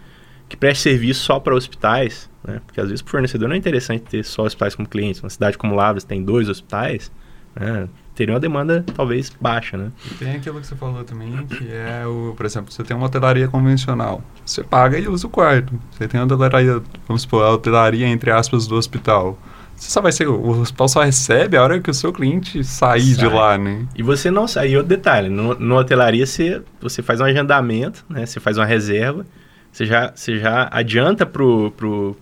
que 0.50 0.56
preste 0.56 0.82
serviço 0.82 1.22
só 1.22 1.38
para 1.38 1.54
hospitais, 1.54 2.28
né? 2.44 2.60
Porque 2.66 2.80
às 2.80 2.88
vezes 2.88 3.00
para 3.00 3.08
o 3.08 3.12
fornecedor 3.12 3.48
não 3.48 3.54
é 3.54 3.58
interessante 3.58 4.02
ter 4.02 4.24
só 4.24 4.42
hospitais 4.42 4.74
como 4.74 4.88
clientes. 4.88 5.22
Uma 5.22 5.30
cidade 5.30 5.56
como 5.56 5.76
Lavras 5.76 6.02
tem 6.02 6.22
dois 6.22 6.48
hospitais, 6.48 7.10
né? 7.54 7.88
teria 8.16 8.34
uma 8.34 8.40
demanda 8.40 8.84
talvez 8.94 9.32
baixa, 9.40 9.78
né? 9.78 9.92
E 10.10 10.14
tem 10.14 10.32
aquilo 10.32 10.60
que 10.60 10.66
você 10.66 10.74
falou 10.74 11.04
também, 11.04 11.46
que 11.46 11.72
é 11.72 12.04
o, 12.04 12.34
por 12.36 12.44
exemplo, 12.44 12.70
você 12.70 12.82
tem 12.82 12.94
uma 12.94 13.06
hotelaria 13.06 13.48
convencional, 13.48 14.22
você 14.44 14.62
paga 14.62 14.98
e 14.98 15.08
usa 15.08 15.26
o 15.26 15.30
quarto. 15.30 15.72
Você 15.92 16.06
tem 16.06 16.20
uma 16.20 16.26
hotelaria, 16.26 16.82
vamos 17.06 17.22
supor, 17.22 17.44
a 17.44 17.52
hotelaria 17.52 18.06
entre 18.06 18.30
aspas 18.30 18.66
do 18.66 18.74
hospital. 18.74 19.38
Você 19.74 19.88
só 19.88 20.02
vai 20.02 20.12
ser, 20.12 20.28
o 20.28 20.48
hospital 20.60 20.88
só 20.88 21.00
recebe 21.00 21.56
a 21.56 21.62
hora 21.62 21.80
que 21.80 21.90
o 21.90 21.94
seu 21.94 22.12
cliente 22.12 22.62
sair 22.62 23.14
de 23.14 23.20
Sai. 23.20 23.28
lá, 23.32 23.56
né? 23.56 23.86
E 23.96 24.02
você 24.02 24.30
não 24.30 24.46
sai, 24.46 24.72
e 24.72 24.76
outro 24.76 24.90
detalhe, 24.90 25.30
no, 25.30 25.54
no 25.54 25.76
hotelaria 25.76 26.26
você, 26.26 26.60
você 26.82 27.00
faz 27.02 27.20
um 27.20 27.24
agendamento, 27.24 28.04
né? 28.10 28.26
Você 28.26 28.40
faz 28.40 28.58
uma 28.58 28.66
reserva, 28.66 29.24
você 29.72 29.87
já, 29.87 30.12
você 30.14 30.38
já 30.38 30.68
adianta 30.70 31.24
pro, 31.24 31.70
pro, 31.72 32.16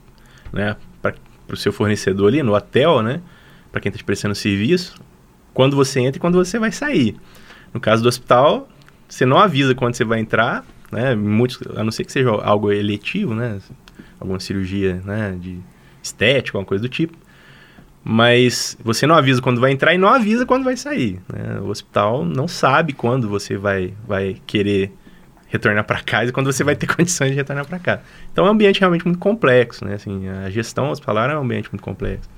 né? 0.53 0.77
Pro 1.47 1.57
seu 1.57 1.73
fornecedor 1.73 2.29
ali 2.29 2.43
no 2.43 2.55
hotel, 2.55 3.03
né? 3.03 3.23
Para 3.73 3.81
quem 3.81 3.89
está 3.89 3.99
te 3.99 4.05
prestando 4.05 4.35
serviço, 4.35 4.95
quando 5.55 5.75
você 5.75 6.01
entra 6.01 6.19
e 6.19 6.21
quando 6.21 6.35
você 6.35 6.59
vai 6.59 6.71
sair. 6.71 7.17
No 7.73 7.81
caso 7.81 8.03
do 8.03 8.09
hospital, 8.09 8.69
você 9.09 9.25
não 9.25 9.39
avisa 9.39 9.75
quando 9.75 9.95
você 9.95 10.05
vai 10.05 10.21
entrar, 10.21 10.65
né? 10.93 11.15
Muitos, 11.15 11.59
a 11.75 11.83
não 11.83 11.91
ser 11.91 12.05
que 12.05 12.13
seja 12.13 12.29
algo 12.31 12.71
eletivo, 12.71 13.35
né? 13.35 13.59
Alguma 14.21 14.39
cirurgia, 14.41 15.01
né? 15.05 15.37
De 15.41 15.59
estética, 16.03 16.59
alguma 16.59 16.69
coisa 16.69 16.83
do 16.83 16.89
tipo. 16.89 17.17
Mas 18.05 18.77
você 18.83 19.07
não 19.07 19.15
avisa 19.15 19.41
quando 19.41 19.61
vai 19.61 19.73
entrar 19.73 19.95
e 19.95 19.99
não 19.99 20.09
avisa 20.09 20.47
quando 20.47 20.65
vai 20.65 20.77
sair. 20.77 21.21
né? 21.33 21.61
O 21.61 21.69
hospital 21.69 22.25
não 22.25 22.47
sabe 22.47 22.93
quando 22.93 23.29
você 23.29 23.57
vai, 23.57 23.95
vai 24.07 24.37
querer 24.47 24.93
retornar 25.49 25.85
para 25.85 26.01
casa 26.01 26.31
e 26.31 26.33
quando 26.33 26.53
você 26.53 26.63
vai 26.63 26.77
ter 26.77 26.87
condições 26.95 27.31
de 27.31 27.37
retornar 27.37 27.67
para 27.67 27.79
casa. 27.79 28.03
Então 28.33 28.45
é 28.47 28.49
um 28.49 28.53
ambiente 28.53 28.81
realmente 28.81 29.05
muito 29.05 29.19
complexo, 29.19 29.85
né? 29.85 29.95
Assim, 29.95 30.29
a 30.29 30.51
gestão 30.51 30.91
hospitalar 30.91 31.31
é 31.31 31.37
um 31.37 31.43
ambiente 31.43 31.69
muito 31.73 31.83
complexo. 31.83 32.29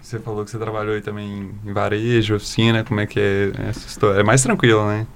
Você 0.00 0.18
falou 0.18 0.44
que 0.44 0.50
você 0.50 0.58
trabalhou 0.58 0.94
aí 0.94 1.02
também 1.02 1.50
em 1.64 1.72
varejo, 1.72 2.34
oficina, 2.36 2.82
como 2.82 3.00
é 3.00 3.06
que 3.06 3.20
é 3.20 3.50
essa 3.68 3.86
história? 3.86 4.20
É 4.20 4.22
mais 4.22 4.42
tranquilo, 4.42 4.86
né? 4.86 5.06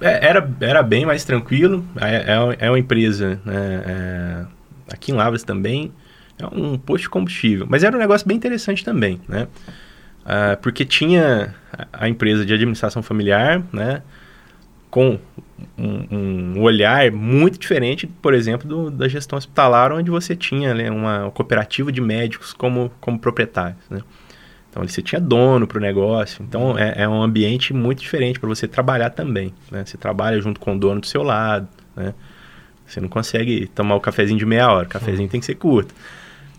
É, 0.00 0.26
era, 0.28 0.48
era 0.60 0.82
bem 0.82 1.04
mais 1.04 1.24
tranquilo. 1.24 1.84
É, 2.00 2.32
é, 2.32 2.66
é 2.66 2.70
uma 2.70 2.78
empresa, 2.78 3.40
né, 3.44 3.82
é, 3.86 4.44
aqui 4.92 5.10
em 5.10 5.14
Lavras 5.16 5.42
também, 5.42 5.92
é 6.38 6.46
um 6.46 6.78
posto 6.78 7.02
de 7.04 7.10
combustível. 7.10 7.66
Mas 7.68 7.82
era 7.82 7.96
um 7.96 7.98
negócio 7.98 8.26
bem 8.28 8.36
interessante 8.36 8.84
também, 8.84 9.20
né? 9.28 9.48
Ah, 10.24 10.56
porque 10.62 10.84
tinha 10.84 11.54
a- 11.72 12.04
a 12.04 12.08
empresa 12.08 12.44
de 12.46 12.52
administração 12.54 13.02
familiar, 13.02 13.62
né? 13.72 14.02
Com 14.90 15.18
um, 15.76 16.54
um 16.56 16.62
olhar 16.62 17.10
muito 17.10 17.58
diferente, 17.58 18.06
por 18.06 18.34
exemplo, 18.34 18.68
do- 18.68 18.90
da 18.90 19.08
gestão 19.08 19.36
hospitalar, 19.36 19.92
onde 19.92 20.10
você 20.10 20.34
tinha 20.36 20.74
né, 20.74 20.90
uma 20.90 21.30
cooperativa 21.32 21.90
de 21.92 22.00
médicos 22.00 22.52
como, 22.52 22.90
como 23.00 23.18
proprietários, 23.18 23.78
né? 23.90 24.00
Então, 24.70 24.86
você 24.86 25.00
tinha 25.00 25.20
dono 25.20 25.66
para 25.66 25.78
o 25.78 25.80
negócio. 25.80 26.44
Então, 26.46 26.78
é, 26.78 27.02
é 27.02 27.08
um 27.08 27.22
ambiente 27.22 27.72
muito 27.72 28.00
diferente 28.00 28.38
para 28.38 28.48
você 28.48 28.68
trabalhar 28.68 29.10
também. 29.10 29.52
Né? 29.70 29.82
Você 29.84 29.96
trabalha 29.96 30.38
junto 30.40 30.60
com 30.60 30.76
o 30.76 30.78
dono 30.78 31.00
do 31.00 31.06
seu 31.06 31.22
lado. 31.22 31.66
Né? 31.96 32.12
Você 32.86 33.00
não 33.00 33.08
consegue 33.08 33.66
tomar 33.68 33.94
o 33.94 34.00
cafezinho 34.00 34.38
de 34.38 34.44
meia 34.44 34.70
hora. 34.70 34.86
O 34.86 34.88
cafezinho 34.88 35.28
tem 35.28 35.40
que 35.40 35.46
ser 35.46 35.54
curto. 35.54 35.94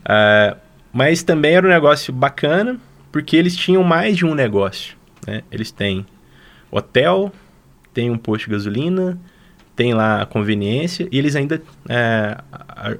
Ah, 0.04 0.58
mas 0.92 1.22
também 1.22 1.54
era 1.54 1.66
um 1.66 1.70
negócio 1.70 2.12
bacana, 2.12 2.78
porque 3.12 3.38
eles 3.38 3.56
tinham 3.56 3.84
mais 3.84 4.18
de 4.18 4.26
um 4.26 4.34
negócio. 4.34 4.98
Né? 5.28 5.44
Eles 5.52 5.72
têm 5.72 6.04
hotel, 6.72 7.32
tem 7.94 8.10
um 8.10 8.18
posto 8.18 8.46
de 8.46 8.52
gasolina, 8.52 9.20
tem 9.76 9.94
lá 9.94 10.22
a 10.22 10.26
conveniência, 10.26 11.08
e 11.12 11.18
eles 11.18 11.36
ainda 11.36 11.62
é, 11.88 12.38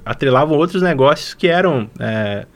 atrelavam 0.04 0.56
outros 0.56 0.82
negócios 0.82 1.34
que 1.34 1.46
eram 1.46 1.90
é, 1.98 2.46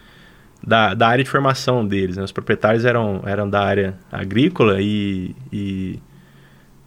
da, 0.67 0.95
da 0.95 1.09
área 1.09 1.23
de 1.23 1.31
formação 1.31 1.87
deles. 1.87 2.17
né? 2.17 2.25
Os 2.25 2.33
proprietários 2.33 2.85
eram, 2.85 3.23
eram 3.27 3.49
da 3.49 3.63
área 3.63 3.95
agrícola 4.11 4.81
e, 4.81 5.35
e, 5.53 6.01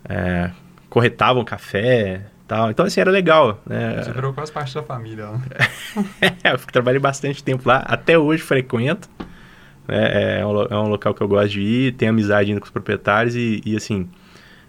é, 0.09 0.51
corretavam 0.89 1.43
café 1.43 2.25
tal. 2.47 2.71
Então, 2.71 2.85
assim, 2.85 2.99
era 2.99 3.11
legal. 3.11 3.61
Né? 3.65 4.01
Você 4.01 4.11
virou 4.11 4.33
quase 4.33 4.51
parte 4.51 4.73
da 4.73 4.81
família, 4.81 5.27
né? 5.27 5.41
eu 6.43 6.57
trabalhei 6.71 6.99
bastante 6.99 7.43
tempo 7.43 7.67
lá, 7.67 7.83
até 7.85 8.17
hoje 8.17 8.41
frequento. 8.41 9.09
É, 9.87 10.39
é, 10.39 10.45
um, 10.45 10.61
é 10.63 10.75
um 10.75 10.89
local 10.89 11.13
que 11.13 11.21
eu 11.21 11.27
gosto 11.27 11.51
de 11.51 11.61
ir, 11.61 11.93
tenho 11.93 12.11
amizade 12.11 12.49
ainda 12.49 12.59
com 12.59 12.65
os 12.65 12.71
proprietários 12.71 13.35
e, 13.35 13.61
e 13.65 13.75
assim, 13.75 14.09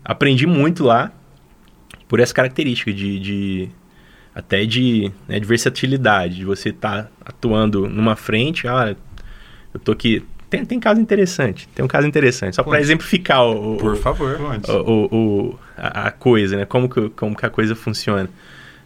aprendi 0.08 0.46
muito 0.46 0.82
lá 0.82 1.12
por 2.08 2.18
essa 2.18 2.32
característica 2.32 2.90
de, 2.90 3.20
de 3.20 3.68
até 4.34 4.64
de, 4.64 5.12
né, 5.28 5.38
de 5.38 5.46
versatilidade, 5.46 6.36
de 6.36 6.44
você 6.46 6.70
estar 6.70 7.04
tá 7.04 7.10
atuando 7.24 7.86
numa 7.86 8.16
frente, 8.16 8.66
ah, 8.66 8.96
eu 9.74 9.78
tô 9.78 9.92
aqui. 9.92 10.24
Tem, 10.48 10.64
tem 10.64 10.80
caso 10.80 10.98
interessante, 10.98 11.68
tem 11.74 11.84
um 11.84 11.88
caso 11.88 12.06
interessante, 12.06 12.56
só 12.56 12.62
para 12.62 12.80
exemplificar 12.80 13.44
o, 13.44 13.76
Por 13.76 13.96
favor. 13.96 14.38
o, 14.66 14.72
o, 14.72 15.14
o, 15.14 15.58
a, 15.76 16.06
a 16.06 16.10
coisa, 16.10 16.56
né? 16.56 16.64
Como 16.64 16.88
que, 16.88 17.10
como 17.10 17.36
que 17.36 17.44
a 17.44 17.50
coisa 17.50 17.76
funciona. 17.76 18.30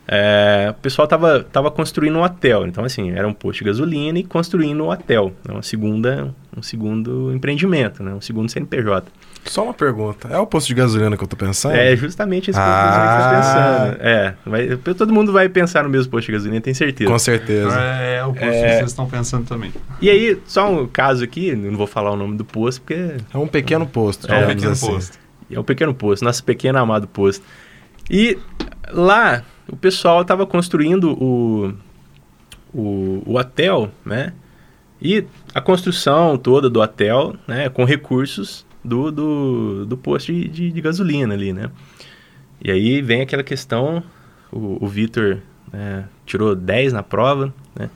É, 0.09 0.69
o 0.71 0.81
pessoal 0.83 1.07
tava, 1.07 1.45
tava 1.45 1.71
construindo 1.71 2.19
um 2.19 2.23
hotel. 2.23 2.67
Então, 2.67 2.85
assim, 2.85 3.13
era 3.13 3.29
um 3.29 3.33
posto 3.33 3.61
de 3.61 3.67
gasolina 3.67 4.19
e 4.19 4.25
construindo 4.25 4.83
um 4.83 4.91
hotel. 4.91 5.33
Né? 5.47 5.55
Uma 5.55 5.63
segunda, 5.63 6.35
um 6.57 6.63
segundo 6.63 7.33
empreendimento, 7.33 8.03
né? 8.03 8.13
um 8.13 8.21
segundo 8.21 8.51
CNPJ. 8.51 9.07
Só 9.45 9.65
uma 9.65 9.75
pergunta. 9.75 10.29
É 10.29 10.39
o 10.39 10.47
posto 10.47 10.69
de 10.69 10.75
gasolina 10.75 11.17
que 11.17 11.25
eu 11.25 11.29
tô 11.29 11.37
pensando? 11.37 11.75
É 11.75 11.95
justamente 11.97 12.51
esse 12.51 12.59
posto 12.59 12.71
Ah. 12.71 12.83
de 12.93 12.97
gasolina 12.97 13.41
que 13.41 13.47
você 13.47 13.53
tá 13.53 13.87
pensando. 13.91 14.07
É, 14.07 14.35
vai, 14.47 14.95
todo 14.95 15.13
mundo 15.13 15.33
vai 15.33 15.49
pensar 15.49 15.83
no 15.83 15.91
mesmo 15.91 16.11
posto 16.11 16.27
de 16.27 16.33
gasolina, 16.33 16.61
tenho 16.61 16.77
certeza. 16.77 17.11
Com 17.11 17.19
certeza. 17.19 17.77
É, 17.81 18.17
é 18.19 18.25
o 18.25 18.33
posto 18.33 18.45
É. 18.45 18.51
que 18.63 18.77
vocês 18.79 18.91
estão 18.91 19.09
pensando 19.09 19.45
também. 19.47 19.73
E 20.01 20.09
aí, 20.09 20.41
só 20.47 20.71
um 20.73 20.87
caso 20.87 21.25
aqui, 21.25 21.55
não 21.57 21.77
vou 21.77 21.87
falar 21.87 22.13
o 22.13 22.17
nome 22.17 22.37
do 22.37 22.45
posto, 22.45 22.81
porque 22.83 23.17
É 23.35 23.37
um 23.39 23.47
pequeno 23.49 23.87
posto, 23.87 24.31
É 24.33 24.45
um 24.45 24.47
pequeno 24.47 24.71
assim. 24.73 24.87
posto. 24.87 25.19
É 25.51 25.61
um 25.61 25.65
pequeno 25.65 25.93
posto, 25.95 26.25
nosso 26.25 26.43
pequeno 26.45 26.79
amado 26.79 27.07
posto. 27.09 27.45
E 28.09 28.39
lá, 28.91 29.43
o 29.69 29.77
pessoal 29.77 30.23
estava 30.23 30.47
construindo 30.47 31.13
o, 31.21 31.75
o, 32.73 33.23
o 33.27 33.37
hotel, 33.37 33.91
né? 34.05 34.33
E 35.01 35.25
a 35.53 35.61
construção 35.61 36.39
toda 36.39 36.71
do 36.71 36.81
hotel, 36.81 37.35
né? 37.47 37.69
Com 37.69 37.85
recursos 37.85 38.65
do, 38.85 39.11
do, 39.11 39.87
do 39.87 39.97
posto 39.97 40.33
de, 40.33 40.49
de, 40.49 40.73
de 40.73 40.81
gasolina 40.81 41.35
ali, 41.35 41.53
né? 41.53 41.71
E 42.63 42.71
aí 42.71 43.03
vem 43.03 43.23
aquela 43.23 43.43
questão, 43.43 44.03
o, 44.51 44.85
o 44.85 44.89
Vitor 44.89 45.39
né, 45.73 46.05
tirou 46.25 46.55
10 46.55 46.93
na 46.93 47.03
prova, 47.03 47.53
né? 47.75 47.91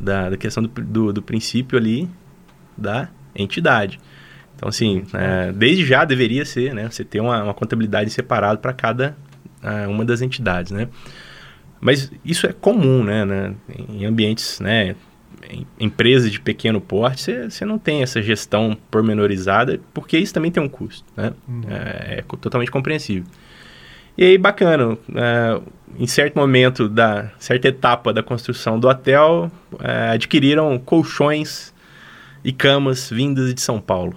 Da, 0.00 0.30
da 0.30 0.36
questão 0.36 0.62
do, 0.62 0.68
do, 0.68 1.12
do 1.12 1.22
princípio 1.22 1.78
ali 1.78 2.08
da 2.76 3.08
entidade. 3.34 3.98
Então, 4.54 4.68
assim, 4.68 5.04
é, 5.12 5.52
desde 5.52 5.84
já 5.84 6.04
deveria 6.04 6.44
ser, 6.44 6.74
né? 6.74 6.90
Você 6.90 7.04
ter 7.04 7.20
uma, 7.20 7.42
uma 7.42 7.54
contabilidade 7.54 8.10
separada 8.10 8.58
para 8.58 8.72
cada 8.72 9.16
ah, 9.62 9.86
uma 9.88 10.04
das 10.04 10.22
entidades, 10.22 10.72
né? 10.72 10.88
Mas 11.80 12.10
isso 12.24 12.46
é 12.46 12.52
comum, 12.52 13.04
né? 13.04 13.24
né? 13.24 13.54
Em 13.88 14.06
ambientes, 14.06 14.60
né? 14.60 14.96
Em 15.48 15.66
empresas 15.78 16.32
de 16.32 16.40
pequeno 16.40 16.80
porte, 16.80 17.32
você- 17.50 17.64
não 17.64 17.78
tem 17.78 18.02
essa 18.02 18.20
gestão 18.22 18.76
pormenorizada, 18.90 19.78
porque 19.94 20.18
isso 20.18 20.32
também 20.34 20.50
tem 20.50 20.62
um 20.62 20.68
custo, 20.68 21.04
né? 21.16 21.32
É, 21.68 22.18
é 22.18 22.22
co- 22.22 22.36
totalmente 22.36 22.70
compreensível. 22.70 23.24
E 24.18 24.24
aí, 24.24 24.38
bacana, 24.38 24.96
é, 25.14 25.60
em 25.98 26.06
certo 26.06 26.36
momento 26.36 26.88
da 26.88 27.30
certa 27.38 27.68
etapa 27.68 28.12
da 28.12 28.22
construção 28.22 28.80
do 28.80 28.88
hotel, 28.88 29.50
é, 29.78 30.10
adquiriram 30.14 30.78
colchões 30.78 31.72
e 32.42 32.50
camas 32.50 33.10
vindas 33.10 33.54
de 33.54 33.60
São 33.60 33.78
Paulo. 33.80 34.14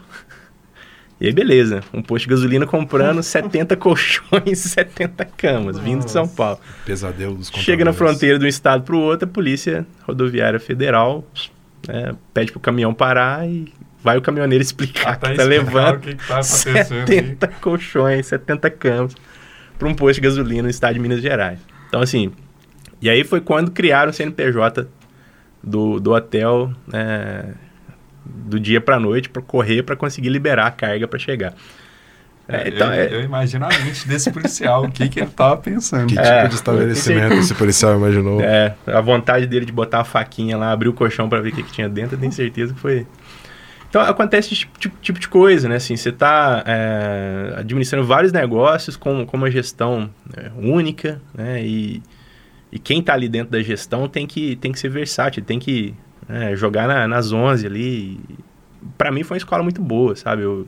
E 1.19 1.27
aí, 1.27 1.33
beleza, 1.33 1.81
um 1.93 2.01
posto 2.01 2.25
de 2.25 2.29
gasolina 2.29 2.65
comprando 2.65 3.21
70 3.23 3.75
colchões 3.75 4.43
e 4.65 4.69
70 4.69 5.25
camas, 5.25 5.77
vindo 5.77 6.05
de 6.05 6.11
São 6.11 6.23
Nossa. 6.23 6.35
Paulo. 6.35 6.59
Pesadelo 6.85 7.35
dos 7.35 7.49
Chega 7.49 7.83
na 7.83 7.91
fronteira 7.93 8.39
de 8.39 8.45
um 8.45 8.47
estado 8.47 8.83
para 8.83 8.95
o 8.95 8.99
outro, 8.99 9.27
a 9.27 9.31
Polícia 9.31 9.85
Rodoviária 10.03 10.59
Federal 10.59 11.25
né, 11.87 12.15
pede 12.33 12.51
pro 12.51 12.59
caminhão 12.59 12.93
parar 12.93 13.47
e 13.47 13.73
vai 14.01 14.17
o 14.17 14.21
caminhoneiro 14.21 14.61
explicar 14.61 15.13
Até 15.13 15.31
que 15.31 15.37
tá 15.37 15.43
explicar 15.43 15.65
levando 15.65 15.95
o 15.95 15.99
que, 15.99 16.15
que 16.15 16.27
tá 16.27 16.35
acontecendo. 16.35 16.99
aí. 16.99 17.07
70 17.07 17.47
colchões, 17.47 18.25
70 18.27 18.69
camas 18.71 19.15
para 19.77 19.87
um 19.87 19.93
posto 19.93 20.15
de 20.15 20.21
gasolina 20.21 20.63
no 20.63 20.69
estado 20.69 20.93
de 20.93 20.99
Minas 20.99 21.21
Gerais. 21.21 21.59
Então, 21.87 22.01
assim, 22.01 22.31
e 23.01 23.09
aí 23.09 23.23
foi 23.23 23.41
quando 23.41 23.71
criaram 23.71 24.11
o 24.11 24.13
CNPJ 24.13 24.87
do, 25.63 25.99
do 25.99 26.11
hotel 26.11 26.71
né, 26.87 27.53
do 28.29 28.59
dia 28.59 28.79
para 28.79 28.99
noite 28.99 29.29
para 29.29 29.41
correr 29.41 29.83
para 29.83 29.95
conseguir 29.95 30.29
liberar 30.29 30.67
a 30.67 30.71
carga 30.71 31.07
para 31.07 31.19
chegar. 31.19 31.53
É, 32.51 32.67
então, 32.67 32.87
eu, 32.87 32.93
é- 32.93 33.13
eu 33.13 33.21
imagino 33.21 33.63
a 33.65 33.69
mente 33.69 34.07
desse 34.07 34.31
policial, 34.31 34.83
o 34.85 34.91
que, 34.91 35.07
que 35.07 35.19
ele 35.19 35.29
tava 35.29 35.55
pensando. 35.57 36.07
Que 36.07 36.17
É, 36.17 36.37
tipo 36.37 36.49
de 36.49 36.55
estabelecimento 36.55 37.33
esse 37.35 37.53
policial 37.53 37.95
imaginou? 37.95 38.41
É, 38.41 38.73
a 38.87 38.99
vontade 39.01 39.45
dele 39.45 39.65
de 39.65 39.71
botar 39.71 39.99
a 39.99 40.03
faquinha 40.03 40.57
lá, 40.57 40.71
abrir 40.71 40.89
o 40.89 40.93
colchão 40.93 41.29
pra 41.29 41.39
ver 41.41 41.49
o 41.49 41.55
que, 41.55 41.61
que 41.61 41.71
tinha 41.71 41.87
dentro, 41.87 42.15
eu 42.15 42.19
tenho 42.19 42.31
certeza 42.31 42.73
que 42.73 42.79
foi. 42.79 43.05
Então 43.87 44.01
acontece 44.01 44.53
esse 44.53 44.65
tipo, 44.79 44.97
tipo- 44.99 45.19
de 45.19 45.27
coisa, 45.27 45.69
né? 45.69 45.75
Assim, 45.75 45.95
você 45.95 46.11
tá 46.11 46.63
é, 46.65 47.53
administrando 47.57 48.05
vários 48.07 48.31
negócios 48.31 48.95
com, 48.97 49.25
com 49.27 49.37
uma 49.37 49.51
gestão 49.51 50.09
é, 50.35 50.49
única, 50.55 51.21
né? 51.35 51.63
E, 51.63 52.01
e 52.71 52.79
quem 52.79 52.99
tá 53.01 53.13
ali 53.13 53.29
dentro 53.29 53.51
da 53.51 53.61
gestão 53.61 54.07
tem 54.07 54.25
que, 54.25 54.55
tem 54.55 54.71
que 54.71 54.79
ser 54.79 54.89
versátil, 54.89 55.43
tem 55.43 55.59
que 55.59 55.93
é, 56.29 56.55
jogar 56.55 56.87
na- 56.87 57.07
nas 57.07 57.31
11 57.31 57.65
ali. 57.65 58.19
Pra 58.97 59.11
mim 59.11 59.23
foi 59.23 59.35
uma 59.35 59.39
escola 59.39 59.63
muito 59.63 59.81
boa, 59.81 60.15
sabe? 60.15 60.43
Eu 60.43 60.67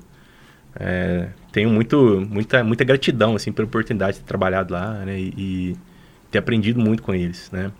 é, 0.75 1.27
tenho 1.51 1.69
muito, 1.69 2.25
muita, 2.29 2.63
muita 2.63 2.83
gratidão, 2.83 3.35
assim, 3.35 3.51
pela 3.51 3.67
oportunidade 3.67 4.13
de 4.17 4.19
ter 4.23 4.27
trabalhado 4.27 4.73
lá, 4.73 4.93
né? 5.05 5.19
E, 5.19 5.33
e 5.37 5.77
ter 6.31 6.39
aprendido 6.39 6.79
muito 6.79 7.03
com 7.03 7.13
eles, 7.13 7.49
né? 7.51 7.71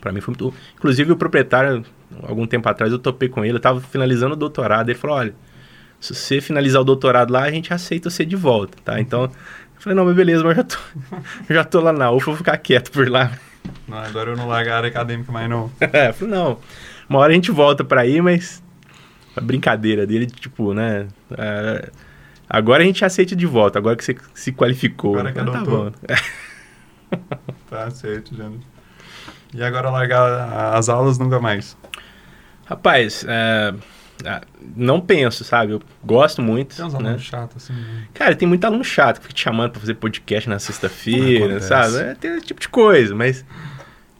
Pra 0.00 0.10
mim 0.12 0.20
foi 0.20 0.32
muito... 0.32 0.52
Inclusive 0.74 1.12
o 1.12 1.16
proprietário, 1.16 1.84
algum 2.22 2.46
tempo 2.46 2.68
atrás, 2.68 2.92
eu 2.92 2.98
topei 2.98 3.28
com 3.28 3.44
ele, 3.44 3.56
eu 3.56 3.60
tava 3.60 3.80
finalizando 3.80 4.32
o 4.32 4.36
doutorado, 4.36 4.88
ele 4.88 4.98
falou, 4.98 5.16
olha, 5.16 5.34
se 6.00 6.14
você 6.14 6.40
finalizar 6.40 6.80
o 6.82 6.84
doutorado 6.84 7.30
lá, 7.30 7.42
a 7.44 7.50
gente 7.50 7.72
aceita 7.72 8.10
você 8.10 8.24
de 8.24 8.34
volta, 8.34 8.76
tá? 8.84 8.98
Então, 9.00 9.24
eu 9.24 9.30
falei, 9.78 9.94
não, 9.96 10.04
mas 10.04 10.16
beleza, 10.16 10.42
mas 10.42 10.56
eu 10.56 10.64
já 10.64 10.64
tô, 10.64 10.78
já 11.54 11.64
tô 11.64 11.80
lá 11.80 11.92
na 11.92 12.10
UFA, 12.10 12.26
vou 12.26 12.36
ficar 12.36 12.56
quieto 12.58 12.90
por 12.90 13.08
lá. 13.08 13.30
Não, 13.86 13.98
agora 13.98 14.30
eu 14.30 14.36
não 14.36 14.48
largo 14.48 14.70
a 14.70 14.76
área 14.76 14.88
acadêmica 14.88 15.30
mais 15.30 15.48
não. 15.48 15.70
É, 15.92 16.08
eu 16.08 16.14
falei, 16.14 16.34
não, 16.34 16.58
uma 17.12 17.18
hora 17.18 17.32
a 17.32 17.34
gente 17.34 17.50
volta 17.50 17.84
pra 17.84 18.00
aí, 18.00 18.22
mas 18.22 18.62
a 19.36 19.40
brincadeira 19.40 20.06
dele, 20.06 20.26
tipo, 20.26 20.72
né? 20.72 21.08
é, 21.36 21.90
agora 22.48 22.82
a 22.82 22.86
gente 22.86 23.04
aceita 23.04 23.36
de 23.36 23.44
volta, 23.44 23.78
agora 23.78 23.96
que 23.96 24.04
você 24.04 24.16
se 24.32 24.50
qualificou. 24.50 25.18
Agora 25.18 25.32
que 25.32 25.38
é 25.38 25.44
falei, 25.44 25.62
doutor. 25.62 25.90
bom. 25.90 26.16
Tá 27.68 27.90
certo, 27.90 28.34
Jânio. 28.34 28.60
E 29.54 29.62
agora 29.62 29.90
largar 29.90 30.74
as 30.74 30.88
aulas 30.88 31.18
nunca 31.18 31.38
mais. 31.38 31.76
Rapaz, 32.64 33.24
é, 33.28 33.74
ah, 34.24 34.42
não 34.74 35.00
penso, 35.00 35.44
sabe? 35.44 35.72
Eu 35.72 35.82
gosto 36.02 36.40
muito. 36.40 36.76
Tem 36.76 36.84
uns 36.84 36.94
né? 36.94 37.00
alunos 37.00 37.22
chatos 37.22 37.64
assim. 37.64 37.72
né? 37.78 38.06
Cara, 38.14 38.34
tem 38.34 38.48
muito 38.48 38.64
aluno 38.64 38.84
chato 38.84 39.16
que 39.18 39.22
fica 39.24 39.34
te 39.34 39.42
chamando 39.42 39.72
pra 39.72 39.80
fazer 39.80 39.94
podcast 39.94 40.48
na 40.48 40.58
sexta-feira, 40.58 41.60
sabe? 41.60 41.96
É, 41.96 42.14
tem 42.14 42.36
esse 42.36 42.46
tipo 42.46 42.60
de 42.60 42.68
coisa, 42.68 43.14
mas, 43.14 43.44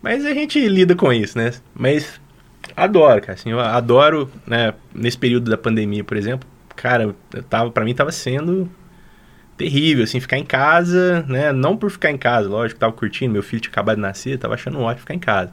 mas 0.03 0.26
a 0.26 0.34
gente 0.34 0.66
lida 0.68 0.95
com 0.95 1.11
isso, 1.12 1.38
né? 1.38 1.53
Mas 1.74 2.20
adoro, 2.76 3.20
cara, 3.20 3.34
assim, 3.34 3.50
eu 3.50 3.60
adoro, 3.60 4.30
né? 4.46 4.74
Nesse 4.94 5.18
período 5.18 5.50
da 5.50 5.56
pandemia, 5.58 6.04
por 6.04 6.16
exemplo, 6.16 6.48
cara, 6.76 7.04
eu 7.34 7.42
tava, 7.44 7.70
pra 7.70 7.84
mim 7.84 7.94
tava 7.94 8.12
sendo 8.12 8.68
terrível, 9.56 10.04
assim, 10.04 10.20
ficar 10.20 10.38
em 10.38 10.44
casa, 10.44 11.24
né? 11.28 11.52
Não 11.52 11.76
por 11.76 11.90
ficar 11.90 12.10
em 12.10 12.18
casa, 12.18 12.48
lógico, 12.48 12.80
tava 12.80 12.92
curtindo, 12.92 13.32
meu 13.32 13.42
filho 13.42 13.60
tinha 13.62 13.70
acabado 13.72 13.96
de 13.96 14.02
nascer, 14.02 14.38
tava 14.38 14.54
achando 14.54 14.80
ótimo 14.80 15.00
ficar 15.00 15.14
em 15.14 15.18
casa. 15.18 15.52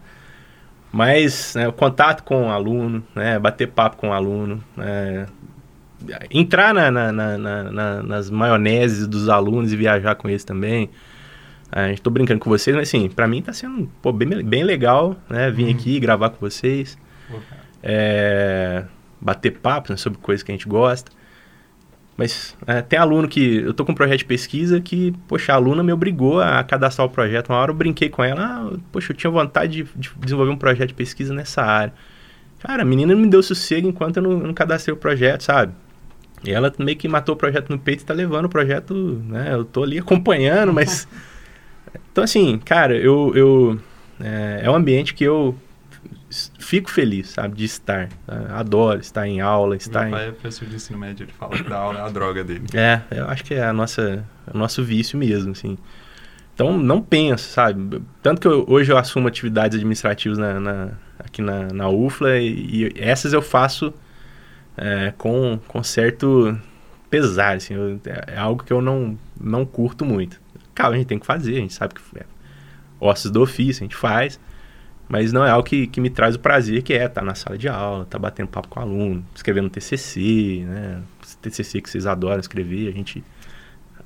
Mas 0.92 1.54
né, 1.56 1.68
o 1.68 1.74
contato 1.74 2.24
com 2.24 2.48
o 2.48 2.52
aluno, 2.52 3.04
né, 3.16 3.38
bater 3.38 3.68
papo 3.68 3.98
com 3.98 4.10
o 4.10 4.14
aluno, 4.14 4.64
né, 4.76 5.28
entrar 6.32 6.74
na, 6.74 6.90
na- 6.90 7.12
na- 7.12 7.38
na- 7.38 7.64
na- 7.72 8.04
nas 8.04 8.30
maioneses 8.30 9.06
dos 9.08 9.30
alunos 9.30 9.72
e 9.72 9.76
viajar 9.76 10.16
com 10.16 10.30
eles 10.30 10.44
também. 10.44 10.90
A 11.72 11.88
gente 11.90 12.02
tô 12.02 12.10
brincando 12.10 12.40
com 12.40 12.50
vocês, 12.50 12.76
mas 12.76 12.88
assim, 12.88 13.08
pra 13.10 13.28
mim 13.28 13.42
tá 13.42 13.54
sendo 13.54 13.88
pô, 14.02 14.12
bem, 14.12 14.44
bem 14.44 14.64
legal, 14.64 15.16
né? 15.30 15.52
Vir 15.52 15.70
aqui 15.70 16.00
gravar 16.00 16.32
com 16.32 16.38
vocês. 16.40 16.98
É, 17.84 18.86
bater 19.20 19.52
papo 19.52 19.92
né, 19.92 19.98
sobre 19.98 20.20
coisas 20.20 20.44
que 20.44 20.52
a 20.52 20.56
gente 20.56 20.68
gosta. 20.68 21.12
Mas 22.20 22.54
é, 22.68 22.82
tem 22.82 23.00
aluno 23.00 23.30
que. 23.30 23.60
Eu 23.60 23.74
tô 23.74 23.86
com 23.86 23.94
um 23.94 23.96
projeto 23.96 24.20
de 24.20 24.26
pesquisa 24.26 24.82
que, 24.82 25.14
poxa, 25.26 25.54
a 25.54 25.56
aluna 25.56 25.82
me 25.82 25.94
obrigou 25.94 26.42
a 26.42 26.62
cadastrar 26.66 27.08
o 27.08 27.10
projeto. 27.10 27.50
Uma 27.50 27.60
hora 27.60 27.72
eu 27.72 27.76
brinquei 27.76 28.10
com 28.10 28.22
ela, 28.22 28.42
ah, 28.42 28.78
poxa, 28.92 29.14
eu 29.14 29.16
tinha 29.16 29.32
vontade 29.32 29.84
de, 29.84 29.90
de 29.96 30.12
desenvolver 30.20 30.52
um 30.52 30.58
projeto 30.58 30.90
de 30.90 30.96
pesquisa 30.96 31.34
nessa 31.34 31.62
área. 31.62 31.94
Cara, 32.60 32.82
a 32.82 32.86
menina 32.86 33.14
não 33.14 33.22
me 33.22 33.30
deu 33.30 33.42
sossego 33.42 33.88
enquanto 33.88 34.18
eu 34.18 34.24
não, 34.24 34.32
eu 34.32 34.48
não 34.48 34.54
cadastrei 34.54 34.94
o 34.94 34.98
projeto, 34.98 35.44
sabe? 35.44 35.74
E 36.44 36.52
ela 36.52 36.74
meio 36.78 36.98
que 36.98 37.08
matou 37.08 37.36
o 37.36 37.38
projeto 37.38 37.70
no 37.70 37.80
peito 37.80 38.02
e 38.02 38.06
tá 38.06 38.14
levando 38.14 38.46
o 38.46 38.50
projeto, 38.50 38.94
né? 39.26 39.54
Eu 39.54 39.64
tô 39.64 39.84
ali 39.84 39.98
acompanhando, 39.98 40.74
mas. 40.74 41.08
Então, 42.12 42.24
assim, 42.24 42.60
cara, 42.60 42.96
eu. 42.96 43.32
eu 43.34 43.80
é, 44.20 44.62
é 44.64 44.70
um 44.70 44.76
ambiente 44.76 45.14
que 45.14 45.24
eu 45.24 45.56
fico 46.60 46.90
feliz, 46.92 47.30
sabe, 47.30 47.56
de 47.56 47.66
estar. 47.66 48.10
tá? 48.26 48.58
Adoro 48.58 49.00
estar 49.00 49.28
em 49.28 49.42
aula, 49.42 49.76
estar 49.76 50.02
Meu 50.02 50.08
em. 50.10 50.12
pai 50.12 50.28
é 50.28 50.32
professor 50.32 50.68
de 50.68 50.76
ensino 50.76 51.00
médio, 51.00 51.24
ele 51.24 51.32
fala 51.32 51.56
que 51.58 51.64
dar 51.64 51.78
aula 51.78 52.00
é 52.00 52.02
a 52.04 52.10
droga 52.10 52.44
dele. 52.44 52.66
É, 52.74 53.02
eu 53.12 53.28
acho 53.28 53.44
que 53.44 53.54
é 53.54 53.64
a 53.66 53.74
nossa, 53.74 54.24
o 54.54 54.58
nosso 54.58 54.84
vício 54.84 55.18
mesmo, 55.18 55.52
assim. 55.52 55.78
Então, 56.54 56.78
não 56.78 57.02
penso, 57.02 57.50
sabe? 57.50 58.02
Tanto 58.22 58.42
que 58.42 58.48
eu- 58.48 58.66
hoje 58.68 58.92
eu 58.92 58.98
assumo 58.98 59.28
atividades 59.28 59.76
administrativas 59.78 60.38
na, 60.38 60.60
na- 60.60 60.90
aqui 61.18 61.42
na, 61.42 61.68
na 61.74 61.90
UFLA 61.90 62.38
e, 62.40 62.86
e 62.88 62.94
essas 62.98 63.32
eu 63.34 63.42
faço 63.42 63.94
é, 64.78 65.14
com, 65.18 65.60
com 65.68 65.82
certo 65.84 66.58
pesar, 67.10 67.56
assim, 67.58 67.74
eu, 67.74 68.00
é, 68.06 68.34
é 68.36 68.38
algo 68.38 68.64
que 68.64 68.72
eu 68.72 68.82
não, 68.82 69.18
não 69.40 69.66
curto 69.66 70.06
muito. 70.06 70.40
Claro, 70.76 70.94
a 70.94 70.98
gente 70.98 71.08
tem 71.08 71.20
que 71.20 71.26
fazer, 71.26 71.54
a 71.58 71.60
gente 71.60 71.74
sabe 71.74 71.96
que 71.96 72.02
é 72.18 72.24
ossos 73.00 73.32
do 73.32 73.42
ofício, 73.42 73.82
a 73.82 73.86
gente 73.86 73.96
faz, 73.96 74.40
mas 75.10 75.34
não 75.34 75.44
é 75.44 75.50
algo 75.50 75.68
que, 75.68 75.88
que 75.88 76.00
me 76.00 76.10
traz 76.10 76.36
o 76.36 76.40
prazer 76.40 76.84
que 76.84 76.94
é 76.94 77.06
estar 77.06 77.22
tá 77.22 77.26
na 77.26 77.34
sala 77.34 77.58
de 77.58 77.68
aula, 77.68 78.04
estar 78.04 78.18
tá 78.18 78.20
batendo 78.20 78.48
papo 78.48 78.68
com 78.68 78.80
o 78.80 78.84
aluno, 78.84 79.26
escrevendo 79.34 79.70
TCC, 79.70 80.64
né? 80.68 81.02
TCC 81.42 81.82
que 81.82 81.90
vocês 81.90 82.06
adoram 82.06 82.40
escrever, 82.40 82.88
a 82.88 82.92
gente 82.92 83.24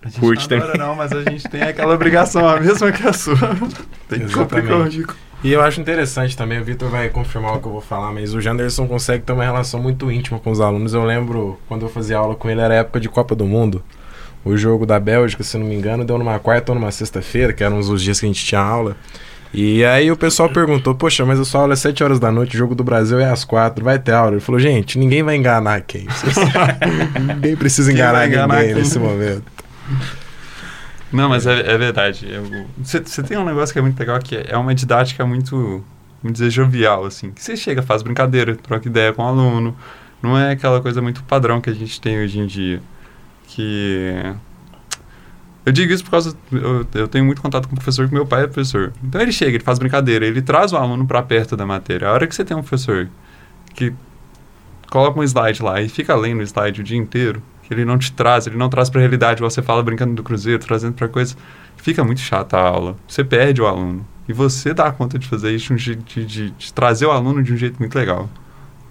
a 0.01 0.09
gente 0.09 0.19
curte 0.19 0.49
não 0.49 0.57
adora, 0.57 0.71
também. 0.73 0.87
não, 0.87 0.95
mas 0.95 1.11
a 1.13 1.23
gente 1.23 1.47
tem 1.49 1.61
aquela 1.61 1.93
obrigação, 1.93 2.47
a 2.47 2.59
mesma 2.59 2.91
que 2.91 3.07
a 3.07 3.13
sua. 3.13 3.35
tem 4.09 4.25
que 4.25 4.33
cumprir 4.33 4.65
com 4.65 5.13
E 5.43 5.51
eu 5.51 5.61
acho 5.61 5.79
interessante 5.79 6.35
também, 6.35 6.59
o 6.59 6.63
Vitor 6.63 6.89
vai 6.89 7.09
confirmar 7.09 7.55
o 7.55 7.59
que 7.61 7.67
eu 7.67 7.71
vou 7.71 7.81
falar, 7.81 8.11
mas 8.11 8.33
o 8.33 8.41
Janderson 8.41 8.85
consegue 8.87 9.23
ter 9.23 9.31
uma 9.31 9.43
relação 9.43 9.81
muito 9.81 10.11
íntima 10.11 10.39
com 10.39 10.51
os 10.51 10.59
alunos. 10.59 10.93
Eu 10.93 11.03
lembro, 11.05 11.57
quando 11.67 11.83
eu 11.83 11.89
fazia 11.89 12.17
aula 12.17 12.35
com 12.35 12.49
ele, 12.49 12.59
era 12.59 12.75
época 12.75 12.99
de 12.99 13.07
Copa 13.07 13.33
do 13.33 13.45
Mundo. 13.45 13.81
O 14.43 14.57
jogo 14.57 14.85
da 14.85 14.99
Bélgica, 14.99 15.41
se 15.41 15.57
não 15.57 15.65
me 15.65 15.73
engano, 15.73 16.03
deu 16.03 16.17
numa 16.17 16.37
quarta 16.37 16.73
ou 16.73 16.77
numa 16.77 16.91
sexta-feira, 16.91 17.53
que 17.53 17.63
eram 17.63 17.79
os 17.79 18.01
dias 18.01 18.19
que 18.19 18.25
a 18.25 18.27
gente 18.29 18.43
tinha 18.45 18.59
aula. 18.59 18.97
E 19.53 19.85
aí 19.85 20.11
o 20.11 20.17
pessoal 20.17 20.49
perguntou, 20.49 20.95
poxa, 20.95 21.23
mas 21.25 21.39
a 21.39 21.45
sua 21.45 21.61
aula 21.61 21.73
é 21.73 21.75
7 21.75 22.03
horas 22.03 22.19
da 22.19 22.31
noite, 22.31 22.55
o 22.55 22.57
jogo 22.57 22.73
do 22.73 22.83
Brasil 22.83 23.19
é 23.19 23.29
às 23.29 23.45
4, 23.45 23.85
vai 23.85 23.99
ter 23.99 24.11
aula. 24.11 24.31
Ele 24.31 24.39
falou, 24.39 24.59
gente, 24.59 24.97
ninguém 24.97 25.21
vai 25.21 25.35
enganar 25.35 25.81
quem. 25.81 26.07
ninguém 27.35 27.55
precisa 27.55 27.91
enganar, 27.91 28.27
enganar 28.27 28.55
ninguém 28.55 28.73
quem? 28.73 28.83
nesse 28.83 28.97
momento. 28.97 29.43
Não, 31.11 31.29
mas 31.29 31.45
é, 31.45 31.71
é 31.71 31.77
verdade. 31.77 32.27
Você 32.79 33.21
tem 33.21 33.37
um 33.37 33.45
negócio 33.45 33.71
que 33.71 33.77
é 33.77 33.81
muito 33.83 33.99
legal, 33.99 34.17
que 34.17 34.43
é 34.47 34.57
uma 34.57 34.73
didática 34.73 35.23
muito, 35.23 35.85
vamos 36.23 36.39
dizer, 36.39 36.49
jovial, 36.49 37.05
assim. 37.05 37.29
Que 37.29 37.43
você 37.43 37.55
chega, 37.55 37.83
faz 37.83 38.01
brincadeira, 38.01 38.55
troca 38.55 38.87
ideia 38.87 39.13
com 39.13 39.21
o 39.21 39.27
aluno. 39.27 39.77
Não 40.19 40.35
é 40.35 40.53
aquela 40.53 40.81
coisa 40.81 40.99
muito 40.99 41.21
padrão 41.23 41.61
que 41.61 41.69
a 41.69 41.73
gente 41.73 42.01
tem 42.01 42.19
hoje 42.19 42.39
em 42.39 42.47
dia. 42.47 42.81
Que 43.45 44.33
eu 45.65 45.71
digo 45.71 45.93
isso 45.93 46.03
por 46.03 46.11
causa. 46.11 46.35
Eu, 46.51 46.85
eu, 46.93 47.07
tenho 47.07 47.23
muito 47.23 47.41
contato 47.41 47.67
com 47.67 47.73
o 47.73 47.77
professor, 47.77 48.07
que 48.07 48.13
meu 48.13 48.25
pai 48.25 48.43
é 48.43 48.47
professor. 48.47 48.91
Então 49.03 49.21
ele 49.21 49.31
chega, 49.31 49.55
ele 49.55 49.63
faz 49.63 49.79
brincadeira, 49.79 50.25
ele 50.25 50.41
traz 50.41 50.73
o 50.73 50.77
aluno 50.77 51.05
para 51.07 51.21
perto 51.21 51.55
da 51.55 51.65
matéria. 51.65 52.09
A 52.09 52.11
hora 52.11 52.27
que 52.27 52.35
você 52.35 52.43
tem 52.43 52.55
um 52.55 52.61
professor 52.61 53.09
que 53.73 53.93
coloca 54.89 55.19
um 55.19 55.23
slide 55.23 55.63
lá 55.63 55.81
e 55.81 55.87
fica 55.87 56.15
lendo 56.15 56.39
o 56.39 56.43
slide 56.43 56.81
o 56.81 56.83
dia 56.83 56.97
inteiro, 56.97 57.41
que 57.63 57.73
ele 57.73 57.85
não 57.85 57.97
te 57.97 58.11
traz, 58.11 58.45
ele 58.45 58.57
não 58.57 58.69
traz 58.69 58.89
para 58.89 58.99
a 58.99 59.01
realidade, 59.01 59.41
você 59.41 59.61
fala 59.61 59.81
brincando 59.81 60.13
do 60.13 60.21
cruzeiro, 60.21 60.63
trazendo 60.63 60.93
para 60.93 61.07
coisa, 61.07 61.35
fica 61.77 62.03
muito 62.03 62.19
chata 62.19 62.57
a 62.57 62.61
aula. 62.61 62.97
Você 63.07 63.23
perde 63.23 63.61
o 63.61 63.65
aluno. 63.65 64.05
E 64.27 64.33
você 64.33 64.73
dá 64.73 64.91
conta 64.91 65.17
de 65.17 65.27
fazer 65.27 65.51
isso, 65.51 65.73
de, 65.75 65.95
de, 65.95 66.25
de, 66.25 66.51
de 66.51 66.73
trazer 66.73 67.05
o 67.05 67.11
aluno 67.11 67.41
de 67.41 67.53
um 67.53 67.57
jeito 67.57 67.77
muito 67.79 67.95
legal. 67.95 68.29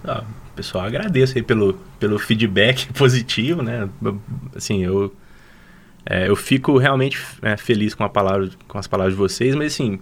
Ah, 0.03 0.23
pessoal, 0.55 0.85
agradeço 0.85 1.37
aí 1.37 1.43
pelo, 1.43 1.75
pelo 1.99 2.17
feedback 2.19 2.87
positivo, 2.93 3.61
né? 3.61 3.87
Assim, 4.55 4.83
eu 4.83 5.13
é, 6.05 6.27
eu 6.29 6.35
fico 6.35 6.77
realmente 6.77 7.19
é, 7.41 7.55
feliz 7.55 7.93
com, 7.93 8.03
a 8.03 8.09
palavra, 8.09 8.49
com 8.67 8.77
as 8.77 8.87
palavras 8.87 9.13
de 9.13 9.19
vocês, 9.19 9.55
mas 9.55 9.73
assim, 9.73 9.99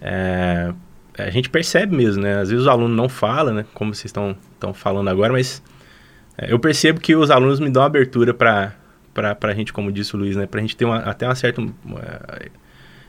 é, 0.00 0.72
a 1.18 1.30
gente 1.30 1.50
percebe 1.50 1.96
mesmo, 1.96 2.22
né? 2.22 2.40
Às 2.40 2.50
vezes 2.50 2.66
o 2.66 2.70
aluno 2.70 2.94
não 2.94 3.08
fala, 3.08 3.52
né? 3.52 3.66
Como 3.74 3.94
vocês 3.94 4.06
estão 4.06 4.36
falando 4.72 5.08
agora, 5.08 5.32
mas 5.32 5.62
é, 6.38 6.52
eu 6.52 6.58
percebo 6.58 7.00
que 7.00 7.14
os 7.16 7.30
alunos 7.30 7.60
me 7.60 7.70
dão 7.70 7.82
abertura 7.82 8.32
para 8.32 8.74
a 9.42 9.54
gente, 9.54 9.72
como 9.72 9.90
disse 9.90 10.14
o 10.14 10.18
Luiz, 10.18 10.36
né? 10.36 10.46
Para 10.46 10.60
a 10.60 10.62
gente 10.62 10.76
ter 10.76 10.84
uma, 10.84 10.98
até 10.98 11.26
uma 11.26 11.34
certa... 11.34 11.60
Uma, 11.60 12.00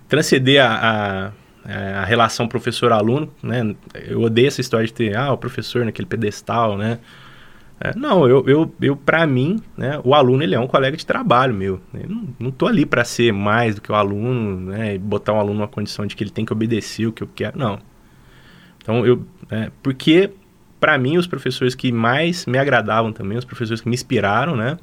transcender 0.10 0.62
a, 0.62 1.32
a, 1.64 2.02
a 2.02 2.04
relação 2.04 2.45
professor-aluno, 2.45 3.34
né? 3.41 3.76
Eu 3.93 4.22
odeio 4.22 4.49
essa 4.49 4.60
história 4.60 4.86
de 4.86 4.91
ter, 4.91 5.16
ah, 5.16 5.32
o 5.32 5.38
professor 5.38 5.86
naquele 5.86 6.06
pedestal, 6.06 6.78
né? 6.78 6.99
É, 7.84 7.97
não, 7.97 8.27
eu, 8.27 8.47
eu, 8.47 8.75
eu 8.79 8.95
para 8.95 9.25
mim, 9.25 9.59
né, 9.75 9.99
o 10.03 10.13
aluno 10.13 10.43
ele 10.43 10.53
é 10.53 10.59
um 10.59 10.67
colega 10.67 10.95
de 10.95 11.03
trabalho 11.03 11.51
meu. 11.51 11.82
Eu 11.91 12.07
não, 12.07 12.27
não 12.39 12.51
tô 12.51 12.67
ali 12.67 12.86
para 12.86 13.03
ser 13.03 13.34
mais 13.34 13.73
do 13.73 13.82
que 13.82 13.91
o 13.91 13.95
aluno, 13.95 14.69
né, 14.71 14.95
e 14.95 14.99
botar 14.99 15.34
o 15.34 15.39
aluno 15.39 15.55
numa 15.55 15.67
condição 15.67 16.05
de 16.05 16.15
que 16.15 16.23
ele 16.23 16.29
tem 16.29 16.45
que 16.45 16.53
obedecer 16.53 17.07
o 17.07 17.11
que 17.11 17.23
eu 17.23 17.29
quero, 17.34 17.57
não. 17.57 17.79
Então 18.77 19.03
eu, 19.03 19.25
é, 19.49 19.71
porque 19.82 20.29
para 20.79 20.95
mim 20.97 21.17
os 21.17 21.25
professores 21.25 21.73
que 21.73 21.91
mais 21.91 22.45
me 22.45 22.59
agradavam 22.59 23.11
também, 23.11 23.36
os 23.36 23.45
professores 23.45 23.82
que 23.82 23.89
me 23.89 23.95
inspiraram, 23.95 24.55
né, 24.55 24.77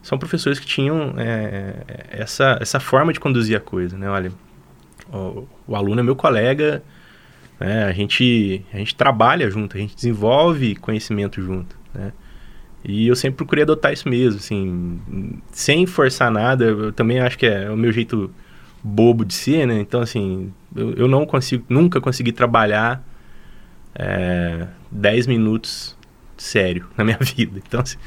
são 0.00 0.16
professores 0.16 0.60
que 0.60 0.66
tinham 0.66 1.14
é, 1.18 1.82
essa, 2.10 2.58
essa 2.60 2.78
forma 2.78 3.12
de 3.12 3.18
conduzir 3.18 3.56
a 3.56 3.60
coisa, 3.60 3.98
né, 3.98 4.08
olha, 4.08 4.30
o, 5.12 5.48
o 5.66 5.74
aluno 5.74 5.98
é 5.98 6.02
meu 6.04 6.14
colega, 6.14 6.80
né, 7.58 7.86
a 7.86 7.92
gente 7.92 8.64
a 8.72 8.76
gente 8.76 8.94
trabalha 8.94 9.50
junto, 9.50 9.76
a 9.76 9.80
gente 9.80 9.96
desenvolve 9.96 10.76
conhecimento 10.76 11.42
junto, 11.42 11.76
né. 11.92 12.12
E 12.84 13.06
eu 13.06 13.14
sempre 13.14 13.36
procurei 13.36 13.62
adotar 13.62 13.92
isso 13.92 14.08
mesmo, 14.08 14.38
assim, 14.38 15.00
sem 15.52 15.86
forçar 15.86 16.30
nada. 16.30 16.64
Eu 16.64 16.92
também 16.92 17.20
acho 17.20 17.38
que 17.38 17.46
é 17.46 17.70
o 17.70 17.76
meu 17.76 17.92
jeito 17.92 18.30
bobo 18.82 19.24
de 19.24 19.34
ser, 19.34 19.66
né? 19.66 19.80
Então, 19.80 20.00
assim, 20.00 20.52
eu, 20.74 20.92
eu 20.94 21.08
não 21.08 21.26
consigo, 21.26 21.64
nunca 21.68 22.00
consegui 22.00 22.32
trabalhar 22.32 23.02
é, 23.94 24.66
10 24.90 25.26
minutos 25.26 25.96
sério 26.36 26.86
na 26.96 27.04
minha 27.04 27.18
vida. 27.20 27.60
Então, 27.66 27.80
assim, 27.80 27.98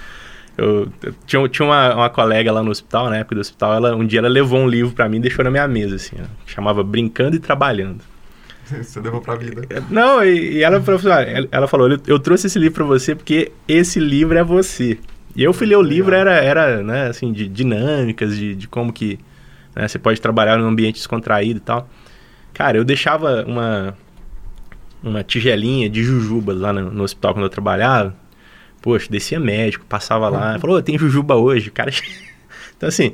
eu, 0.57 0.91
eu 1.03 1.13
tinha, 1.25 1.47
tinha 1.49 1.67
uma, 1.67 1.95
uma, 1.95 2.09
colega 2.09 2.51
lá 2.51 2.63
no 2.63 2.71
hospital, 2.71 3.09
na 3.09 3.17
época 3.17 3.35
do 3.35 3.41
hospital, 3.41 3.75
ela, 3.75 3.95
um 3.95 4.05
dia 4.05 4.19
ela 4.19 4.27
levou 4.27 4.59
um 4.59 4.67
livro 4.67 4.93
para 4.93 5.07
mim 5.07 5.17
e 5.17 5.21
deixou 5.21 5.43
na 5.43 5.51
minha 5.51 5.67
mesa, 5.67 5.95
assim, 5.95 6.15
ó, 6.19 6.25
chamava 6.45 6.83
Brincando 6.83 7.35
e 7.35 7.39
Trabalhando. 7.39 8.01
Você 8.83 8.99
levou 8.99 9.21
pra 9.21 9.35
vida. 9.35 9.61
Não, 9.89 10.23
e, 10.23 10.57
e 10.57 10.63
ela 10.63 10.81
falou, 10.81 10.99
assim, 10.99 11.47
ela 11.51 11.67
falou, 11.67 11.89
eu, 11.89 11.99
eu 12.07 12.19
trouxe 12.19 12.47
esse 12.47 12.57
livro 12.57 12.75
para 12.75 12.83
você 12.85 13.15
porque 13.15 13.51
esse 13.67 13.99
livro 13.99 14.37
é 14.37 14.43
você. 14.43 14.97
E 15.35 15.43
eu 15.43 15.53
fui 15.53 15.65
ler 15.65 15.77
o 15.77 15.81
livro, 15.81 16.13
era, 16.13 16.33
era 16.33 16.83
né, 16.83 17.07
assim, 17.07 17.31
de 17.31 17.47
dinâmicas, 17.47 18.37
de, 18.37 18.55
de 18.55 18.67
como 18.67 18.93
que 18.93 19.19
né, 19.75 19.87
você 19.87 19.97
pode 19.97 20.21
trabalhar 20.21 20.57
num 20.57 20.67
ambiente 20.67 20.95
descontraído 20.95 21.57
e 21.57 21.61
tal. 21.61 21.89
Cara, 22.53 22.77
eu 22.77 22.83
deixava 22.83 23.43
uma, 23.45 23.97
uma 25.01 25.23
tigelinha 25.23 25.89
de 25.89 26.03
jujubas 26.03 26.59
lá 26.59 26.71
no, 26.71 26.91
no 26.91 27.03
hospital 27.03 27.33
quando 27.33 27.45
eu 27.45 27.49
trabalhava. 27.49 28.15
Poxa, 28.81 29.07
descia 29.09 29.39
médico, 29.39 29.85
passava 29.85 30.29
lá, 30.29 30.59
falou, 30.59 30.77
oh, 30.77 30.81
tem 30.81 30.97
jujuba 30.99 31.35
hoje. 31.35 31.71
Cara, 31.71 31.89
então 32.77 32.89
assim, 32.89 33.13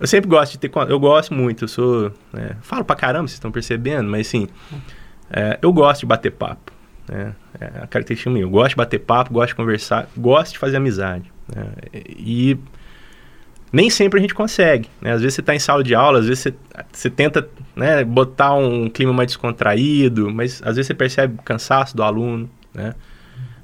eu 0.00 0.06
sempre 0.06 0.28
gosto 0.30 0.52
de 0.52 0.58
ter. 0.58 0.70
Eu 0.88 0.98
gosto 0.98 1.34
muito, 1.34 1.64
eu 1.64 1.68
sou. 1.68 2.12
Né, 2.32 2.56
falo 2.62 2.84
pra 2.84 2.96
caramba, 2.96 3.28
vocês 3.28 3.34
estão 3.34 3.52
percebendo, 3.52 4.08
mas 4.08 4.26
assim. 4.26 4.48
É, 5.30 5.58
eu 5.62 5.72
gosto 5.72 6.00
de 6.00 6.06
bater 6.06 6.32
papo. 6.32 6.72
Né, 7.08 7.34
é 7.60 7.66
a 7.82 7.86
característica 7.86 8.30
minha. 8.30 8.44
Eu 8.44 8.50
gosto 8.50 8.70
de 8.70 8.76
bater 8.76 8.98
papo, 8.98 9.32
gosto 9.32 9.50
de 9.50 9.54
conversar, 9.54 10.08
gosto 10.16 10.54
de 10.54 10.58
fazer 10.58 10.78
amizade. 10.78 11.30
Né, 11.54 11.66
e 11.92 12.58
nem 13.72 13.88
sempre 13.90 14.18
a 14.18 14.22
gente 14.22 14.34
consegue. 14.34 14.88
Né? 15.00 15.12
Às 15.12 15.20
vezes 15.20 15.34
você 15.34 15.40
está 15.40 15.54
em 15.54 15.58
sala 15.58 15.84
de 15.84 15.94
aula, 15.94 16.18
às 16.18 16.26
vezes 16.26 16.42
você, 16.42 16.54
você 16.90 17.10
tenta 17.10 17.48
né, 17.76 18.02
botar 18.02 18.54
um 18.54 18.88
clima 18.88 19.12
mais 19.12 19.28
descontraído, 19.28 20.30
mas 20.30 20.60
às 20.64 20.76
vezes 20.76 20.86
você 20.86 20.94
percebe 20.94 21.34
o 21.38 21.42
cansaço 21.42 21.96
do 21.96 22.02
aluno. 22.02 22.50
Né? 22.74 22.94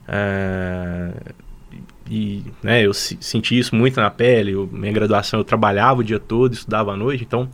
É, 0.07 1.11
e 2.09 2.45
né, 2.63 2.83
eu 2.83 2.95
senti 2.95 3.59
isso 3.59 3.75
muito 3.75 4.01
na 4.01 4.11
pele. 4.11 4.53
Eu, 4.53 4.69
minha 4.71 4.93
graduação 4.93 5.41
eu 5.41 5.45
trabalhava 5.45 6.01
o 6.01 6.05
dia 6.05 6.19
todo, 6.19 6.53
estudava 6.53 6.93
à 6.93 6.97
noite, 6.97 7.25
então 7.25 7.49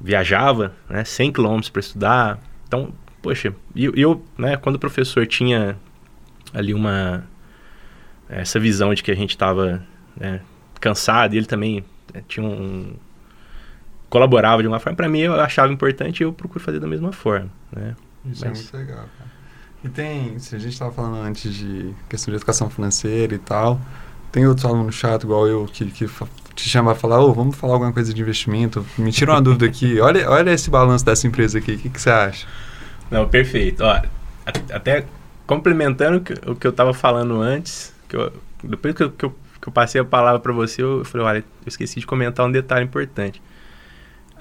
viajava 0.00 0.74
né, 0.88 1.04
100 1.04 1.32
quilômetros 1.32 1.70
para 1.70 1.80
estudar. 1.80 2.40
Então, 2.66 2.92
poxa, 3.20 3.54
e 3.74 3.84
eu, 3.84 3.94
eu, 3.94 4.24
né, 4.36 4.56
quando 4.56 4.76
o 4.76 4.78
professor 4.78 5.26
tinha 5.26 5.76
ali 6.52 6.74
uma 6.74 7.24
essa 8.28 8.58
visão 8.58 8.94
de 8.94 9.02
que 9.02 9.10
a 9.10 9.14
gente 9.14 9.30
estava 9.30 9.84
né, 10.16 10.40
cansado, 10.80 11.34
e 11.34 11.36
ele 11.36 11.46
também 11.46 11.84
né, 12.12 12.22
tinha 12.26 12.44
um 12.44 12.94
colaborava 14.08 14.62
de 14.62 14.68
uma 14.68 14.78
forma, 14.78 14.96
para 14.96 15.08
mim 15.08 15.20
eu 15.20 15.34
achava 15.40 15.72
importante 15.72 16.20
e 16.20 16.24
eu 16.24 16.32
procuro 16.32 16.60
fazer 16.60 16.78
da 16.78 16.86
mesma 16.86 17.12
forma, 17.12 17.50
né? 17.70 17.96
Isso 18.26 18.44
é 18.44 18.48
Mas, 18.48 18.58
é 18.58 18.76
muito 18.76 18.76
legal, 18.76 19.08
cara. 19.18 19.30
E 19.84 19.88
tem, 19.88 20.38
se 20.38 20.54
a 20.54 20.58
gente 20.58 20.72
estava 20.72 20.92
falando 20.92 21.16
antes 21.16 21.52
de 21.52 21.92
questão 22.08 22.30
de 22.30 22.36
educação 22.36 22.70
financeira 22.70 23.34
e 23.34 23.38
tal, 23.38 23.80
tem 24.30 24.46
outros 24.46 24.64
alunos 24.64 24.94
chato 24.94 25.24
igual 25.24 25.46
eu 25.48 25.66
que, 25.66 25.84
que 25.86 26.06
te 26.54 26.68
chama 26.68 26.92
a 26.92 26.94
falar, 26.94 27.20
ô, 27.20 27.30
oh, 27.30 27.32
vamos 27.32 27.56
falar 27.56 27.74
alguma 27.74 27.92
coisa 27.92 28.14
de 28.14 28.20
investimento, 28.20 28.84
me 28.96 29.10
tira 29.10 29.32
uma 29.32 29.42
dúvida 29.42 29.66
aqui, 29.66 30.00
olha, 30.00 30.30
olha 30.30 30.52
esse 30.52 30.70
balanço 30.70 31.04
dessa 31.04 31.26
empresa 31.26 31.58
aqui, 31.58 31.72
o 31.72 31.78
que, 31.78 31.88
que 31.90 32.00
você 32.00 32.10
acha? 32.10 32.46
Não, 33.10 33.28
perfeito. 33.28 33.82
Ó, 33.82 34.02
até 34.72 35.04
complementando 35.46 36.22
o 36.46 36.54
que 36.54 36.66
eu 36.66 36.70
estava 36.70 36.94
falando 36.94 37.40
antes, 37.40 37.92
que 38.08 38.16
eu, 38.16 38.32
depois 38.62 38.94
que 38.94 39.02
eu, 39.02 39.10
que 39.10 39.24
eu, 39.24 39.30
que 39.60 39.68
eu 39.68 39.72
passei 39.72 40.00
a 40.00 40.04
palavra 40.04 40.38
para 40.38 40.52
você, 40.52 40.82
eu 40.82 41.04
falei, 41.04 41.26
olha, 41.26 41.38
eu 41.38 41.68
esqueci 41.68 41.98
de 41.98 42.06
comentar 42.06 42.46
um 42.46 42.52
detalhe 42.52 42.84
importante 42.84 43.42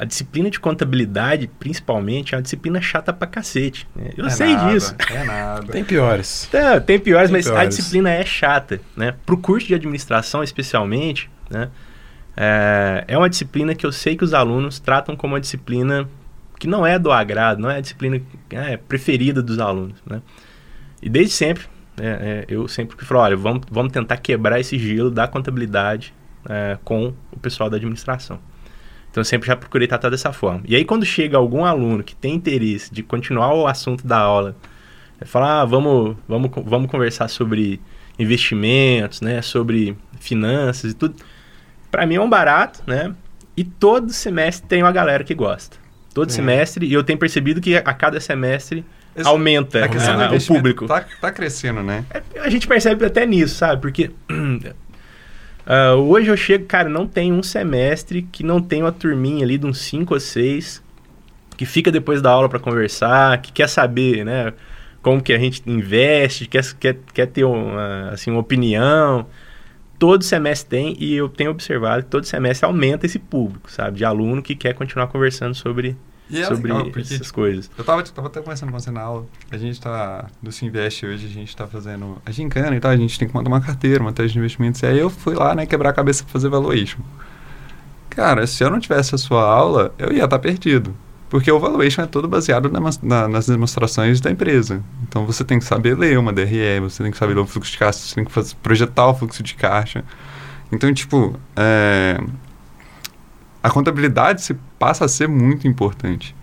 a 0.01 0.03
disciplina 0.03 0.49
de 0.49 0.59
contabilidade, 0.59 1.47
principalmente, 1.59 2.33
é 2.33 2.37
uma 2.37 2.41
disciplina 2.41 2.81
chata 2.81 3.13
pra 3.13 3.27
cacete. 3.27 3.87
Né? 3.95 4.09
Eu 4.17 4.25
é 4.25 4.29
sei 4.31 4.55
nada, 4.55 4.73
disso. 4.73 4.95
É 5.11 5.23
nada. 5.23 5.67
tem 5.71 5.83
piores. 5.83 6.49
É, 6.51 6.79
tem 6.79 6.97
piores, 6.97 7.29
tem 7.29 7.37
mas 7.37 7.45
piores. 7.45 7.61
a 7.61 7.65
disciplina 7.69 8.09
é 8.09 8.25
chata. 8.25 8.81
Né? 8.97 9.13
Pro 9.27 9.37
curso 9.37 9.67
de 9.67 9.75
administração, 9.75 10.41
especialmente, 10.41 11.29
né? 11.51 11.69
É, 12.35 13.05
é 13.09 13.15
uma 13.15 13.29
disciplina 13.29 13.75
que 13.75 13.85
eu 13.85 13.91
sei 13.91 14.15
que 14.15 14.23
os 14.23 14.33
alunos 14.33 14.79
tratam 14.79 15.15
como 15.15 15.35
uma 15.35 15.39
disciplina 15.39 16.09
que 16.57 16.65
não 16.65 16.83
é 16.83 16.97
do 16.97 17.11
agrado, 17.11 17.59
não 17.59 17.69
é 17.69 17.77
a 17.77 17.81
disciplina 17.81 18.19
é, 18.49 18.77
preferida 18.77 19.39
dos 19.39 19.59
alunos. 19.59 20.01
Né? 20.03 20.19
E 20.99 21.09
desde 21.11 21.31
sempre, 21.31 21.65
né, 21.95 22.17
é, 22.21 22.45
eu 22.47 22.67
sempre 22.67 22.97
que 22.97 23.05
falo, 23.05 23.21
olha, 23.21 23.37
vamos, 23.37 23.67
vamos 23.69 23.93
tentar 23.93 24.17
quebrar 24.17 24.59
esse 24.59 24.79
gelo 24.79 25.11
da 25.11 25.27
contabilidade 25.27 26.11
é, 26.49 26.79
com 26.83 27.13
o 27.31 27.39
pessoal 27.39 27.69
da 27.69 27.77
administração. 27.77 28.39
Então 29.11 29.21
eu 29.21 29.25
sempre 29.25 29.47
já 29.47 29.55
procurei 29.55 29.87
tratar 29.87 30.09
dessa 30.09 30.31
forma. 30.31 30.61
E 30.65 30.75
aí 30.75 30.85
quando 30.85 31.05
chega 31.05 31.37
algum 31.37 31.65
aluno 31.65 32.01
que 32.03 32.15
tem 32.15 32.33
interesse 32.33 32.91
de 32.93 33.03
continuar 33.03 33.53
o 33.53 33.67
assunto 33.67 34.07
da 34.07 34.17
aula, 34.17 34.55
é 35.19 35.25
falar, 35.25 35.61
ah, 35.61 35.65
vamos, 35.65 36.15
vamos, 36.27 36.49
vamos 36.65 36.89
conversar 36.89 37.27
sobre 37.27 37.79
investimentos, 38.17 39.21
né, 39.21 39.41
sobre 39.41 39.97
finanças 40.19 40.91
e 40.91 40.93
tudo. 40.93 41.15
Para 41.91 42.05
mim 42.05 42.15
é 42.15 42.21
um 42.21 42.29
barato, 42.29 42.81
né? 42.87 43.13
E 43.55 43.63
todo 43.63 44.13
semestre 44.13 44.67
tem 44.67 44.81
uma 44.81 44.91
galera 44.91 45.23
que 45.23 45.35
gosta. 45.35 45.75
Todo 46.13 46.29
é. 46.29 46.31
semestre, 46.31 46.85
e 46.85 46.93
eu 46.93 47.03
tenho 47.03 47.19
percebido 47.19 47.59
que 47.59 47.75
a 47.75 47.93
cada 47.93 48.19
semestre 48.19 48.85
Esse, 49.15 49.27
aumenta 49.27 49.85
a 49.85 49.87
né, 49.87 50.37
o 50.37 50.47
público. 50.47 50.87
Tá, 50.87 51.05
tá 51.19 51.31
crescendo, 51.31 51.83
né? 51.83 52.05
É, 52.09 52.39
a 52.39 52.49
gente 52.49 52.67
percebe 52.67 53.05
até 53.05 53.25
nisso, 53.25 53.55
sabe? 53.55 53.81
Porque 53.81 54.11
uh, 55.65 55.95
hoje 55.97 56.29
eu 56.29 56.37
chego, 56.37 56.65
cara, 56.65 56.89
não 56.89 57.07
tem 57.07 57.31
um 57.31 57.43
semestre 57.43 58.21
que 58.23 58.43
não 58.43 58.61
tem 58.61 58.81
uma 58.81 58.91
turminha 58.91 59.43
ali 59.43 59.57
de 59.57 59.65
uns 59.65 59.79
5 59.79 60.13
ou 60.13 60.19
6 60.19 60.83
que 61.57 61.65
fica 61.65 61.91
depois 61.91 62.21
da 62.21 62.31
aula 62.31 62.49
para 62.49 62.59
conversar, 62.59 63.39
que 63.41 63.51
quer 63.51 63.69
saber, 63.69 64.25
né? 64.25 64.53
Como 65.01 65.21
que 65.21 65.31
a 65.31 65.37
gente 65.37 65.61
investe, 65.67 66.47
quer, 66.47 66.63
quer, 66.79 66.97
quer 67.13 67.27
ter 67.27 67.43
uma, 67.43 68.09
assim, 68.09 68.31
uma 68.31 68.39
opinião 68.39 69.27
todo 70.01 70.23
semestre 70.23 70.67
tem, 70.67 70.95
e 70.99 71.13
eu 71.13 71.29
tenho 71.29 71.51
observado 71.51 72.01
que 72.01 72.09
todo 72.09 72.25
semestre 72.25 72.65
aumenta 72.65 73.05
esse 73.05 73.19
público, 73.19 73.71
sabe? 73.71 73.99
De 73.99 74.03
aluno 74.03 74.41
que 74.41 74.55
quer 74.55 74.73
continuar 74.73 75.05
conversando 75.05 75.53
sobre, 75.53 75.95
é 76.39 76.45
sobre 76.45 76.71
legal, 76.71 76.85
porque, 76.85 76.99
essas 76.99 77.17
tipo, 77.19 77.33
coisas. 77.33 77.69
Eu 77.77 77.83
tava, 77.83 78.03
tava 78.03 78.27
até 78.27 78.39
conversando 78.39 78.71
com 78.71 78.79
você 78.79 78.91
na 78.91 79.01
aula. 79.01 79.25
A 79.49 79.57
gente 79.57 79.79
tá, 79.81 80.27
do 80.41 80.51
Sinvest 80.51 81.05
hoje, 81.05 81.25
a 81.25 81.29
gente 81.29 81.55
tá 81.55 81.67
fazendo 81.67 82.21
a 82.25 82.31
gincana 82.31 82.75
e 82.75 82.79
tal, 82.79 82.91
a 82.91 82.97
gente 82.97 83.17
tem 83.17 83.27
que 83.27 83.33
montar 83.33 83.49
uma 83.49 83.61
carteira, 83.61 84.01
uma 84.01 84.13
tese 84.13 84.33
de 84.33 84.39
investimentos. 84.39 84.81
E 84.81 84.85
aí 84.85 84.99
eu 84.99 85.09
fui 85.09 85.35
lá, 85.35 85.55
né, 85.55 85.65
quebrar 85.65 85.89
a 85.89 85.93
cabeça 85.93 86.23
pra 86.23 86.33
fazer 86.33 86.49
valuation. 86.49 86.99
Cara, 88.09 88.45
se 88.45 88.63
eu 88.63 88.69
não 88.69 88.79
tivesse 88.79 89.15
a 89.15 89.17
sua 89.17 89.43
aula, 89.43 89.93
eu 89.97 90.09
ia 90.11 90.25
estar 90.25 90.27
tá 90.27 90.39
perdido. 90.39 90.93
Porque 91.29 91.49
o 91.49 91.57
valuation 91.57 92.01
é 92.01 92.07
todo 92.07 92.27
baseado 92.27 92.69
na, 92.69 92.81
na, 93.01 93.27
nas 93.29 93.47
demonstrações 93.47 94.19
da 94.19 94.29
empresa. 94.29 94.83
Então 95.03 95.25
você 95.25 95.45
tem 95.45 95.59
que 95.59 95.63
saber 95.63 95.97
ler 95.97 96.19
uma 96.19 96.33
DRE, 96.33 96.81
você 96.81 97.01
tem 97.01 97.09
que 97.09 97.17
saber 97.17 97.35
ler 97.35 97.39
o 97.39 97.47
fluxo 97.47 97.71
de 97.71 97.77
caixa, 97.77 97.99
você 97.99 98.15
tem 98.15 98.25
que 98.25 98.31
fazer, 98.31 98.53
projetar 98.61 99.07
o 99.07 99.13
fluxo 99.15 99.41
de 99.41 99.55
caixa. 99.55 100.03
Então, 100.73 100.93
tipo, 100.93 101.39
é, 101.55 102.19
a 103.63 103.69
contabilidade 103.69 104.41
se 104.41 104.57
passa 104.81 105.05
a 105.05 105.07
ser 105.07 105.27
muito 105.27 105.67
importante. 105.67 106.35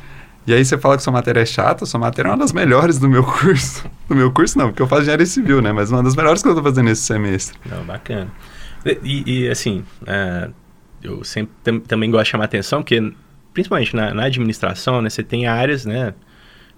E 0.47 0.55
aí 0.55 0.65
você 0.65 0.79
fala 0.79 0.97
que 0.97 1.03
sua 1.03 1.13
matéria 1.13 1.41
é 1.41 1.45
chata, 1.45 1.85
sua 1.85 1.99
matéria 1.99 2.29
é 2.29 2.31
uma 2.31 2.39
das 2.39 2.53
melhores 2.53 2.97
do 2.97 3.09
meu 3.09 3.25
curso. 3.27 3.85
Do 4.09 4.15
meu 4.15 4.31
curso 4.31 4.57
não, 4.57 4.69
porque 4.69 4.81
eu 4.81 4.87
faço 4.87 5.03
engenharia 5.03 5.27
civil, 5.27 5.61
né? 5.61 5.73
Mas 5.73 5.91
uma 5.91 6.05
das 6.05 6.15
melhores 6.15 6.41
que 6.41 6.49
eu 6.49 6.53
estou 6.53 6.63
fazendo 6.63 6.89
esse 6.89 7.03
semestre. 7.03 7.59
Não, 7.69 7.83
bacana. 7.83 8.31
E, 9.03 9.41
e 9.45 9.49
assim, 9.49 9.85
uh, 10.03 10.55
eu 11.03 11.25
sempre 11.25 11.53
tam, 11.65 11.81
também 11.81 12.11
gosto 12.13 12.27
de 12.27 12.31
chamar 12.31 12.45
atenção, 12.45 12.81
porque 12.81 13.13
principalmente 13.53 13.95
na, 13.97 14.15
na, 14.15 14.25
administração, 14.25 15.03
né, 15.03 15.11
você 15.11 15.25
tem 15.25 15.49
áreas, 15.49 15.85
né, 15.85 16.15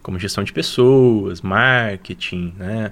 como 0.02 0.18
gestão 0.18 0.42
de 0.42 0.52
pessoas, 0.52 1.42
marketing, 1.42 2.54
né, 2.56 2.90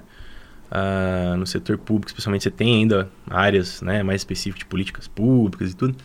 uh, 0.71 1.35
no 1.35 1.47
setor 1.47 1.79
público, 1.79 2.09
especialmente 2.09 2.43
você 2.43 2.51
tem 2.51 2.75
ainda 2.75 3.09
áreas, 3.27 3.81
né, 3.81 4.03
mais 4.03 4.21
específicas 4.21 4.59
de 4.59 4.65
políticas 4.65 5.07
públicas 5.07 5.71
e 5.71 5.75
tudo. 5.75 5.97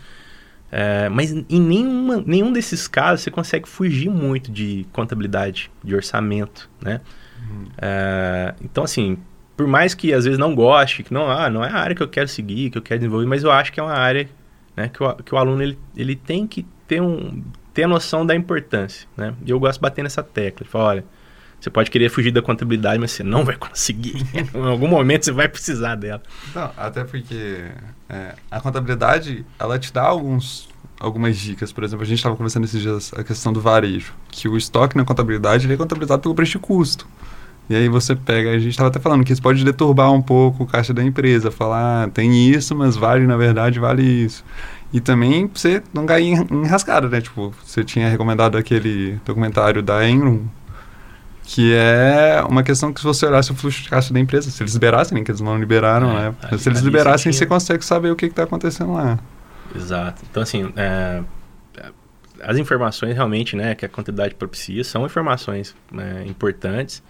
Uh, 0.75 1.09
mas 1.09 1.31
em 1.31 1.61
nenhuma, 1.61 2.20
nenhum 2.27 2.53
desses 2.53 2.89
casos 2.89 3.20
você 3.22 3.31
consegue 3.31 3.68
fugir 3.68 4.11
muito 4.11 4.51
de 4.51 4.85
contabilidade, 4.93 5.70
de 5.85 5.95
orçamento, 5.95 6.68
né? 6.83 7.01
Uhum. 7.39 7.62
Uh, 7.64 8.57
então, 8.61 8.83
assim, 8.83 9.16
por 9.57 9.68
mais 9.68 9.95
que 9.95 10.12
às 10.12 10.25
vezes 10.25 10.37
não 10.37 10.53
goste, 10.53 11.05
que 11.05 11.14
não, 11.14 11.31
ah, 11.31 11.49
não 11.49 11.64
é 11.64 11.70
a 11.70 11.77
área 11.77 11.95
que 11.95 12.03
eu 12.03 12.09
quero 12.09 12.27
seguir, 12.27 12.70
que 12.70 12.79
eu 12.79 12.83
quero 12.83 12.99
desenvolver, 12.99 13.27
mas 13.27 13.45
eu 13.45 13.53
acho 13.53 13.72
que 13.72 13.79
é 13.79 13.83
uma 13.85 13.95
área 13.95 14.29
né, 14.77 14.89
que, 14.89 15.01
o, 15.01 15.14
que 15.14 15.33
o 15.33 15.39
aluno 15.39 15.62
ele, 15.62 15.79
ele 15.97 16.16
tem 16.16 16.45
que 16.45 16.66
ter 16.89 17.01
um, 17.01 17.41
ter 17.72 17.85
a 17.85 17.89
noção 17.89 18.27
da 18.27 18.35
importância, 18.35 19.07
né? 19.16 19.33
E 19.47 19.51
eu 19.51 19.61
gosto 19.61 19.79
de 19.79 19.83
bater 19.83 20.03
nessa 20.03 20.25
tecla, 20.25 20.64
de 20.64 20.70
falar, 20.70 20.85
olha, 20.87 21.05
você 21.65 21.71
pode 21.71 21.91
querer 21.91 22.11
fugir 22.11 22.31
da 22.31 22.43
contabilidade, 22.43 22.99
mas 22.99 23.12
você 23.12 23.23
não 23.23 23.43
vai 23.43 23.57
conseguir. 23.57 24.23
em 24.37 24.69
algum 24.69 24.87
momento 24.87 25.25
você 25.25 25.33
vai 25.33 25.49
precisar 25.49 25.95
dela. 25.95 26.23
Não, 26.55 26.71
até 26.77 27.05
porque 27.05 27.65
é, 28.07 28.35
a 28.51 28.61
contabilidade, 28.61 29.47
ela 29.59 29.79
te 29.79 29.91
dá 29.91 30.03
alguns, 30.03 30.69
algumas 31.01 31.39
dicas. 31.39 31.73
Por 31.73 31.83
exemplo, 31.83 32.05
a 32.05 32.07
gente 32.07 32.19
estava 32.19 32.37
conversando 32.37 32.65
esses 32.65 32.83
dias 32.83 33.12
a 33.17 33.25
questão 33.25 33.51
do 33.51 33.62
varejo, 33.62 34.12
que 34.31 34.47
o 34.47 34.59
estoque 34.59 34.95
na 34.95 35.07
contabilidade 35.07 35.65
ele 35.65 35.73
é 35.73 35.77
contabilizado 35.79 36.21
pelo 36.21 36.35
preço 36.35 36.53
de 36.53 36.59
custo. 36.59 37.09
E 37.71 37.75
aí 37.75 37.89
você 37.89 38.15
pega, 38.15 38.51
a 38.51 38.59
gente 38.59 38.73
estava 38.73 38.91
até 38.91 39.01
falando 39.01 39.25
que 39.25 39.33
isso 39.33 39.41
pode 39.41 39.65
deturbar 39.65 40.12
um 40.12 40.21
pouco 40.21 40.65
o 40.65 40.67
caixa 40.67 40.93
da 40.93 41.03
empresa, 41.03 41.51
falar, 41.51 42.05
ah, 42.05 42.11
tem 42.11 42.47
isso, 42.51 42.77
mas 42.77 42.95
vale, 42.95 43.27
na 43.27 43.39
verdade, 43.39 43.81
vale 43.81 44.03
isso. 44.03 44.45
E 44.93 45.01
também 45.01 45.51
você 45.53 45.83
não 45.95 46.05
cair 46.05 46.27
em, 46.27 46.47
em 46.57 46.67
rascada, 46.67 47.09
né? 47.09 47.23
Tipo, 47.23 47.55
você 47.65 47.83
tinha 47.83 48.11
recomendado 48.11 48.59
aquele 48.59 49.19
documentário 49.25 49.83
da 49.83 50.07
Enron, 50.07 50.43
que 51.45 51.75
é 51.75 52.43
uma 52.49 52.63
questão 52.63 52.93
que 52.93 53.01
se 53.01 53.07
você 53.07 53.27
olhasse 53.27 53.53
o 53.53 53.55
fluxo 53.55 53.83
de 53.83 53.89
caixa 53.91 54.13
da 54.13 54.19
empresa, 54.19 54.51
se 54.51 54.63
eles 54.63 54.73
liberassem, 54.73 55.15
nem 55.15 55.23
que 55.23 55.31
eles 55.31 55.43
não 55.43 55.59
liberaram, 55.59 56.11
é, 56.19 56.31
né? 56.31 56.35
Ali, 56.43 56.59
se 56.59 56.69
eles 56.69 56.81
liberassem, 56.81 57.31
você, 57.33 57.39
tinha... 57.39 57.39
você 57.39 57.47
consegue 57.47 57.85
saber 57.85 58.11
o 58.11 58.17
que 58.17 58.27
está 58.27 58.45
acontecendo 58.45 58.95
lá. 58.95 59.19
Exato. 59.77 60.23
Então, 60.31 60.43
assim, 60.43 60.73
é, 60.75 61.23
as 62.43 62.57
informações 62.57 63.15
realmente, 63.15 63.57
né, 63.57 63.75
que 63.75 63.85
a 63.85 63.89
quantidade 63.89 64.35
propicia 64.35 64.83
são 64.85 65.05
informações 65.05 65.77
é, 65.97 66.27
importantes. 66.27 67.03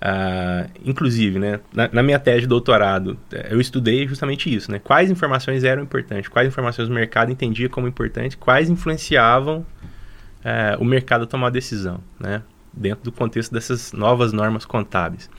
Uh, 0.00 0.66
inclusive, 0.82 1.38
né, 1.38 1.60
na, 1.74 1.90
na, 1.92 2.02
minha 2.02 2.18
tese 2.18 2.40
de 2.40 2.46
doutorado, 2.46 3.18
é, 3.30 3.48
eu 3.50 3.60
estudei 3.60 4.08
justamente 4.08 4.52
isso, 4.52 4.72
né? 4.72 4.78
Quais 4.78 5.10
informações 5.10 5.62
eram 5.62 5.82
importantes, 5.82 6.26
quais 6.26 6.48
informações 6.48 6.88
o 6.88 6.90
mercado 6.90 7.30
entendia 7.30 7.68
como 7.68 7.86
importantes, 7.86 8.34
quais 8.34 8.70
influenciavam 8.70 9.58
uh, 9.58 10.80
o 10.80 10.86
mercado 10.86 11.24
a 11.24 11.26
tomar 11.26 11.48
a 11.48 11.50
decisão, 11.50 12.00
né? 12.18 12.42
Dentro 12.72 13.04
do 13.04 13.12
contexto 13.12 13.52
dessas 13.52 13.92
novas 13.92 14.32
normas 14.32 14.64
contábeis. 14.64 15.30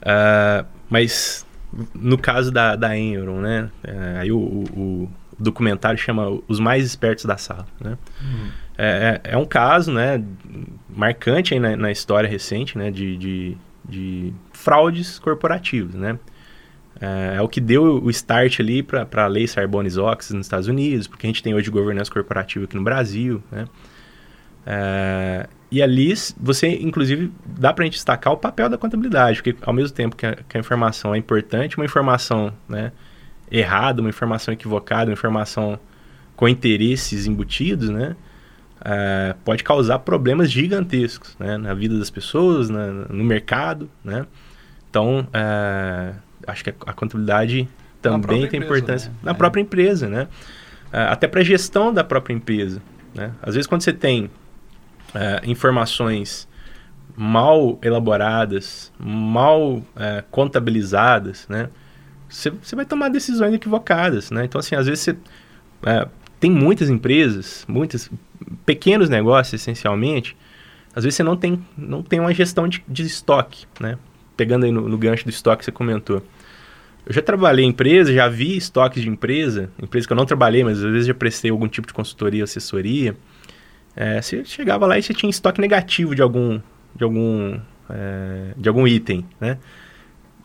Uh, 0.00 0.66
mas 0.90 1.46
no 1.94 2.18
caso 2.18 2.50
da, 2.52 2.76
da 2.76 2.96
Enron, 2.96 3.40
né? 3.40 3.70
aí 4.20 4.30
o, 4.30 4.38
o, 4.38 4.64
o, 4.76 5.10
documentário 5.38 5.98
chama 5.98 6.38
Os 6.46 6.60
Mais 6.60 6.84
Espertos 6.84 7.24
da 7.24 7.36
Sala, 7.36 7.66
né? 7.80 7.98
Uhum. 8.20 8.48
É, 8.76 9.20
é, 9.24 9.32
é, 9.32 9.36
um 9.36 9.44
caso, 9.44 9.92
né, 9.92 10.22
marcante 10.88 11.58
na, 11.58 11.76
na, 11.76 11.90
história 11.92 12.28
recente, 12.28 12.76
né, 12.76 12.90
de, 12.90 13.16
de, 13.16 13.56
de 13.84 14.32
fraudes 14.52 15.18
corporativas, 15.18 15.94
né? 15.94 16.18
É, 17.00 17.36
é, 17.36 17.42
o 17.42 17.48
que 17.48 17.60
deu 17.60 18.02
o 18.02 18.10
start 18.10 18.60
ali 18.60 18.82
para 18.82 19.24
a 19.24 19.26
lei 19.26 19.46
Sarbanes-Oxley 19.46 20.36
nos 20.36 20.46
Estados 20.46 20.68
Unidos, 20.68 21.06
porque 21.06 21.26
a 21.26 21.28
gente 21.28 21.42
tem 21.42 21.54
hoje 21.54 21.70
governança 21.70 22.10
corporativa 22.10 22.64
aqui 22.64 22.76
no 22.76 22.82
Brasil, 22.82 23.42
né? 23.50 23.66
E 25.74 25.82
ali 25.82 26.14
você, 26.38 26.68
inclusive, 26.68 27.32
dá 27.44 27.72
para 27.72 27.82
a 27.82 27.86
gente 27.86 27.94
destacar 27.94 28.32
o 28.32 28.36
papel 28.36 28.68
da 28.68 28.78
contabilidade, 28.78 29.42
porque 29.42 29.56
ao 29.66 29.72
mesmo 29.72 29.92
tempo 29.92 30.14
que 30.14 30.24
a, 30.24 30.36
que 30.36 30.56
a 30.56 30.60
informação 30.60 31.12
é 31.12 31.18
importante, 31.18 31.76
uma 31.76 31.84
informação 31.84 32.52
né, 32.68 32.92
errada, 33.50 34.00
uma 34.00 34.08
informação 34.08 34.54
equivocada, 34.54 35.10
uma 35.10 35.14
informação 35.14 35.76
com 36.36 36.48
interesses 36.48 37.26
embutidos, 37.26 37.90
né? 37.90 38.14
uh, 38.82 39.34
pode 39.44 39.64
causar 39.64 39.98
problemas 39.98 40.48
gigantescos 40.48 41.36
né, 41.40 41.56
na 41.56 41.74
vida 41.74 41.98
das 41.98 42.08
pessoas, 42.08 42.70
na, 42.70 42.86
no 42.92 43.24
mercado. 43.24 43.90
Né? 44.04 44.24
Então, 44.88 45.26
uh, 45.26 46.14
acho 46.46 46.62
que 46.62 46.70
a, 46.70 46.74
a 46.86 46.92
contabilidade 46.92 47.68
também 48.00 48.46
tem 48.46 48.60
empresa, 48.60 48.64
importância 48.64 49.10
né? 49.10 49.16
na 49.24 49.30
é. 49.32 49.34
própria 49.34 49.60
empresa, 49.60 50.08
né? 50.08 50.28
Uh, 50.92 51.10
até 51.10 51.26
para 51.26 51.40
a 51.40 51.44
gestão 51.44 51.92
da 51.92 52.04
própria 52.04 52.32
empresa. 52.32 52.80
Né? 53.12 53.32
Às 53.42 53.56
vezes, 53.56 53.66
quando 53.66 53.82
você 53.82 53.92
tem 53.92 54.30
informações 55.44 56.48
mal 57.16 57.78
elaboradas, 57.82 58.92
mal 58.98 59.82
contabilizadas, 60.30 61.46
né? 61.48 61.68
Você, 62.28 62.74
vai 62.74 62.84
tomar 62.84 63.10
decisões 63.10 63.54
equivocadas, 63.54 64.30
né? 64.30 64.44
Então, 64.44 64.58
assim, 64.58 64.74
às 64.74 64.86
vezes 64.86 65.04
você 65.04 65.16
tem 66.40 66.50
muitas 66.50 66.90
empresas, 66.90 67.64
muitas 67.68 68.10
pequenos 68.66 69.08
negócios 69.08 69.60
essencialmente, 69.60 70.36
às 70.94 71.04
vezes 71.04 71.16
você 71.16 71.22
não 71.22 71.36
tem, 71.36 71.64
não 71.76 72.02
tem 72.02 72.20
uma 72.20 72.32
gestão 72.32 72.68
de, 72.68 72.82
de 72.88 73.02
estoque, 73.02 73.66
né? 73.80 73.98
Pegando 74.36 74.64
aí 74.64 74.72
no, 74.72 74.88
no, 74.88 74.98
gancho 74.98 75.24
do 75.24 75.30
estoque 75.30 75.60
que 75.60 75.64
você 75.64 75.72
comentou. 75.72 76.22
Eu 77.06 77.12
já 77.12 77.20
trabalhei 77.20 77.64
em 77.64 77.68
empresa, 77.68 78.12
já 78.12 78.28
vi 78.28 78.56
estoques 78.56 79.02
de 79.02 79.08
empresa, 79.08 79.70
empresa 79.80 80.06
que 80.06 80.12
eu 80.12 80.16
não 80.16 80.24
trabalhei, 80.24 80.64
mas 80.64 80.82
às 80.82 80.90
vezes 80.90 81.06
já 81.06 81.14
prestei 81.14 81.50
algum 81.50 81.68
tipo 81.68 81.86
de 81.86 81.94
consultoria 81.94 82.44
assessoria. 82.44 83.16
É, 83.96 84.20
você 84.20 84.44
chegava 84.44 84.86
lá 84.86 84.98
e 84.98 85.02
você 85.02 85.14
tinha 85.14 85.30
estoque 85.30 85.60
negativo 85.60 86.14
de 86.14 86.22
algum, 86.22 86.60
de 86.94 87.04
algum, 87.04 87.58
é, 87.88 88.52
de 88.56 88.68
algum 88.68 88.86
item, 88.86 89.24
né? 89.40 89.58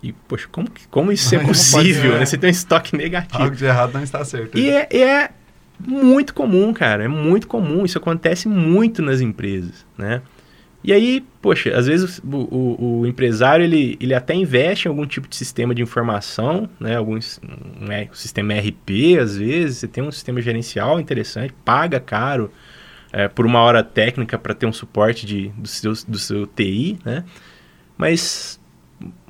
E, 0.02 0.14
poxa, 0.14 0.48
como, 0.52 0.70
como 0.90 1.12
isso 1.12 1.34
é 1.36 1.40
possível, 1.40 2.18
né? 2.18 2.26
Você 2.26 2.38
tem 2.38 2.50
um 2.50 2.52
estoque 2.52 2.96
negativo. 2.96 3.44
Algo 3.44 3.56
de 3.56 3.66
errado 3.66 3.94
não 3.94 4.04
está 4.04 4.24
certo. 4.24 4.58
E 4.58 4.70
é, 4.70 4.88
é, 4.96 5.30
muito 5.86 6.34
comum, 6.34 6.72
cara. 6.74 7.04
É 7.04 7.08
muito 7.08 7.48
comum. 7.48 7.86
Isso 7.86 7.98
acontece 7.98 8.48
muito 8.48 9.02
nas 9.02 9.20
empresas, 9.22 9.86
né? 9.98 10.22
E 10.82 10.94
aí, 10.94 11.26
poxa, 11.42 11.76
às 11.76 11.88
vezes 11.88 12.20
o, 12.20 12.38
o, 12.38 13.00
o, 13.02 13.08
empresário 13.08 13.66
ele, 13.66 13.98
ele 14.00 14.14
até 14.14 14.34
investe 14.34 14.88
em 14.88 14.90
algum 14.90 15.06
tipo 15.06 15.28
de 15.28 15.36
sistema 15.36 15.76
de 15.76 15.82
informação, 15.82 16.70
né? 16.80 16.96
Algum 16.96 17.16
um, 17.16 17.92
é, 17.92 18.08
um 18.10 18.14
sistema 18.14 18.54
RP, 18.54 19.20
às 19.22 19.36
vezes, 19.36 19.80
você 19.80 19.88
tem 19.90 20.02
um 20.02 20.12
sistema 20.12 20.42
gerencial 20.42 20.98
interessante, 20.98 21.54
paga 21.66 22.00
caro 22.00 22.50
é, 23.12 23.28
por 23.28 23.46
uma 23.46 23.60
hora 23.60 23.84
técnica 23.84 24.38
para 24.38 24.54
ter 24.54 24.66
um 24.66 24.74
suporte 24.74 25.26
de, 25.26 25.50
do, 25.50 25.68
seu, 25.68 25.94
do 26.08 26.20
seu 26.20 26.46
TI, 26.46 27.00
né? 27.04 27.24
Mas, 27.98 28.60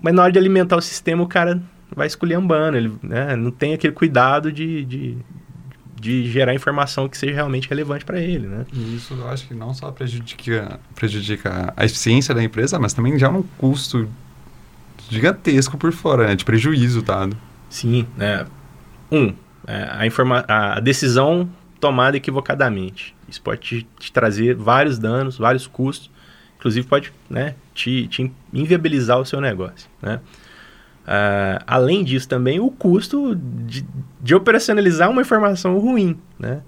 mas 0.02 0.14
na 0.14 0.24
hora 0.24 0.32
de 0.32 0.40
alimentar 0.40 0.76
o 0.76 0.82
sistema, 0.82 1.24
o 1.24 1.28
cara 1.28 1.62
vai 1.96 2.08
esculhambando, 2.08 2.78
ele 2.78 2.94
né? 3.02 3.36
não 3.36 3.52
tem 3.52 3.74
aquele 3.74 3.94
cuidado 3.94 4.52
de, 4.52 4.86
de, 4.86 5.18
de 6.00 6.32
gerar 6.32 6.54
informação 6.54 7.10
que 7.10 7.18
seja 7.18 7.34
realmente 7.34 7.68
relevante 7.68 8.06
para 8.06 8.20
ele, 8.20 8.48
né? 8.48 8.66
E 8.72 8.96
isso 8.96 9.16
eu 9.16 9.28
acho 9.28 9.48
que 9.48 9.54
não 9.54 9.74
só 9.74 9.92
prejudica, 9.92 10.80
prejudica 10.94 11.74
a 11.76 11.86
eficiência 11.86 12.34
da 12.36 12.44
empresa, 12.44 12.78
mas 12.78 12.94
também 12.94 13.18
já 13.18 13.28
é 13.28 13.32
um 13.32 13.44
custo 13.58 14.08
gigantesco 15.10 15.78
por 15.78 15.92
fora, 15.92 16.28
né? 16.28 16.36
De 16.36 16.46
prejuízo, 16.46 17.02
tá? 17.02 17.28
Sim, 17.70 18.06
né? 18.16 18.46
Um, 19.12 19.34
é, 19.66 19.90
a, 19.92 20.06
informa 20.06 20.46
a 20.48 20.80
decisão 20.80 21.50
tomada 21.80 22.18
equivocadamente. 22.18 23.16
Isso 23.28 23.42
pode 23.42 23.62
te, 23.62 23.88
te, 23.98 24.12
trazer 24.12 24.56
vários 24.56 25.00
danos, 25.00 25.38
vários 25.38 25.68
custos. 25.68 26.10
Inclusive 26.58 26.88
pode 26.88 27.14
né, 27.30 27.56
te, 27.74 28.08
te 28.08 28.32
inviabilizar 28.54 29.20
o 29.20 29.26
seu 29.26 29.40
negócio, 29.40 29.90
né? 30.02 30.20
Uh, 31.10 31.64
além 31.66 32.04
disso, 32.04 32.28
também 32.28 32.60
o 32.60 32.70
custo 32.70 33.36
de, 33.36 33.84
de, 34.22 34.36
operacionalizar 34.36 35.10
uma 35.10 35.22
informação 35.22 35.80
ruim, 35.80 36.20
né? 36.38 36.62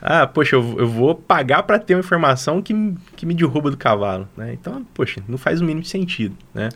Ah, 0.00 0.26
poxa, 0.26 0.54
eu, 0.54 0.76
eu 0.78 0.86
vou 0.86 1.14
pagar 1.14 1.64
para 1.64 1.78
ter 1.78 1.94
uma 1.94 2.00
informação 2.00 2.62
que, 2.62 2.94
que 3.16 3.26
me 3.26 3.34
derruba 3.34 3.70
do 3.72 3.76
cavalo, 3.76 4.28
né? 4.36 4.52
Então, 4.52 4.86
poxa, 4.94 5.22
não 5.26 5.36
faz 5.36 5.60
o 5.60 5.64
mínimo 5.64 5.84
sentido, 5.84 6.36
né? 6.54 6.68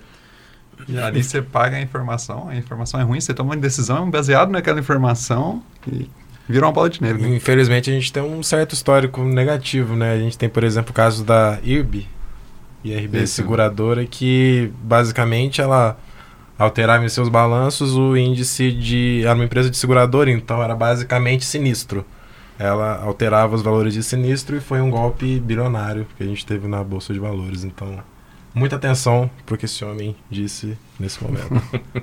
E 0.88 0.98
ali 0.98 1.22
você 1.22 1.42
paga 1.42 1.76
a 1.76 1.80
informação, 1.80 2.48
a 2.48 2.56
informação 2.56 2.98
é 3.00 3.02
ruim, 3.02 3.20
você 3.20 3.34
toma 3.34 3.50
uma 3.50 3.56
decisão 3.56 4.10
baseada 4.10 4.50
naquela 4.50 4.80
informação 4.80 5.62
e 5.86 6.08
vira 6.48 6.66
uma 6.66 6.72
bola 6.72 6.88
de 6.88 7.02
neve. 7.02 7.22
Né? 7.22 7.36
Infelizmente, 7.36 7.90
a 7.90 7.92
gente 7.92 8.12
tem 8.12 8.22
um 8.22 8.42
certo 8.42 8.72
histórico 8.72 9.22
negativo, 9.22 9.94
né? 9.94 10.12
A 10.12 10.18
gente 10.18 10.38
tem, 10.38 10.48
por 10.48 10.64
exemplo, 10.64 10.90
o 10.90 10.94
caso 10.94 11.24
da 11.24 11.58
IRB, 11.62 12.06
IRB 12.84 13.22
Isso. 13.22 13.34
Seguradora, 13.34 14.06
que 14.06 14.72
basicamente 14.82 15.60
ela 15.60 15.98
alterava 16.58 17.04
em 17.04 17.08
seus 17.08 17.28
balanços 17.28 17.94
o 17.94 18.16
índice 18.16 18.72
de. 18.72 19.22
Era 19.24 19.34
uma 19.34 19.44
empresa 19.44 19.70
de 19.70 19.76
seguradora, 19.76 20.30
então 20.30 20.62
era 20.62 20.74
basicamente 20.74 21.44
sinistro. 21.44 22.04
Ela 22.58 23.00
alterava 23.00 23.54
os 23.54 23.62
valores 23.62 23.94
de 23.94 24.02
sinistro 24.02 24.56
e 24.56 24.60
foi 24.60 24.80
um 24.80 24.90
golpe 24.90 25.38
bilionário 25.38 26.06
que 26.16 26.24
a 26.24 26.26
gente 26.26 26.44
teve 26.44 26.66
na 26.66 26.82
Bolsa 26.82 27.12
de 27.12 27.20
Valores. 27.20 27.62
Então, 27.62 28.02
muita 28.52 28.74
atenção 28.74 29.30
para 29.46 29.54
o 29.54 29.58
que 29.58 29.66
esse 29.66 29.84
homem 29.84 30.16
disse 30.28 30.76
nesse 30.98 31.22
momento. 31.22 31.48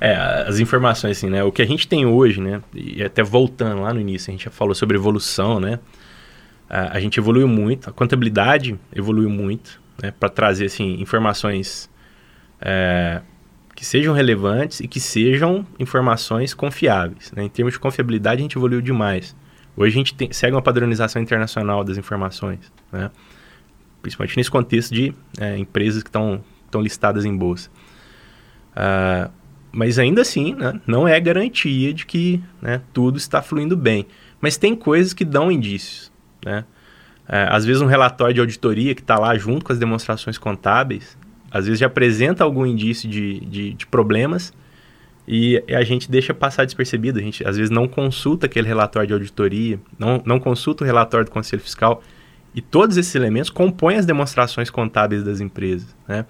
é, 0.00 0.14
as 0.46 0.58
informações, 0.58 1.18
assim, 1.18 1.28
né? 1.28 1.42
O 1.42 1.50
que 1.50 1.62
a 1.62 1.66
gente 1.66 1.88
tem 1.88 2.06
hoje, 2.06 2.40
né? 2.40 2.62
E 2.74 3.02
até 3.02 3.22
voltando 3.22 3.82
lá 3.82 3.92
no 3.92 4.00
início, 4.00 4.30
a 4.30 4.32
gente 4.32 4.44
já 4.44 4.50
falou 4.50 4.74
sobre 4.74 4.96
evolução, 4.96 5.58
né? 5.58 5.78
A, 6.68 6.96
a 6.96 7.00
gente 7.00 7.18
evoluiu 7.18 7.48
muito, 7.48 7.90
a 7.90 7.92
contabilidade 7.92 8.78
evoluiu 8.94 9.30
muito, 9.30 9.80
né? 10.02 10.12
Para 10.12 10.28
trazer, 10.28 10.66
assim, 10.66 11.00
informações. 11.00 11.90
É, 12.60 13.20
que 13.74 13.84
sejam 13.84 14.12
relevantes 14.12 14.80
e 14.80 14.88
que 14.88 14.98
sejam 14.98 15.64
informações 15.78 16.52
confiáveis. 16.52 17.30
Né? 17.30 17.44
Em 17.44 17.48
termos 17.48 17.74
de 17.74 17.78
confiabilidade, 17.78 18.40
a 18.40 18.42
gente 18.42 18.56
evoluiu 18.56 18.80
demais. 18.80 19.36
Hoje 19.76 19.94
a 19.94 19.98
gente 19.98 20.14
tem, 20.14 20.32
segue 20.32 20.56
uma 20.56 20.60
padronização 20.60 21.22
internacional 21.22 21.84
das 21.84 21.96
informações, 21.96 22.72
né? 22.90 23.08
principalmente 24.02 24.36
nesse 24.36 24.50
contexto 24.50 24.92
de 24.92 25.14
é, 25.38 25.56
empresas 25.56 26.02
que 26.02 26.08
estão 26.08 26.42
listadas 26.74 27.24
em 27.24 27.36
bolsa. 27.36 27.70
Uh, 28.72 29.30
mas 29.72 29.98
ainda 29.98 30.22
assim, 30.22 30.54
né, 30.54 30.80
não 30.86 31.06
é 31.06 31.18
garantia 31.20 31.92
de 31.92 32.06
que 32.06 32.42
né, 32.60 32.80
tudo 32.92 33.18
está 33.18 33.42
fluindo 33.42 33.76
bem. 33.76 34.06
Mas 34.40 34.56
tem 34.56 34.74
coisas 34.74 35.12
que 35.12 35.24
dão 35.24 35.50
indícios. 35.50 36.12
Né? 36.44 36.64
Uh, 37.28 37.50
às 37.50 37.64
vezes 37.64 37.82
um 37.82 37.86
relatório 37.86 38.34
de 38.34 38.40
auditoria 38.40 38.94
que 38.94 39.00
está 39.00 39.18
lá 39.18 39.36
junto 39.36 39.64
com 39.64 39.72
as 39.72 39.78
demonstrações 39.78 40.38
contábeis, 40.38 41.18
às 41.50 41.66
vezes 41.66 41.80
já 41.80 41.86
apresenta 41.86 42.44
algum 42.44 42.64
indício 42.64 43.08
de, 43.08 43.40
de, 43.40 43.74
de 43.74 43.86
problemas 43.86 44.52
e 45.26 45.62
a 45.68 45.84
gente 45.84 46.10
deixa 46.10 46.32
passar 46.32 46.64
despercebido. 46.64 47.18
A 47.18 47.22
gente 47.22 47.46
às 47.46 47.56
vezes 47.56 47.70
não 47.70 47.86
consulta 47.86 48.46
aquele 48.46 48.66
relatório 48.66 49.06
de 49.06 49.12
auditoria, 49.12 49.78
não, 49.98 50.22
não 50.24 50.40
consulta 50.40 50.84
o 50.84 50.86
relatório 50.86 51.26
do 51.26 51.30
Conselho 51.30 51.60
Fiscal. 51.60 52.02
E 52.54 52.62
todos 52.62 52.96
esses 52.96 53.14
elementos 53.14 53.50
compõem 53.50 53.96
as 53.96 54.06
demonstrações 54.06 54.70
contábeis 54.70 55.22
das 55.22 55.40
empresas. 55.40 55.94
Né? 56.08 56.24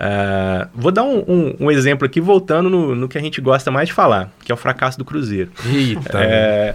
Uh, 0.00 0.66
vou 0.74 0.90
dar 0.90 1.02
um, 1.02 1.18
um, 1.28 1.56
um, 1.60 1.70
exemplo 1.70 2.06
aqui, 2.06 2.22
voltando 2.22 2.70
no, 2.70 2.94
no, 2.94 3.06
que 3.06 3.18
a 3.18 3.20
gente 3.20 3.38
gosta 3.38 3.70
mais 3.70 3.88
de 3.88 3.92
falar, 3.92 4.32
que 4.42 4.50
é 4.50 4.54
o 4.54 4.56
fracasso 4.56 4.96
do 4.96 5.04
Cruzeiro. 5.04 5.50
Eita! 5.66 6.18
É, 6.18 6.74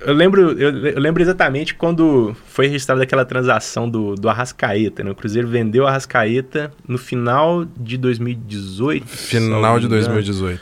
eu 0.00 0.12
lembro, 0.12 0.58
eu, 0.58 0.86
eu, 0.86 0.98
lembro 0.98 1.22
exatamente 1.22 1.76
quando 1.76 2.34
foi 2.46 2.66
registrada 2.66 3.04
aquela 3.04 3.24
transação 3.24 3.88
do, 3.88 4.16
do 4.16 4.28
Arrascaeta, 4.28 5.04
né? 5.04 5.12
O 5.12 5.14
Cruzeiro 5.14 5.46
vendeu 5.46 5.84
o 5.84 5.86
Arrascaeta 5.86 6.72
no 6.88 6.98
final 6.98 7.64
de 7.76 7.96
2018. 7.96 9.06
Final 9.06 9.78
de 9.78 9.86
2018. 9.86 10.60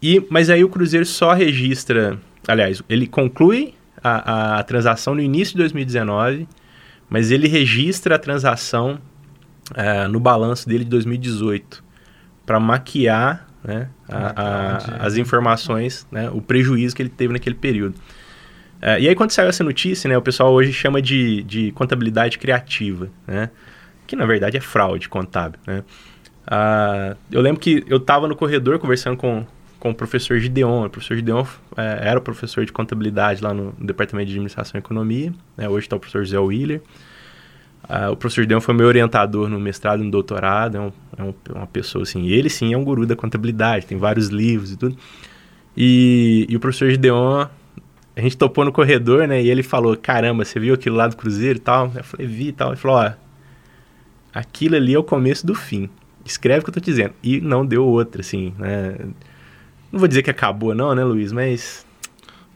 E, 0.00 0.24
mas 0.30 0.48
aí 0.48 0.62
o 0.62 0.68
Cruzeiro 0.68 1.04
só 1.04 1.32
registra, 1.32 2.18
aliás, 2.46 2.80
ele 2.88 3.08
conclui 3.08 3.74
a, 4.00 4.60
a 4.60 4.62
transação 4.62 5.16
no 5.16 5.20
início 5.20 5.54
de 5.54 5.58
2019, 5.58 6.46
mas 7.08 7.32
ele 7.32 7.48
registra 7.48 8.14
a 8.14 8.18
transação 8.18 9.00
é, 9.74 10.06
no 10.08 10.20
balanço 10.20 10.68
dele 10.68 10.84
de 10.84 10.90
2018 10.90 11.82
para 12.44 12.58
maquiar 12.58 13.46
né, 13.62 13.88
a, 14.08 14.42
a, 14.42 15.06
as 15.06 15.16
informações, 15.16 16.06
né, 16.10 16.30
o 16.30 16.40
prejuízo 16.40 16.96
que 16.96 17.02
ele 17.02 17.10
teve 17.10 17.32
naquele 17.32 17.54
período. 17.54 17.94
Uh, 18.80 18.98
e 18.98 19.08
aí, 19.08 19.14
quando 19.14 19.30
saiu 19.30 19.48
essa 19.48 19.62
notícia, 19.62 20.08
né, 20.08 20.16
o 20.16 20.22
pessoal 20.22 20.52
hoje 20.52 20.72
chama 20.72 21.02
de, 21.02 21.42
de 21.42 21.70
contabilidade 21.72 22.38
criativa, 22.38 23.10
né? 23.26 23.50
Que 24.06 24.16
na 24.16 24.24
verdade 24.24 24.56
é 24.56 24.60
fraude 24.60 25.08
contábil, 25.08 25.60
né? 25.66 25.84
Uh, 26.50 27.16
eu 27.30 27.40
lembro 27.42 27.60
que 27.60 27.84
eu 27.86 27.98
estava 27.98 28.26
no 28.26 28.34
corredor 28.34 28.78
conversando 28.78 29.16
com, 29.16 29.46
com 29.78 29.90
o 29.90 29.94
professor 29.94 30.38
Gideon. 30.38 30.86
O 30.86 30.90
professor 30.90 31.14
Gideon 31.14 31.44
é, 31.76 32.08
era 32.08 32.18
o 32.18 32.22
professor 32.22 32.64
de 32.64 32.72
contabilidade 32.72 33.42
lá 33.42 33.54
no, 33.54 33.72
Departamento 33.78 34.26
de 34.26 34.32
Administração 34.32 34.78
e 34.78 34.80
Economia. 34.80 35.32
Né? 35.56 35.68
Hoje 35.68 35.86
está 35.86 35.94
o 35.94 36.00
professor 36.00 36.26
Zé 36.26 36.38
Willer. 36.38 36.82
Uh, 37.88 38.12
o 38.12 38.16
professor 38.16 38.42
Gideon 38.42 38.60
foi 38.60 38.74
meu 38.74 38.86
orientador 38.86 39.48
no 39.48 39.58
mestrado 39.58 40.00
e 40.00 40.04
no 40.04 40.10
doutorado. 40.10 40.76
É, 40.76 40.80
um, 40.80 40.92
é 41.16 41.22
um, 41.22 41.34
uma 41.54 41.66
pessoa 41.66 42.02
assim. 42.02 42.26
Ele 42.28 42.48
sim 42.48 42.72
é 42.72 42.78
um 42.78 42.84
guru 42.84 43.06
da 43.06 43.16
contabilidade, 43.16 43.86
tem 43.86 43.98
vários 43.98 44.28
livros 44.28 44.72
e 44.72 44.76
tudo. 44.76 44.96
E, 45.76 46.46
e 46.48 46.56
o 46.56 46.60
professor 46.60 46.90
Gideon 46.90 47.46
a 48.16 48.20
gente 48.20 48.36
topou 48.36 48.64
no 48.64 48.72
corredor, 48.72 49.26
né? 49.26 49.42
E 49.42 49.50
ele 49.50 49.62
falou: 49.62 49.96
Caramba, 49.96 50.44
você 50.44 50.60
viu 50.60 50.74
aquilo 50.74 50.96
lá 50.96 51.06
do 51.08 51.16
Cruzeiro 51.16 51.58
e 51.58 51.60
tal? 51.60 51.90
Eu 51.94 52.04
falei: 52.04 52.26
Vi 52.26 52.48
e 52.48 52.52
tal. 52.52 52.68
Ele 52.68 52.76
falou: 52.76 52.98
Ó, 52.98 53.12
aquilo 54.34 54.76
ali 54.76 54.94
é 54.94 54.98
o 54.98 55.02
começo 55.02 55.46
do 55.46 55.54
fim. 55.54 55.88
Escreve 56.24 56.60
o 56.60 56.64
que 56.64 56.70
eu 56.70 56.74
tô 56.74 56.80
dizendo. 56.80 57.14
E 57.22 57.40
não 57.40 57.64
deu 57.64 57.84
outra, 57.86 58.20
assim, 58.20 58.54
né? 58.58 58.96
Não 59.90 59.98
vou 59.98 60.06
dizer 60.06 60.22
que 60.22 60.30
acabou, 60.30 60.74
não, 60.74 60.94
né, 60.94 61.04
Luiz? 61.04 61.32
Mas. 61.32 61.86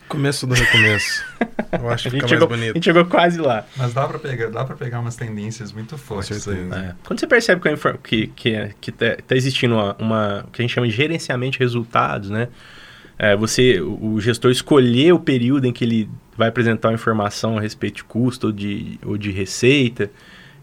Começo 0.09 0.47
do 0.47 0.55
recomeço. 0.55 1.25
Eu 1.73 1.89
acho 1.89 2.05
que 2.11 2.17
fica 2.17 2.29
chegou, 2.29 2.49
mais 2.49 2.61
bonito. 2.61 2.73
A 2.73 2.75
gente 2.79 2.85
chegou 2.85 3.05
quase 3.07 3.41
lá. 3.41 3.65
Mas 3.77 3.93
dá 3.95 4.07
pra 4.07 4.19
pegar, 4.19 4.51
dá 4.51 4.65
pra 4.65 4.77
pegar 4.77 5.01
umas 5.01 5.17
tendências 5.17 5.73
muito 5.73 5.97
fortes 5.99 6.47
aí. 6.47 6.57
Né? 6.57 6.91
É. 6.91 6.95
Quando 7.07 7.21
você 7.21 7.27
percebe 7.27 7.61
que, 7.61 7.97
que, 8.03 8.27
que, 8.29 8.75
que 8.81 8.93
tá, 8.93 9.17
tá 9.27 9.37
existindo 9.37 9.75
uma, 9.75 9.97
uma. 9.99 10.47
que 10.53 10.61
a 10.61 10.63
gente 10.63 10.75
chama 10.75 10.87
de 10.87 10.95
gerenciamento 10.95 11.53
de 11.53 11.59
resultados, 11.59 12.31
né? 12.31 12.49
é, 13.19 13.37
você, 13.37 13.81
o 13.81 14.21
gestor 14.21 14.51
escolher 14.51 15.13
o 15.13 15.19
período 15.19 15.67
em 15.67 15.73
que 15.73 15.85
ele 15.85 16.11
vai 16.37 16.49
apresentar 16.49 16.89
uma 16.89 16.95
informação 16.95 17.57
a 17.57 17.61
respeito 17.61 17.97
de 17.97 18.05
custo 18.05 18.49
ou 18.49 18.53
de, 18.53 18.99
ou 19.05 19.17
de 19.17 19.31
receita. 19.31 20.11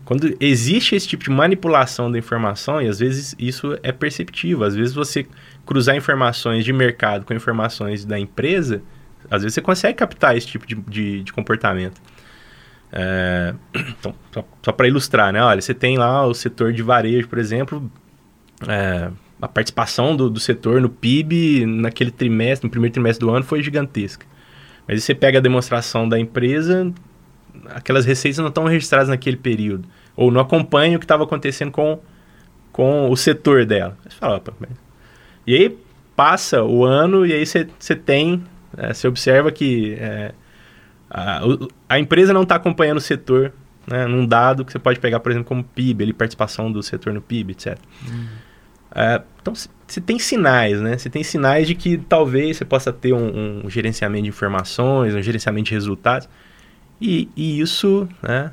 Quando 0.03 0.35
existe 0.39 0.95
esse 0.95 1.07
tipo 1.07 1.23
de 1.23 1.29
manipulação 1.29 2.11
da 2.11 2.17
informação, 2.17 2.81
e 2.81 2.87
às 2.87 2.99
vezes 2.99 3.35
isso 3.39 3.77
é 3.83 3.91
perceptível, 3.91 4.63
às 4.63 4.75
vezes 4.75 4.93
você 4.93 5.25
cruzar 5.65 5.95
informações 5.95 6.65
de 6.65 6.73
mercado 6.73 7.25
com 7.25 7.33
informações 7.33 8.03
da 8.03 8.19
empresa, 8.19 8.81
às 9.29 9.41
vezes 9.41 9.55
você 9.55 9.61
consegue 9.61 9.97
captar 9.97 10.35
esse 10.35 10.47
tipo 10.47 10.65
de, 10.65 10.75
de, 10.75 11.23
de 11.23 11.33
comportamento. 11.33 12.01
É, 12.91 13.53
então, 13.99 14.13
só, 14.31 14.45
só 14.63 14.71
para 14.71 14.87
ilustrar, 14.87 15.31
né? 15.31 15.41
Olha, 15.41 15.61
você 15.61 15.73
tem 15.73 15.97
lá 15.97 16.25
o 16.25 16.33
setor 16.33 16.73
de 16.73 16.81
varejo, 16.81 17.27
por 17.27 17.37
exemplo, 17.37 17.89
é, 18.67 19.09
a 19.41 19.47
participação 19.47 20.15
do, 20.15 20.29
do 20.29 20.39
setor 20.39 20.81
no 20.81 20.89
PIB 20.89 21.65
naquele 21.65 22.11
trimestre, 22.11 22.67
no 22.67 22.71
primeiro 22.71 22.93
trimestre 22.93 23.25
do 23.25 23.33
ano, 23.33 23.43
foi 23.43 23.63
gigantesca. 23.63 24.25
Mas 24.87 24.95
aí 24.95 25.01
você 25.01 25.15
pega 25.15 25.39
a 25.39 25.41
demonstração 25.41 26.07
da 26.07 26.19
empresa, 26.19 26.91
aquelas 27.69 28.05
receitas 28.05 28.39
não 28.39 28.47
estão 28.47 28.65
registradas 28.65 29.09
naquele 29.09 29.37
período. 29.37 29.87
Ou 30.15 30.29
não 30.29 30.41
acompanham 30.41 30.95
o 30.95 30.99
que 30.99 31.05
estava 31.05 31.23
acontecendo 31.23 31.71
com, 31.71 31.99
com 32.71 33.09
o 33.09 33.15
setor 33.15 33.65
dela. 33.65 33.97
Você 34.03 34.15
fala, 34.17 34.37
opa, 34.37 34.53
mas... 34.59 34.69
E 35.47 35.55
aí 35.55 35.77
passa 36.15 36.63
o 36.63 36.85
ano 36.85 37.25
e 37.25 37.33
aí 37.33 37.45
você 37.45 37.95
tem, 37.95 38.43
é, 38.77 38.93
você 38.93 39.07
observa 39.07 39.51
que 39.51 39.95
é, 39.99 40.33
a, 41.09 41.41
a 41.89 41.99
empresa 41.99 42.33
não 42.33 42.43
está 42.43 42.55
acompanhando 42.55 42.97
o 42.97 43.01
setor 43.01 43.53
né, 43.87 44.05
num 44.05 44.25
dado 44.25 44.63
que 44.63 44.71
você 44.71 44.79
pode 44.79 44.99
pegar, 44.99 45.19
por 45.19 45.31
exemplo, 45.31 45.47
como 45.47 45.63
PIB, 45.63 46.03
ali, 46.03 46.13
participação 46.13 46.71
do 46.71 46.81
setor 46.81 47.13
no 47.13 47.21
PIB, 47.21 47.51
etc. 47.53 47.77
É, 48.93 49.21
então, 49.41 49.53
você 49.55 50.01
tem 50.01 50.19
sinais, 50.19 50.79
né? 50.81 50.97
Você 50.97 51.09
tem 51.09 51.23
sinais 51.23 51.67
de 51.67 51.75
que 51.75 51.97
talvez 51.97 52.57
você 52.57 52.65
possa 52.65 52.91
ter 52.91 53.13
um, 53.13 53.65
um 53.65 53.69
gerenciamento 53.69 54.23
de 54.23 54.29
informações, 54.29 55.15
um 55.15 55.21
gerenciamento 55.21 55.69
de 55.69 55.73
resultados. 55.73 56.29
E, 56.99 57.29
e 57.35 57.59
isso, 57.59 58.07
né? 58.21 58.51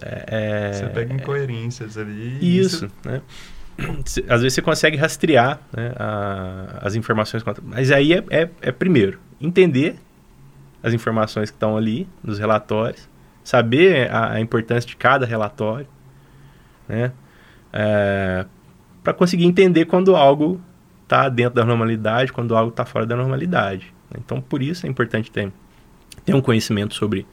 É, 0.00 0.72
você 0.72 0.86
pega 0.86 1.12
incoerências 1.12 1.98
ali. 1.98 2.38
Isso, 2.40 2.86
isso... 2.86 2.94
né? 3.04 3.20
Às 4.28 4.42
vezes 4.42 4.54
você 4.54 4.62
consegue 4.62 4.96
rastrear 4.96 5.60
né, 5.72 5.92
a, 5.96 6.80
as 6.82 6.94
informações. 6.94 7.42
Mas 7.62 7.90
aí 7.90 8.12
é, 8.12 8.24
é, 8.30 8.50
é 8.60 8.72
primeiro, 8.72 9.18
entender 9.40 9.96
as 10.82 10.94
informações 10.94 11.50
que 11.50 11.56
estão 11.56 11.76
ali 11.76 12.08
nos 12.22 12.38
relatórios, 12.38 13.08
saber 13.44 14.10
a, 14.10 14.32
a 14.32 14.40
importância 14.40 14.88
de 14.88 14.96
cada 14.96 15.26
relatório, 15.26 15.86
né? 16.88 17.12
É, 17.72 18.44
para 19.02 19.12
conseguir 19.14 19.44
entender 19.44 19.86
quando 19.86 20.14
algo 20.16 20.60
está 21.02 21.28
dentro 21.28 21.54
da 21.54 21.64
normalidade, 21.64 22.32
quando 22.32 22.56
algo 22.56 22.70
está 22.70 22.84
fora 22.84 23.06
da 23.06 23.16
normalidade. 23.16 23.92
Então, 24.16 24.40
por 24.40 24.62
isso 24.62 24.86
é 24.86 24.88
importante 24.88 25.30
ter, 25.30 25.52
ter 26.24 26.34
um 26.34 26.40
conhecimento 26.40 26.94
sobre 26.94 27.26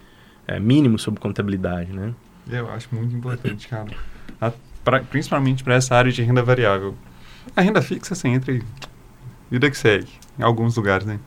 é, 0.48 0.60
mínimo 0.60 0.98
sobre 0.98 1.20
contabilidade, 1.20 1.92
né? 1.92 2.14
Eu 2.50 2.70
acho 2.72 2.94
muito 2.94 3.16
importante, 3.16 3.68
cara. 3.68 3.90
Pra, 4.88 5.02
principalmente 5.02 5.66
para 5.66 5.76
essa 5.76 5.94
área 5.94 6.10
de 6.10 6.24
renda 6.24 6.42
variável. 6.42 6.96
A 7.54 7.60
renda 7.60 7.82
fixa 7.82 8.16
você 8.16 8.30
entra 8.30 8.54
e 8.54 8.64
vida 9.52 9.70
que 9.70 9.78
segue, 9.78 10.08
em 10.40 10.44
alguns 10.44 10.78
lugares, 10.78 11.06
né? 11.06 11.20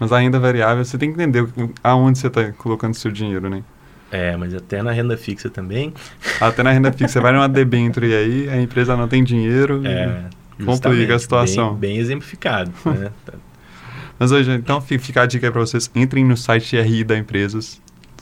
Mas 0.00 0.10
a 0.10 0.18
renda 0.18 0.40
variável, 0.40 0.84
você 0.84 0.98
tem 0.98 1.12
que 1.12 1.14
entender 1.14 1.48
aonde 1.84 2.18
você 2.18 2.26
está 2.26 2.50
colocando 2.50 2.94
seu 2.94 3.12
dinheiro, 3.12 3.48
né? 3.48 3.62
É, 4.10 4.36
mas 4.36 4.52
até 4.52 4.82
na 4.82 4.90
renda 4.90 5.16
fixa 5.16 5.48
também. 5.48 5.94
Até 6.40 6.64
na 6.64 6.72
renda 6.72 6.90
fixa. 6.90 7.06
Você 7.06 7.20
vai 7.20 7.30
numa 7.30 7.48
debênture 7.48 8.12
aí, 8.12 8.48
a 8.48 8.60
empresa 8.60 8.96
não 8.96 9.06
tem 9.06 9.22
dinheiro 9.22 9.86
é, 9.86 10.24
complica 10.64 11.14
a 11.14 11.18
situação. 11.20 11.76
Bem, 11.76 11.92
bem 11.92 11.98
exemplificado. 12.00 12.72
né? 12.86 13.12
Mas 14.18 14.32
hoje, 14.32 14.50
então 14.50 14.80
fica 14.80 15.22
a 15.22 15.26
dica 15.26 15.52
para 15.52 15.60
vocês. 15.60 15.88
Entrem 15.94 16.24
no 16.24 16.36
site 16.36 16.76
RI 16.76 17.04
da 17.04 17.16
empresa. 17.16 17.60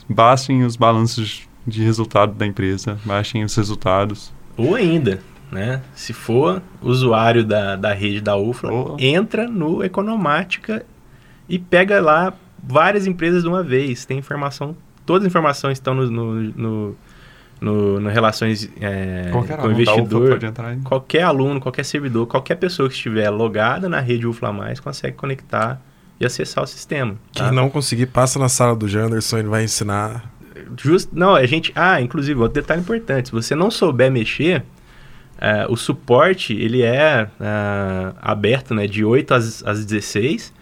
Baixem 0.06 0.62
os 0.62 0.76
balanços 0.76 1.48
de 1.66 1.82
resultado 1.82 2.34
da 2.34 2.44
empresa. 2.44 2.98
Baixem 3.02 3.42
os 3.44 3.56
resultados. 3.56 4.30
Ou 4.56 4.74
ainda, 4.74 5.20
né? 5.50 5.82
Se 5.94 6.12
for 6.12 6.62
usuário 6.80 7.44
da, 7.44 7.76
da 7.76 7.92
rede 7.92 8.20
da 8.20 8.36
UFLA, 8.36 8.72
oh. 8.72 8.96
entra 8.98 9.48
no 9.48 9.82
Economática 9.82 10.84
e 11.48 11.58
pega 11.58 12.00
lá 12.00 12.32
várias 12.62 13.06
empresas 13.06 13.42
de 13.42 13.48
uma 13.48 13.62
vez. 13.62 14.04
Tem 14.04 14.18
informação 14.18 14.76
todas 15.04 15.24
as 15.24 15.30
informações 15.30 15.78
estão 15.78 15.94
no, 15.94 16.10
no, 16.10 16.42
no, 16.42 16.96
no, 17.60 18.00
no 18.00 18.10
relações 18.10 18.70
é, 18.80 19.30
com 19.30 19.68
o 19.68 19.72
investidor. 19.72 20.38
Qualquer 20.82 21.22
aluno, 21.22 21.60
qualquer 21.60 21.84
servidor, 21.84 22.26
qualquer 22.26 22.56
pessoa 22.56 22.88
que 22.88 22.94
estiver 22.94 23.30
logada 23.30 23.88
na 23.88 24.00
rede 24.00 24.26
UFLA+, 24.26 24.74
consegue 24.82 25.16
conectar 25.16 25.80
e 26.18 26.24
acessar 26.24 26.64
o 26.64 26.66
sistema. 26.66 27.16
Tá? 27.32 27.44
Quem 27.44 27.52
não 27.52 27.68
conseguir, 27.68 28.06
passa 28.06 28.38
na 28.38 28.48
sala 28.48 28.74
do 28.74 28.88
Janderson, 28.88 29.38
ele 29.38 29.48
vai 29.48 29.64
ensinar. 29.64 30.32
Just, 30.80 31.10
não, 31.12 31.34
a 31.34 31.46
gente... 31.46 31.72
Ah, 31.74 32.00
inclusive, 32.00 32.38
outro 32.40 32.60
detalhe 32.60 32.80
importante. 32.80 33.28
Se 33.28 33.32
você 33.32 33.54
não 33.54 33.70
souber 33.70 34.10
mexer, 34.10 34.64
é, 35.38 35.66
o 35.68 35.76
suporte, 35.76 36.54
ele 36.54 36.82
é, 36.82 37.28
é 37.40 38.12
aberto 38.20 38.74
né, 38.74 38.86
de 38.86 39.04
8 39.04 39.34
às, 39.34 39.64
às 39.66 39.84
16 39.84 40.52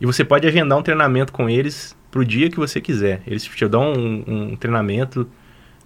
e 0.00 0.06
você 0.06 0.24
pode 0.24 0.46
agendar 0.46 0.78
um 0.78 0.82
treinamento 0.82 1.32
com 1.32 1.48
eles 1.48 1.96
para 2.10 2.20
o 2.20 2.24
dia 2.24 2.50
que 2.50 2.56
você 2.56 2.80
quiser. 2.80 3.22
Eles 3.26 3.44
te 3.44 3.68
dão 3.68 3.92
um, 3.92 4.50
um 4.52 4.56
treinamento, 4.56 5.28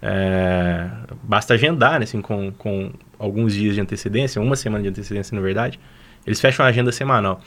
é, 0.00 0.88
basta 1.22 1.54
agendar, 1.54 1.98
né, 1.98 2.04
assim, 2.04 2.20
com, 2.20 2.50
com 2.52 2.92
alguns 3.18 3.54
dias 3.54 3.74
de 3.74 3.80
antecedência, 3.80 4.40
uma 4.40 4.56
semana 4.56 4.82
de 4.82 4.88
antecedência, 4.88 5.34
na 5.34 5.40
verdade. 5.40 5.78
Eles 6.26 6.40
fecham 6.40 6.64
a 6.64 6.68
agenda 6.68 6.90
semanal. 6.92 7.40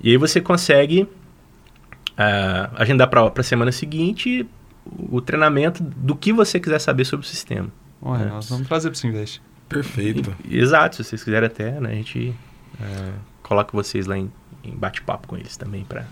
E 0.00 0.10
aí 0.10 0.16
você 0.16 0.40
consegue 0.40 1.06
é, 2.16 2.68
agendar 2.76 3.08
para 3.08 3.30
a 3.36 3.42
semana 3.42 3.72
seguinte 3.72 4.46
o, 4.84 5.20
treinamento 5.20 5.82
do 5.82 6.16
que 6.16 6.32
você 6.32 6.58
quiser 6.58 6.78
saber 6.78 7.04
sobre 7.04 7.26
o 7.26 7.28
sistema. 7.28 7.68
Ué, 8.02 8.18
né? 8.18 8.26
nós 8.26 8.48
vamos 8.48 8.66
trazer 8.66 8.90
para 8.90 9.06
o 9.06 9.10
Invest. 9.10 9.42
Perfeito. 9.68 10.34
E, 10.44 10.58
exato, 10.58 10.96
se 10.96 11.04
vocês 11.04 11.22
quiserem 11.22 11.46
até, 11.46 11.80
né, 11.80 11.90
a 11.90 11.94
gente 11.94 12.34
é, 12.80 13.12
coloca 13.42 13.70
vocês 13.72 14.06
lá 14.06 14.18
em, 14.18 14.30
em 14.62 14.72
bate-papo 14.72 15.28
com 15.28 15.36
eles 15.36 15.56
também 15.56 15.84
para 15.84 16.06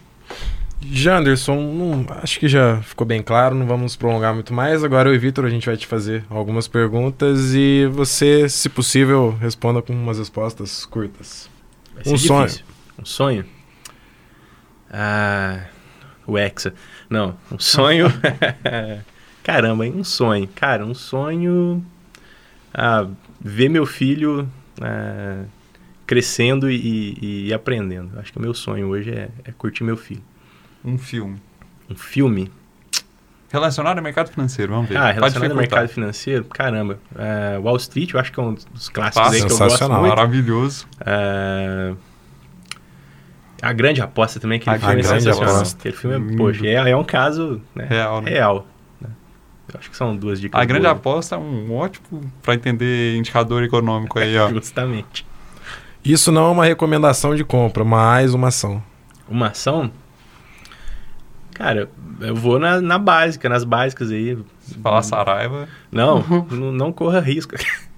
Janderson, 0.83 1.57
não, 1.57 2.07
acho 2.23 2.41
que 2.41 2.49
já 2.49 2.81
ficou 2.81 3.07
bem 3.07 3.23
claro, 3.23 3.55
não 3.55 3.67
vamos 3.67 3.97
prolongar 3.97 4.33
muito 4.33 4.55
mais. 4.55 4.83
Agora 4.83 5.11
eu 5.11 5.15
e 5.15 5.19
Vitor, 5.19 5.45
a 5.45 5.51
gente 5.51 5.67
vai 5.67 5.77
te 5.77 5.87
fazer 5.87 6.25
algumas 6.31 6.67
perguntas 6.67 7.53
e 7.55 7.87
você, 7.93 8.49
se 8.49 8.69
possível, 8.69 9.37
responda 9.39 9.83
com 9.83 9.93
umas 9.93 10.19
respostas 10.19 10.87
curtas. 10.87 11.51
um 12.07 12.17
sonho. 12.17 12.51
Um 12.99 13.05
sonho? 13.05 13.45
Ah, 14.91 15.67
o 16.27 16.39
Hexa. 16.39 16.73
Não, 17.11 17.37
um 17.51 17.59
sonho. 17.59 18.07
Caramba, 19.43 19.85
hein? 19.85 19.95
Um 19.97 20.05
sonho. 20.05 20.49
Cara, 20.55 20.87
um 20.87 20.95
sonho. 20.95 21.85
Ah, 22.73 23.09
ver 23.41 23.69
meu 23.69 23.85
filho 23.85 24.49
ah, 24.81 25.43
crescendo 26.07 26.71
e, 26.71 27.47
e, 27.49 27.53
aprendendo. 27.53 28.19
Acho 28.21 28.33
que 28.33 28.39
o 28.39 28.41
meu 28.41 28.55
sonho 28.55 28.89
hoje 28.89 29.11
é, 29.11 29.29
é 29.45 29.53
curtir 29.53 29.83
meu 29.83 29.97
filho. 29.97 30.23
Um 30.85 30.97
filme. 30.97 31.37
Um 31.91 31.97
filme? 31.97 32.51
Relacionado 33.51 33.99
ao 33.99 34.05
mercado 34.05 34.31
financeiro, 34.31 34.73
vamos 34.73 34.89
ver. 34.89 34.97
Ah, 34.97 35.11
relacionado 35.11 35.51
ao 35.51 35.57
mercado 35.57 35.89
financeiro? 35.89 36.45
Caramba. 36.45 37.01
É, 37.19 37.59
Wall 37.59 37.77
Street, 37.79 38.13
eu 38.13 38.21
acho 38.21 38.33
que 38.33 38.39
é 38.39 38.43
um 38.43 38.55
dos 38.55 38.89
clássicos 38.89 39.33
aí 39.33 39.45
que 39.45 39.53
eu 39.53 39.59
gosto 39.59 39.91
muito. 39.91 40.09
Maravilhoso. 40.09 40.87
É, 41.05 41.93
a 43.63 43.73
Grande 43.73 44.01
Aposta 44.01 44.41
também, 44.41 44.59
aquele 44.59 44.77
a 44.77 44.79
filme 44.79 45.01
é 45.01 45.03
sensacional. 45.03 45.55
Aposta. 45.57 45.79
Aquele 45.79 45.97
filme, 45.97 46.35
é, 46.35 46.37
poxa, 46.37 46.67
é, 46.67 46.91
é 46.91 46.97
um 46.97 47.05
caso 47.05 47.61
né, 47.75 47.87
real. 47.89 48.23
Né? 48.23 48.31
real 48.31 48.67
né? 49.01 49.09
Eu 49.73 49.79
acho 49.79 49.91
que 49.91 49.97
são 49.97 50.17
duas 50.17 50.41
dicas 50.41 50.61
A 50.61 50.65
Grande 50.65 50.85
boas. 50.85 50.97
Aposta 50.97 51.35
é 51.35 51.39
um 51.39 51.75
ótimo 51.75 52.33
para 52.43 52.55
entender 52.55 53.17
indicador 53.17 53.63
econômico 53.63 54.19
aí, 54.19 54.37
ó. 54.39 54.49
Justamente. 54.53 55.27
Isso 56.05 56.33
não 56.33 56.49
é 56.49 56.51
uma 56.51 56.65
recomendação 56.65 57.35
de 57.35 57.45
compra, 57.45 57.85
mas 57.85 58.33
uma 58.33 58.49
ação. 58.49 58.83
Uma 59.29 59.49
ação? 59.49 59.91
Cara, 61.53 61.91
eu 62.21 62.35
vou 62.35 62.59
na, 62.59 62.81
na 62.81 62.99
básica, 62.99 63.47
nas 63.47 63.65
básicas 63.65 64.11
aí. 64.11 64.39
Se 64.61 64.75
falar 64.79 65.03
Saraiva. 65.03 65.69
Não, 65.93 66.25
não, 66.51 66.73
não, 66.73 66.93
corra 66.93 67.21
risco. 67.21 67.55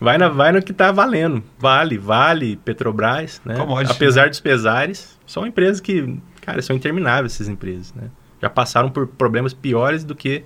Vai, 0.00 0.16
na, 0.16 0.28
vai 0.28 0.50
no 0.50 0.62
que 0.62 0.72
tá 0.72 0.90
valendo. 0.90 1.42
Vale, 1.58 1.98
Vale, 1.98 2.56
Petrobras, 2.56 3.40
né? 3.44 3.54
Apesar 3.88 4.22
né? 4.22 4.28
dos 4.30 4.40
pesares, 4.40 5.18
são 5.26 5.46
empresas 5.46 5.78
que, 5.78 6.18
cara, 6.40 6.62
são 6.62 6.74
intermináveis 6.74 7.34
essas 7.34 7.48
empresas, 7.48 7.92
né? 7.92 8.10
Já 8.40 8.48
passaram 8.48 8.88
por 8.88 9.06
problemas 9.06 9.52
piores 9.52 10.02
do 10.02 10.14
que 10.14 10.42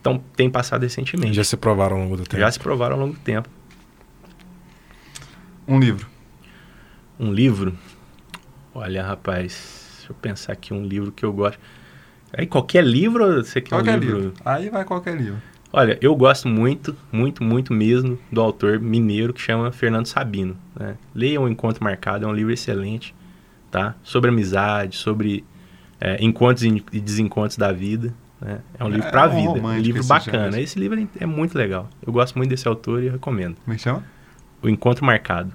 tão, 0.00 0.18
tem 0.36 0.48
passado 0.48 0.82
recentemente. 0.82 1.34
Já 1.34 1.42
se 1.42 1.56
provaram 1.56 1.96
ao 1.96 2.02
longo 2.02 2.16
do 2.16 2.22
tempo. 2.22 2.40
Já 2.40 2.50
se 2.50 2.60
provaram 2.60 2.94
ao 2.94 3.00
longo 3.00 3.14
do 3.14 3.20
tempo. 3.20 3.48
Um 5.66 5.80
livro. 5.80 6.06
Um 7.18 7.32
livro? 7.32 7.76
Livro? 8.76 9.02
rapaz 9.02 9.94
Deixa 9.98 10.12
eu 10.12 10.16
pensar 10.16 10.52
aqui 10.52 10.74
um 10.74 10.84
livro 10.84 11.10
que 11.10 11.24
eu 11.24 11.32
gosto. 11.32 11.58
Aí 12.36 12.46
qualquer 12.46 12.84
livro 12.84 13.42
você 13.42 13.60
quer 13.60 13.70
qualquer 13.70 13.96
um 13.96 14.00
livro? 14.00 14.16
livro? 14.18 14.34
Aí 14.44 14.68
vai 14.68 14.84
qualquer 14.84 15.16
livro. 15.16 15.40
Olha, 15.76 15.98
eu 16.00 16.14
gosto 16.14 16.46
muito, 16.46 16.96
muito, 17.10 17.42
muito 17.42 17.72
mesmo 17.72 18.16
do 18.30 18.40
autor 18.40 18.78
mineiro 18.78 19.34
que 19.34 19.40
chama 19.40 19.72
Fernando 19.72 20.06
Sabino. 20.06 20.56
Né? 20.78 20.96
Leia 21.12 21.40
O 21.40 21.48
Encontro 21.48 21.82
Marcado, 21.82 22.24
é 22.24 22.28
um 22.28 22.32
livro 22.32 22.52
excelente, 22.52 23.12
tá? 23.72 23.96
Sobre 24.04 24.30
amizade, 24.30 24.94
sobre 24.94 25.44
é, 26.00 26.16
encontros 26.24 26.62
e 26.62 27.00
desencontros 27.00 27.56
da 27.56 27.72
vida. 27.72 28.14
Né? 28.40 28.60
É 28.78 28.84
um 28.84 28.88
livro 28.88 29.08
é, 29.08 29.10
para 29.10 29.24
a 29.24 29.26
é 29.26 29.34
vida, 29.34 29.66
um 29.66 29.78
livro 29.80 30.04
bacana. 30.04 30.60
Esse 30.60 30.78
livro 30.78 30.96
é, 30.96 31.24
é 31.24 31.26
muito 31.26 31.58
legal. 31.58 31.90
Eu 32.06 32.12
gosto 32.12 32.38
muito 32.38 32.50
desse 32.50 32.68
autor 32.68 33.02
e 33.02 33.08
recomendo. 33.08 33.56
Como 33.64 33.74
é 33.74 33.76
que 33.76 33.82
chama? 33.82 34.04
O 34.62 34.68
Encontro 34.68 35.04
Marcado. 35.04 35.52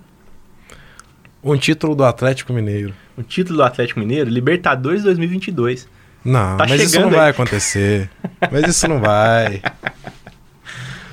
Um 1.42 1.56
título 1.56 1.96
do 1.96 2.04
Atlético 2.04 2.52
Mineiro. 2.52 2.94
Um 3.18 3.24
título 3.24 3.60
do 3.60 3.64
Atlético 3.64 4.02
Mineiro? 4.02 4.30
Libertadores 4.30 5.02
2022. 5.02 5.88
Não, 6.24 6.58
tá 6.58 6.66
mas 6.68 6.82
isso 6.82 7.00
não 7.00 7.10
aí. 7.10 7.16
vai 7.16 7.30
acontecer. 7.30 8.10
mas 8.52 8.68
isso 8.68 8.88
não 8.88 9.00
vai. 9.00 9.62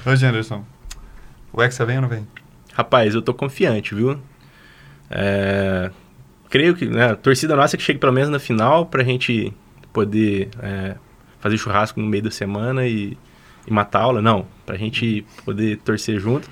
Ô, 0.04 0.11
Anderson, 0.11 0.64
o 1.52 1.62
Hexa 1.62 1.84
vem 1.84 1.96
ou 1.96 2.02
não 2.02 2.09
vem? 2.09 2.26
Rapaz, 2.72 3.14
eu 3.14 3.22
tô 3.22 3.32
confiante, 3.32 3.94
viu? 3.94 4.18
É... 5.11 5.90
Creio 6.50 6.74
que 6.74 6.86
né, 6.86 7.11
a 7.12 7.16
torcida 7.16 7.57
nossa 7.57 7.76
que 7.76 7.82
chegue 7.82 7.98
pelo 7.98 8.12
menos 8.12 8.28
na 8.28 8.38
final 8.38 8.86
pra 8.86 9.02
gente 9.02 9.52
poder 9.92 10.48
é, 10.62 10.94
fazer 11.40 11.57
churrasco 11.59 12.00
no 12.00 12.07
meio 12.07 12.22
da 12.22 12.30
semana 12.30 12.86
e, 12.86 13.16
e 13.66 13.72
matar 13.72 14.00
a 14.00 14.02
aula. 14.02 14.22
Não, 14.22 14.46
pra 14.64 14.76
gente 14.76 15.24
poder 15.44 15.78
torcer 15.78 16.20
junto. 16.20 16.48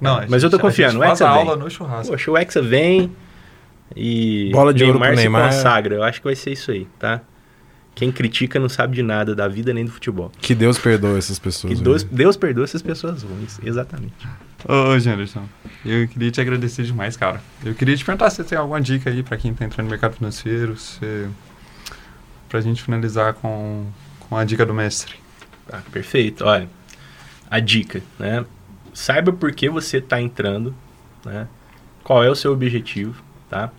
Não, 0.00 0.16
mas 0.16 0.42
gente, 0.42 0.44
eu 0.44 0.50
tô 0.50 0.58
confiando. 0.58 0.98
o 0.98 1.04
Hexa 1.04 1.28
aula 1.28 1.54
vem. 1.54 1.64
no 1.64 1.70
churrasco. 1.70 2.12
Poxa, 2.12 2.30
o 2.30 2.36
Hexa 2.36 2.62
vem 2.62 3.10
e 3.96 4.50
Bola 4.52 4.72
de 4.72 4.84
Neymar 4.84 4.96
ouro 4.96 5.08
pro 5.08 5.16
Neymar 5.16 5.52
se 5.52 5.58
consagra. 5.58 5.94
Eu 5.96 6.02
acho 6.02 6.20
que 6.20 6.24
vai 6.26 6.36
ser 6.36 6.52
isso 6.52 6.70
aí, 6.70 6.86
tá? 6.98 7.20
Quem 7.94 8.10
critica 8.10 8.58
não 8.58 8.68
sabe 8.68 8.96
de 8.96 9.02
nada 9.02 9.34
da 9.34 9.46
vida 9.46 9.72
nem 9.72 9.84
do 9.84 9.90
futebol. 9.90 10.32
Que 10.40 10.54
Deus 10.54 10.78
perdoe 10.78 11.18
essas 11.18 11.38
pessoas. 11.38 11.74
Que 11.74 11.82
Deus, 11.82 12.02
Deus 12.02 12.36
perdoe 12.36 12.64
essas 12.64 12.82
pessoas 12.82 13.22
ruins, 13.22 13.60
exatamente. 13.62 14.26
Ô, 14.66 14.98
Janderson, 14.98 15.46
eu 15.84 16.08
queria 16.08 16.30
te 16.30 16.40
agradecer 16.40 16.84
demais, 16.84 17.16
cara. 17.16 17.42
Eu 17.64 17.74
queria 17.74 17.96
te 17.96 18.04
perguntar 18.04 18.30
se 18.30 18.36
você 18.36 18.44
tem 18.44 18.56
alguma 18.56 18.80
dica 18.80 19.10
aí 19.10 19.22
para 19.22 19.36
quem 19.36 19.52
tá 19.52 19.64
entrando 19.64 19.86
no 19.86 19.90
mercado 19.90 20.14
financeiro, 20.14 20.76
se... 20.76 21.28
pra 22.48 22.60
gente 22.60 22.82
finalizar 22.82 23.34
com, 23.34 23.86
com 24.20 24.36
a 24.36 24.44
dica 24.44 24.64
do 24.64 24.72
mestre. 24.72 25.14
Ah, 25.70 25.82
perfeito. 25.92 26.44
Olha, 26.44 26.68
a 27.50 27.60
dica, 27.60 28.02
né? 28.18 28.44
Saiba 28.94 29.32
por 29.32 29.52
que 29.52 29.68
você 29.68 29.98
está 29.98 30.20
entrando, 30.20 30.74
né? 31.24 31.46
Qual 32.02 32.24
é 32.24 32.30
o 32.30 32.34
seu 32.34 32.52
objetivo, 32.52 33.22
tá? 33.50 33.70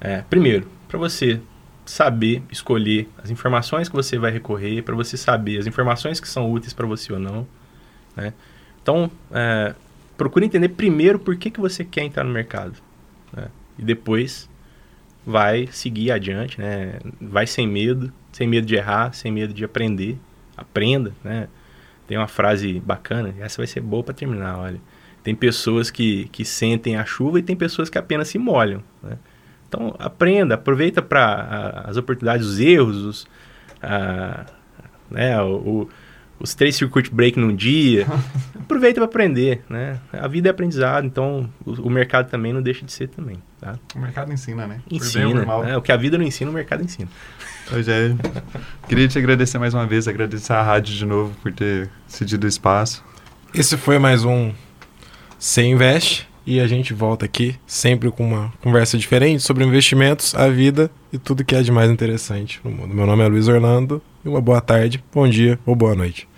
É, 0.00 0.22
primeiro, 0.22 0.66
para 0.88 0.98
você 0.98 1.40
saber 1.90 2.40
escolher 2.50 3.08
as 3.22 3.30
informações 3.30 3.88
que 3.88 3.96
você 3.96 4.16
vai 4.16 4.30
recorrer, 4.30 4.82
para 4.82 4.94
você 4.94 5.16
saber 5.16 5.58
as 5.58 5.66
informações 5.66 6.20
que 6.20 6.28
são 6.28 6.50
úteis 6.50 6.72
para 6.72 6.86
você 6.86 7.12
ou 7.12 7.18
não, 7.18 7.46
né? 8.14 8.32
Então, 8.80 9.10
é, 9.32 9.74
procure 10.16 10.46
entender 10.46 10.68
primeiro 10.68 11.18
por 11.18 11.36
que, 11.36 11.50
que 11.50 11.60
você 11.60 11.84
quer 11.84 12.04
entrar 12.04 12.22
no 12.22 12.30
mercado, 12.30 12.74
né? 13.32 13.48
E 13.76 13.82
depois 13.82 14.48
vai 15.26 15.66
seguir 15.72 16.12
adiante, 16.12 16.60
né? 16.60 17.00
Vai 17.20 17.46
sem 17.48 17.66
medo, 17.66 18.12
sem 18.30 18.46
medo 18.46 18.68
de 18.68 18.76
errar, 18.76 19.12
sem 19.12 19.32
medo 19.32 19.52
de 19.52 19.64
aprender, 19.64 20.16
aprenda, 20.56 21.12
né? 21.24 21.48
Tem 22.06 22.16
uma 22.16 22.28
frase 22.28 22.78
bacana, 22.78 23.34
essa 23.40 23.56
vai 23.56 23.66
ser 23.66 23.80
boa 23.80 24.04
para 24.04 24.14
terminar, 24.14 24.58
olha. 24.58 24.80
Tem 25.24 25.34
pessoas 25.34 25.90
que, 25.90 26.28
que 26.28 26.44
sentem 26.44 26.96
a 26.96 27.04
chuva 27.04 27.40
e 27.40 27.42
tem 27.42 27.56
pessoas 27.56 27.90
que 27.90 27.98
apenas 27.98 28.28
se 28.28 28.38
molham, 28.38 28.80
né? 29.02 29.18
Então, 29.70 29.94
aprenda, 30.00 30.56
aproveita 30.56 31.00
para 31.00 31.84
as 31.86 31.96
oportunidades, 31.96 32.44
os 32.44 32.58
erros, 32.58 32.96
os, 32.96 33.28
a, 33.80 34.44
né, 35.08 35.40
o, 35.40 35.54
o, 35.54 35.88
os 36.40 36.56
três 36.56 36.74
circuit 36.74 37.08
break 37.14 37.38
num 37.38 37.54
dia. 37.54 38.04
aproveita 38.58 38.96
para 38.96 39.04
aprender, 39.04 39.62
né? 39.70 40.00
A 40.12 40.26
vida 40.26 40.48
é 40.48 40.50
aprendizado, 40.50 41.06
então 41.06 41.48
o, 41.64 41.86
o, 41.86 41.90
mercado 41.90 42.28
também 42.28 42.52
não 42.52 42.60
deixa 42.60 42.84
de 42.84 42.90
ser 42.90 43.10
também, 43.10 43.36
tá? 43.60 43.78
O 43.94 44.00
mercado 44.00 44.32
ensina, 44.32 44.66
né? 44.66 44.80
Ensina. 44.90 45.44
Né? 45.62 45.76
O 45.76 45.82
que 45.82 45.92
a 45.92 45.96
vida 45.96 46.18
não 46.18 46.24
ensina, 46.24 46.50
o 46.50 46.54
mercado 46.54 46.82
ensina. 46.82 47.08
Rogério, 47.70 48.18
queria 48.88 49.06
te 49.06 49.20
agradecer 49.20 49.58
mais 49.58 49.72
uma 49.72 49.86
vez, 49.86 50.08
agradecer 50.08 50.52
à 50.52 50.64
rádio 50.64 50.96
de 50.96 51.06
novo 51.06 51.32
por 51.40 51.52
ter 51.52 51.88
cedido 52.08 52.44
o 52.44 52.48
espaço. 52.48 53.04
Esse 53.54 53.76
foi 53.76 54.00
mais 54.00 54.24
um 54.24 54.52
Você 55.38 55.62
Investe 55.62 56.29
e 56.46 56.60
a 56.60 56.66
gente 56.66 56.94
volta 56.94 57.24
aqui 57.24 57.54
sempre 57.66 58.10
com 58.10 58.26
uma 58.26 58.52
conversa 58.62 58.96
diferente 58.96 59.42
sobre 59.42 59.64
investimentos, 59.64 60.34
a 60.34 60.48
vida 60.48 60.90
e 61.12 61.18
tudo 61.18 61.44
que 61.44 61.54
é 61.54 61.62
de 61.62 61.72
mais 61.72 61.90
interessante 61.90 62.60
no 62.64 62.70
mundo. 62.70 62.94
Meu 62.94 63.06
nome 63.06 63.22
é 63.22 63.28
Luiz 63.28 63.48
Orlando 63.48 64.02
e 64.24 64.28
uma 64.28 64.40
boa 64.40 64.60
tarde, 64.60 65.02
bom 65.12 65.28
dia 65.28 65.58
ou 65.66 65.74
boa 65.74 65.94
noite. 65.94 66.29